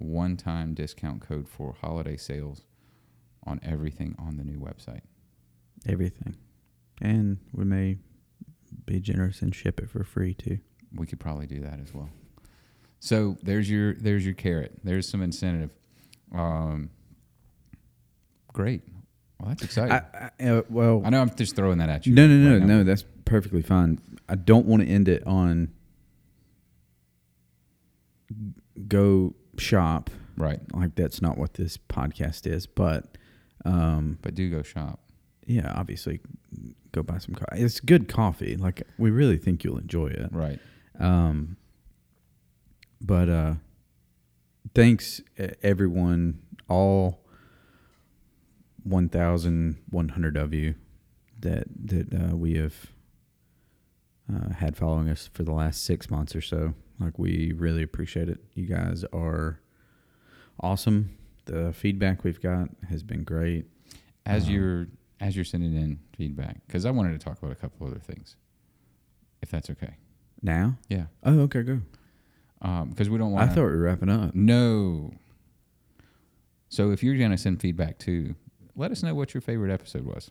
one 0.00 0.36
time 0.36 0.74
discount 0.74 1.20
code 1.20 1.48
for 1.48 1.74
holiday 1.80 2.16
sales 2.16 2.62
on 3.46 3.60
everything 3.62 4.14
on 4.18 4.36
the 4.36 4.44
new 4.44 4.58
website. 4.58 5.02
everything, 5.86 6.36
and 7.00 7.38
we 7.52 7.64
may 7.64 7.96
be 8.86 9.00
generous 9.00 9.42
and 9.42 9.54
ship 9.54 9.80
it 9.80 9.88
for 9.90 10.04
free 10.04 10.34
too. 10.34 10.58
We 10.94 11.06
could 11.06 11.20
probably 11.20 11.46
do 11.46 11.60
that 11.60 11.80
as 11.80 11.94
well. 11.94 12.10
So 12.98 13.36
there's 13.42 13.70
your 13.70 13.94
there's 13.94 14.24
your 14.24 14.34
carrot. 14.34 14.72
There's 14.84 15.08
some 15.08 15.22
incentive. 15.22 15.70
Um, 16.34 16.90
great. 18.52 18.82
Well, 19.38 19.48
that's 19.48 19.62
exciting. 19.62 19.92
I, 19.92 20.30
I, 20.38 20.48
uh, 20.48 20.62
well, 20.68 21.02
I 21.04 21.10
know 21.10 21.22
I'm 21.22 21.34
just 21.34 21.56
throwing 21.56 21.78
that 21.78 21.88
at 21.88 22.06
you. 22.06 22.14
no, 22.14 22.26
no, 22.26 22.36
no, 22.36 22.58
right 22.58 22.66
no. 22.66 22.84
That's 22.84 23.04
perfectly 23.24 23.62
fine. 23.62 23.98
I 24.28 24.34
don't 24.34 24.66
want 24.66 24.82
to 24.82 24.88
end 24.88 25.08
it 25.08 25.26
on 25.26 25.72
go 28.86 29.34
shop 29.60 30.10
Right. 30.36 30.60
like 30.74 30.94
that's 30.94 31.20
not 31.22 31.36
what 31.38 31.54
this 31.54 31.76
podcast 31.76 32.46
is. 32.46 32.66
But 32.66 33.16
um, 33.64 34.18
But 34.22 34.34
do 34.34 34.48
go 34.50 34.62
shop. 34.62 35.00
yeah, 35.46 35.72
obviously, 35.76 36.20
go 36.92 37.02
buy 37.02 37.18
some 37.18 37.34
coffee. 37.34 37.62
It's 37.62 37.78
good 37.80 38.08
coffee. 38.08 38.56
Like 38.56 38.82
we 38.98 39.10
really 39.10 39.36
think 39.36 39.62
you'll 39.64 39.78
enjoy 39.78 40.06
it. 40.08 40.30
Right. 40.32 40.58
Um, 40.98 41.56
but 43.00 43.28
uh, 43.28 43.54
thanks 44.74 45.20
everyone, 45.62 46.40
all 46.68 47.20
one 48.82 49.08
thousand 49.08 49.76
one 49.90 50.08
hundred 50.10 50.36
of 50.36 50.54
you 50.54 50.74
that 51.40 51.64
that 51.84 52.12
uh, 52.14 52.36
we 52.36 52.54
have 52.54 52.92
uh, 54.32 54.54
had 54.54 54.76
following 54.76 55.08
us 55.08 55.28
for 55.32 55.42
the 55.42 55.52
last 55.52 55.84
six 55.84 56.10
months 56.10 56.34
or 56.34 56.40
so. 56.40 56.74
Like 57.00 57.18
we 57.18 57.52
really 57.52 57.82
appreciate 57.82 58.28
it. 58.28 58.38
You 58.54 58.66
guys 58.66 59.04
are 59.12 59.58
awesome. 60.60 61.16
The 61.46 61.72
feedback 61.72 62.22
we've 62.24 62.40
got 62.40 62.68
has 62.88 63.02
been 63.02 63.24
great. 63.24 63.66
As 64.26 64.46
Um, 64.46 64.50
you're 64.54 64.86
as 65.20 65.34
you're 65.36 65.44
sending 65.44 65.74
in 65.74 65.98
feedback, 66.16 66.64
because 66.66 66.86
I 66.86 66.90
wanted 66.90 67.12
to 67.12 67.18
talk 67.18 67.38
about 67.42 67.52
a 67.52 67.56
couple 67.56 67.86
other 67.86 67.98
things, 67.98 68.36
if 69.42 69.50
that's 69.50 69.68
okay. 69.70 69.94
Now, 70.42 70.78
Yeah. 70.88 71.06
oh 71.24 71.40
okay, 71.40 71.62
go. 71.62 71.80
Because 72.60 73.08
we 73.10 73.16
don't 73.18 73.32
want. 73.32 73.50
I 73.50 73.54
thought 73.54 73.62
we 73.64 73.70
were 73.70 73.78
wrapping 73.80 74.08
up. 74.10 74.34
No. 74.34 75.12
So 76.68 76.90
if 76.92 77.02
you're 77.02 77.16
gonna 77.16 77.38
send 77.38 77.60
feedback 77.60 77.98
too, 77.98 78.34
let 78.76 78.90
us 78.92 79.02
know 79.02 79.14
what 79.14 79.34
your 79.34 79.40
favorite 79.40 79.72
episode 79.72 80.04
was. 80.04 80.30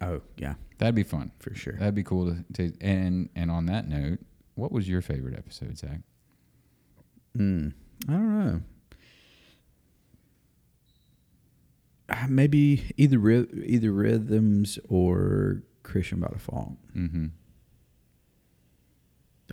Oh 0.00 0.20
yeah, 0.36 0.54
That'd 0.78 0.94
be 0.94 1.02
fun. 1.02 1.30
for 1.38 1.54
sure. 1.54 1.74
That'd 1.74 1.94
be 1.94 2.02
cool 2.02 2.34
to, 2.34 2.44
to 2.54 2.72
and 2.80 3.28
and 3.36 3.50
on 3.50 3.66
that 3.66 3.88
note, 3.88 4.18
what 4.60 4.72
was 4.72 4.88
your 4.88 5.00
favorite 5.02 5.36
episode, 5.36 5.76
Zac? 5.78 6.00
Mm, 7.36 7.72
I 8.08 8.12
don't 8.12 8.38
know. 8.46 8.60
Uh, 12.08 12.26
Maybe 12.28 12.92
either 12.96 13.18
either 13.30 13.92
rhythms 13.92 14.78
or 14.88 15.62
Christian 15.82 16.20
by 16.20 16.28
default. 16.28 16.72
Mm-hmm. 16.94 17.26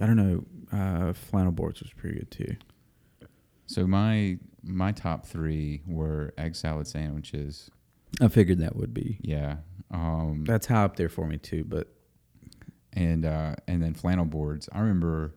I 0.02 0.06
don't 0.06 0.16
know. 0.18 0.44
Uh, 0.72 1.14
flannel 1.14 1.52
boards 1.52 1.82
was 1.82 1.92
pretty 1.94 2.20
good 2.20 2.32
too. 2.32 2.56
So 3.68 3.88
my 3.88 4.38
my 4.64 4.92
top 4.92 5.26
three 5.26 5.82
were 5.88 6.34
egg 6.38 6.56
salad 6.56 6.88
sandwiches. 6.88 7.70
I 8.22 8.28
figured 8.28 8.60
that 8.60 8.76
would 8.76 8.94
be. 8.94 9.20
Yeah. 9.22 9.58
Um, 9.92 10.44
That's 10.46 10.68
high 10.68 10.84
up 10.84 10.96
there 10.96 11.10
for 11.10 11.28
me 11.28 11.38
too. 11.38 11.64
But 11.64 11.88
and 13.06 13.26
uh, 13.26 13.56
and 13.68 13.82
then 13.82 13.94
flannel 13.94 14.26
boards. 14.26 14.68
I 14.74 14.80
remember 14.80 15.34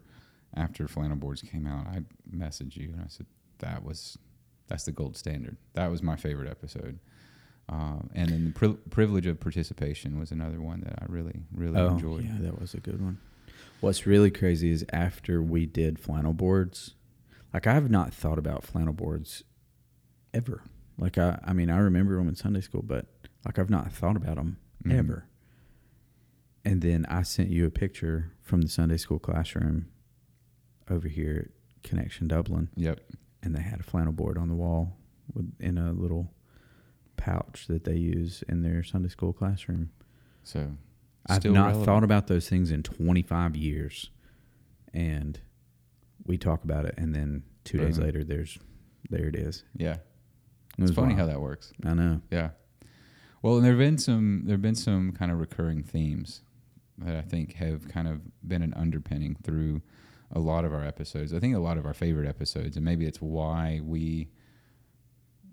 after 0.56 0.88
flannel 0.88 1.16
boards 1.16 1.42
came 1.42 1.66
out, 1.66 1.86
I 1.86 2.00
messaged 2.34 2.76
you 2.76 2.90
and 2.92 3.02
I 3.02 3.08
said 3.08 3.26
that 3.58 3.84
was 3.84 4.18
that's 4.68 4.84
the 4.84 4.92
gold 4.92 5.16
standard. 5.16 5.56
That 5.74 5.90
was 5.90 6.02
my 6.02 6.16
favorite 6.16 6.48
episode. 6.50 6.98
Um, 7.68 8.10
and 8.14 8.28
then 8.30 8.44
the 8.46 8.50
pri- 8.52 8.78
privilege 8.90 9.26
of 9.26 9.38
participation 9.38 10.18
was 10.18 10.32
another 10.32 10.60
one 10.60 10.80
that 10.80 10.98
I 11.00 11.04
really 11.08 11.42
really 11.54 11.78
oh 11.78 11.88
enjoyed. 11.90 12.24
yeah, 12.24 12.38
that 12.40 12.60
was 12.60 12.74
a 12.74 12.80
good 12.80 13.00
one. 13.00 13.18
What's 13.80 14.06
really 14.06 14.30
crazy 14.30 14.70
is 14.70 14.84
after 14.92 15.40
we 15.42 15.66
did 15.66 15.98
flannel 15.98 16.32
boards, 16.32 16.94
like 17.54 17.66
I 17.66 17.74
have 17.74 17.90
not 17.90 18.12
thought 18.12 18.38
about 18.38 18.64
flannel 18.64 18.92
boards 18.92 19.44
ever. 20.34 20.62
Like 20.98 21.16
I, 21.18 21.38
I 21.44 21.52
mean, 21.52 21.70
I 21.70 21.78
remember 21.78 22.16
them 22.16 22.28
in 22.28 22.34
Sunday 22.34 22.60
school, 22.60 22.82
but 22.82 23.06
like 23.44 23.58
I've 23.58 23.70
not 23.70 23.92
thought 23.92 24.16
about 24.16 24.36
them 24.36 24.56
Mhm. 24.84 24.98
ever. 24.98 25.24
And 26.64 26.82
then 26.82 27.06
I 27.08 27.22
sent 27.22 27.48
you 27.50 27.64
a 27.66 27.70
picture 27.70 28.32
from 28.42 28.60
the 28.62 28.68
Sunday 28.68 28.96
school 28.98 29.18
classroom 29.18 29.86
over 30.90 31.08
here 31.08 31.48
at 31.50 31.82
Connection 31.88 32.28
Dublin, 32.28 32.68
Yep. 32.76 33.00
and 33.42 33.54
they 33.54 33.62
had 33.62 33.80
a 33.80 33.82
flannel 33.82 34.12
board 34.12 34.36
on 34.36 34.48
the 34.48 34.54
wall 34.54 34.96
with, 35.32 35.52
in 35.58 35.78
a 35.78 35.92
little 35.92 36.32
pouch 37.16 37.66
that 37.68 37.84
they 37.84 37.96
use 37.96 38.42
in 38.48 38.62
their 38.62 38.82
Sunday 38.82 39.08
school 39.08 39.32
classroom. 39.32 39.90
So 40.42 40.76
I've 41.26 41.44
not 41.44 41.54
relevant. 41.66 41.84
thought 41.86 42.04
about 42.04 42.26
those 42.26 42.48
things 42.48 42.70
in 42.70 42.82
25 42.82 43.56
years, 43.56 44.10
and 44.92 45.40
we 46.26 46.36
talk 46.36 46.64
about 46.64 46.84
it, 46.84 46.94
and 46.98 47.14
then 47.14 47.42
two 47.64 47.78
days 47.78 47.98
later, 47.98 48.22
there's 48.24 48.58
there 49.08 49.26
it 49.28 49.36
is. 49.36 49.64
Yeah. 49.76 49.96
It 50.78 50.82
It's 50.84 50.92
funny 50.92 51.08
wild. 51.14 51.20
how 51.20 51.26
that 51.26 51.40
works. 51.40 51.72
I 51.84 51.94
know. 51.94 52.20
Yeah. 52.30 52.50
Well, 53.42 53.56
and 53.56 53.64
there've 53.64 53.78
been 53.78 53.98
some 53.98 54.42
there've 54.44 54.60
been 54.62 54.74
some 54.74 55.12
kind 55.12 55.32
of 55.32 55.40
recurring 55.40 55.82
themes 55.82 56.42
that 57.00 57.16
I 57.16 57.22
think 57.22 57.54
have 57.54 57.88
kind 57.88 58.08
of 58.08 58.20
been 58.46 58.62
an 58.62 58.74
underpinning 58.74 59.36
through 59.42 59.82
a 60.32 60.38
lot 60.38 60.64
of 60.64 60.72
our 60.72 60.84
episodes. 60.84 61.34
I 61.34 61.40
think 61.40 61.56
a 61.56 61.60
lot 61.60 61.76
of 61.76 61.86
our 61.86 61.94
favorite 61.94 62.28
episodes, 62.28 62.76
and 62.76 62.84
maybe 62.84 63.06
it's 63.06 63.20
why 63.20 63.80
we 63.82 64.28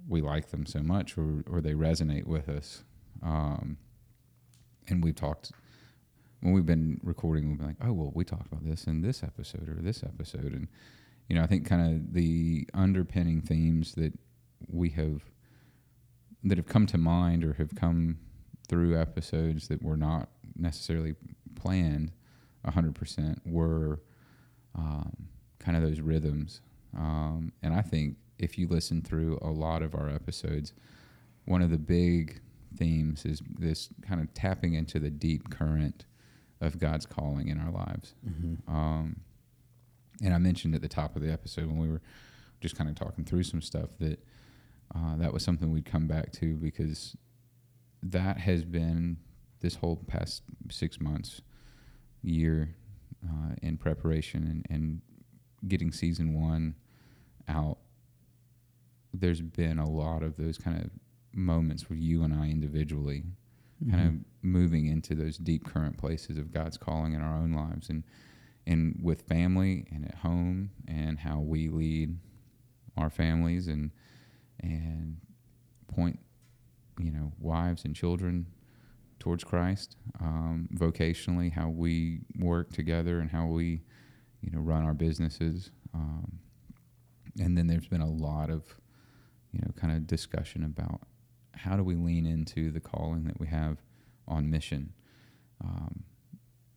we 0.08 0.22
like 0.22 0.52
them 0.52 0.66
so 0.66 0.80
much, 0.80 1.18
or 1.18 1.43
or 1.48 1.62
they 1.62 1.74
resonate 1.74 2.26
with 2.26 2.50
us. 2.50 2.84
Um, 3.24 3.78
and 4.88 5.04
we've 5.04 5.16
talked 5.16 5.52
when 6.41 6.54
we've 6.54 6.66
been 6.66 7.00
recording. 7.04 7.50
We've 7.50 7.58
been 7.58 7.68
like, 7.68 7.78
oh 7.82 7.93
well, 7.93 8.12
we 8.14 8.24
talked 8.24 8.48
about 8.48 8.66
this 8.66 8.86
in 8.86 9.02
this 9.02 9.24
episode 9.24 9.68
or 9.68 9.82
this 9.82 10.04
episode, 10.04 10.54
and 10.54 10.68
you 11.28 11.36
know, 11.36 11.43
I 11.43 11.48
think 11.48 11.68
kind 11.68 11.95
of 11.95 12.14
the 12.14 12.68
underpinning 12.74 13.41
themes 13.41 13.93
that 13.95 14.14
we 14.68 14.89
have 14.91 15.24
that 16.43 16.58
have 16.58 16.68
come 16.68 16.86
to 16.88 16.98
mind 16.98 17.43
or 17.43 17.54
have 17.54 17.76
come 17.76 18.20
through 18.68 19.00
episodes 19.00 19.68
that 19.70 19.82
were 19.82 19.98
not 19.98 20.30
necessarily 20.56 21.16
planned 21.58 22.12
100% 22.66 23.38
were 23.45 24.01
um, 24.76 25.28
kind 25.60 25.76
of 25.78 25.84
those 25.84 25.99
rhythms. 25.99 26.62
Um, 26.95 27.51
and 27.62 27.74
I 27.74 27.82
think 27.82 28.18
if 28.39 28.58
you 28.58 28.68
listen 28.68 29.01
through 29.01 29.39
a 29.41 29.49
lot 29.49 29.82
of 29.82 29.95
our 29.95 30.10
episodes, 30.10 30.74
one 31.45 31.62
of 31.62 31.70
the 31.70 31.78
big 31.78 32.41
themes 32.76 33.26
is 33.26 33.41
this 33.58 33.89
kind 34.01 34.22
of 34.22 34.34
tapping 34.34 34.74
into 34.74 34.99
the 34.99 35.10
deep 35.10 35.49
current 35.49 36.05
of 36.62 36.80
God's 36.80 37.05
calling 37.05 37.47
in 37.47 37.60
our 37.60 37.72
lives. 37.72 38.16
Mm-hmm. 38.28 38.74
Um, 38.74 39.18
and 40.24 40.34
I 40.34 40.38
mentioned 40.38 40.76
at 40.76 40.82
the 40.82 40.88
top 40.88 41.16
of 41.16 41.22
the 41.22 41.32
episode 41.32 41.68
when 41.68 41.78
we 41.78 41.89
were 41.89 42.01
just 42.60 42.76
kind 42.76 42.89
of 42.89 42.95
talking 42.95 43.24
through 43.24 43.43
some 43.43 43.62
stuff 43.62 43.89
that 43.99 44.20
uh, 44.95 45.16
that 45.18 45.34
was 45.34 45.43
something 45.43 45.72
we'd 45.72 45.86
come 45.86 46.08
back 46.08 46.32
to 46.32 46.55
because 46.55 47.16
that 48.01 48.38
has 48.39 48.64
been 48.64 49.18
this 49.60 49.76
whole 49.76 49.97
past 50.08 50.43
six 50.70 50.99
months, 50.99 51.41
year 52.22 52.76
uh, 53.26 53.55
in 53.62 53.78
preparation 53.78 54.43
and, 54.43 54.66
and 54.70 55.01
getting 55.68 55.91
season 55.91 56.34
one 56.34 56.76
out. 57.47 57.78
There's 59.14 59.41
been 59.41 59.80
a 59.80 59.89
lot 59.89 60.22
of 60.24 60.36
those 60.38 60.58
kind 60.58 60.80
of 60.82 60.91
moments 61.34 61.89
with 61.89 61.99
you 61.99 62.24
and 62.24 62.34
I 62.34 62.49
individually 62.49 63.24
kind 63.91 64.01
Mm-hmm. 64.01 64.08
of 64.08 64.14
moving 64.41 64.88
into 64.88 65.14
those 65.14 65.38
deep 65.38 65.64
current 65.64 65.97
places 65.97 66.39
of 66.39 66.51
God's 66.51 66.78
calling 66.78 67.14
in 67.14 67.22
our 67.22 67.38
own 67.38 67.51
lives 67.53 67.89
and 67.89 68.03
and 68.66 68.99
with 69.01 69.22
family 69.22 69.86
and 69.91 70.03
at 70.05 70.16
home 70.16 70.72
and 70.88 71.20
how 71.20 71.39
we 71.39 71.70
lead 71.70 72.18
our 72.97 73.12
families 73.12 73.68
and 73.68 73.91
and 74.62 75.18
point 75.88 76.18
you 76.99 77.12
know 77.12 77.32
wives 77.39 77.86
and 77.86 77.95
children 77.95 78.47
towards 79.28 79.43
Christ, 79.43 79.97
um, 80.21 80.69
vocationally, 80.73 81.51
how 81.51 81.67
we 81.67 82.21
work 82.39 82.71
together, 82.71 83.19
and 83.19 83.30
how 83.30 83.45
we, 83.45 83.82
you 84.39 84.49
know, 84.49 84.59
run 84.59 84.86
our 84.86 84.93
businesses. 84.93 85.69
Um, 85.93 86.39
and 87.38 87.57
then 87.57 87.67
there's 87.67 87.89
been 87.89 87.99
a 87.99 88.09
lot 88.09 88.49
of, 88.49 88.63
you 89.51 89.59
know, 89.59 89.73
kind 89.75 89.91
of 89.91 90.07
discussion 90.07 90.63
about 90.63 91.01
how 91.55 91.75
do 91.75 91.84
we 91.84 91.95
lean 91.95 92.25
into 92.25 92.71
the 92.71 92.80
calling 92.80 93.25
that 93.25 93.38
we 93.38 93.47
have 93.47 93.80
on 94.30 94.49
mission, 94.49 94.93
um, 95.61 96.05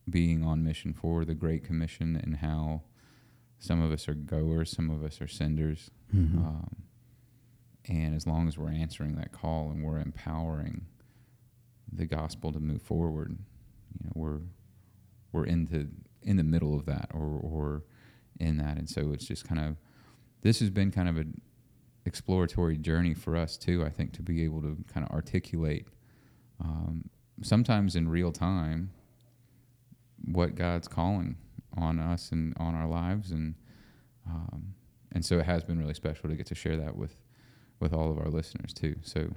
being 0.08 0.42
on 0.44 0.64
mission 0.64 0.92
for 0.92 1.24
the 1.24 1.34
Great 1.34 1.62
Commission, 1.62 2.20
and 2.20 2.38
how 2.38 2.82
some 3.60 3.80
of 3.80 3.92
us 3.92 4.08
are 4.08 4.14
goers, 4.14 4.72
some 4.72 4.90
of 4.90 5.04
us 5.04 5.20
are 5.20 5.28
senders. 5.28 5.92
Mhm. 6.12 6.36
Um, 6.36 6.82
and 7.84 8.16
as 8.16 8.26
long 8.26 8.48
as 8.48 8.58
we're 8.58 8.72
answering 8.72 9.14
that 9.14 9.30
call 9.30 9.70
and 9.70 9.84
we're 9.84 10.00
empowering 10.00 10.86
the 11.92 12.06
gospel 12.06 12.52
to 12.52 12.60
move 12.60 12.82
forward, 12.82 13.36
you 13.98 14.06
know, 14.06 14.12
we're 14.14 14.40
we're 15.32 15.46
into 15.46 15.88
in 16.22 16.36
the 16.36 16.44
middle 16.44 16.74
of 16.74 16.86
that 16.86 17.10
or 17.14 17.38
or 17.42 17.84
in 18.38 18.56
that. 18.58 18.76
And 18.78 18.88
so 18.88 19.12
it's 19.12 19.24
just 19.26 19.46
kind 19.46 19.60
of 19.60 19.76
this 20.42 20.60
has 20.60 20.70
been 20.70 20.90
kind 20.90 21.08
of 21.08 21.16
an 21.16 21.40
exploratory 22.06 22.76
journey 22.76 23.14
for 23.14 23.36
us 23.36 23.56
too, 23.56 23.84
I 23.84 23.90
think, 23.90 24.12
to 24.14 24.22
be 24.22 24.44
able 24.44 24.62
to 24.62 24.76
kind 24.92 25.06
of 25.06 25.12
articulate 25.12 25.86
um, 26.60 27.04
sometimes 27.42 27.96
in 27.96 28.08
real 28.08 28.32
time 28.32 28.90
what 30.24 30.54
God's 30.54 30.88
calling 30.88 31.36
on 31.76 31.98
us 31.98 32.32
and 32.32 32.54
on 32.58 32.74
our 32.74 32.86
lives 32.86 33.30
and 33.30 33.54
um, 34.26 34.74
and 35.12 35.24
so 35.24 35.38
it 35.38 35.46
has 35.46 35.64
been 35.64 35.78
really 35.78 35.94
special 35.94 36.28
to 36.28 36.36
get 36.36 36.46
to 36.46 36.54
share 36.54 36.76
that 36.76 36.96
with 36.96 37.16
with 37.80 37.92
all 37.92 38.10
of 38.10 38.18
our 38.18 38.28
listeners 38.28 38.72
too. 38.72 38.96
So 39.02 39.30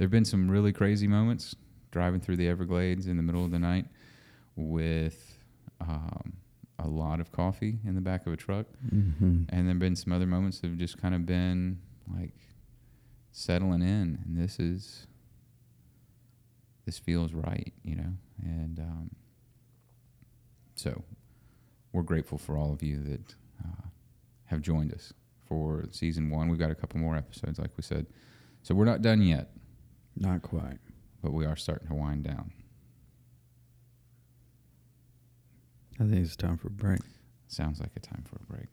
there 0.00 0.06
have 0.06 0.10
been 0.10 0.24
some 0.24 0.50
really 0.50 0.72
crazy 0.72 1.06
moments 1.06 1.54
driving 1.90 2.20
through 2.20 2.36
the 2.36 2.48
Everglades 2.48 3.06
in 3.06 3.18
the 3.18 3.22
middle 3.22 3.44
of 3.44 3.50
the 3.50 3.58
night 3.58 3.84
with 4.56 5.38
um, 5.78 6.32
a 6.78 6.88
lot 6.88 7.20
of 7.20 7.30
coffee 7.32 7.78
in 7.84 7.94
the 7.96 8.00
back 8.00 8.26
of 8.26 8.32
a 8.32 8.36
truck, 8.38 8.64
Mhm. 8.94 9.44
and 9.50 9.66
there've 9.68 9.78
been 9.78 9.94
some 9.96 10.14
other 10.14 10.24
moments 10.26 10.60
that 10.60 10.68
have 10.68 10.78
just 10.78 10.96
kind 10.96 11.14
of 11.14 11.26
been 11.26 11.80
like 12.08 12.32
settling 13.32 13.82
in, 13.82 14.22
and 14.24 14.38
this 14.38 14.58
is 14.58 15.06
this 16.86 16.98
feels 16.98 17.34
right, 17.34 17.74
you 17.84 17.94
know, 17.94 18.14
and 18.42 18.78
um, 18.80 19.10
so 20.76 21.04
we're 21.92 22.02
grateful 22.02 22.38
for 22.38 22.56
all 22.56 22.72
of 22.72 22.82
you 22.82 23.02
that 23.02 23.34
uh, 23.62 23.88
have 24.46 24.62
joined 24.62 24.94
us 24.94 25.12
for 25.46 25.84
season 25.90 26.30
one. 26.30 26.48
We've 26.48 26.58
got 26.58 26.70
a 26.70 26.74
couple 26.74 26.98
more 27.00 27.16
episodes, 27.16 27.58
like 27.58 27.76
we 27.76 27.82
said, 27.82 28.06
so 28.62 28.74
we're 28.74 28.86
not 28.86 29.02
done 29.02 29.20
yet, 29.20 29.50
Not 30.16 30.42
quite. 30.42 30.78
but 31.22 31.32
we 31.32 31.44
are 31.44 31.56
starting 31.56 31.88
to 31.88 31.94
wind 31.94 32.24
down. 32.24 32.52
I 35.98 36.04
think 36.04 36.24
it's 36.24 36.36
time 36.36 36.56
for 36.56 36.68
a 36.68 36.70
break. 36.70 37.00
Sounds 37.48 37.78
like 37.80 37.90
a 37.94 38.00
time 38.00 38.24
for 38.26 38.36
a 38.36 38.52
break. 38.52 38.68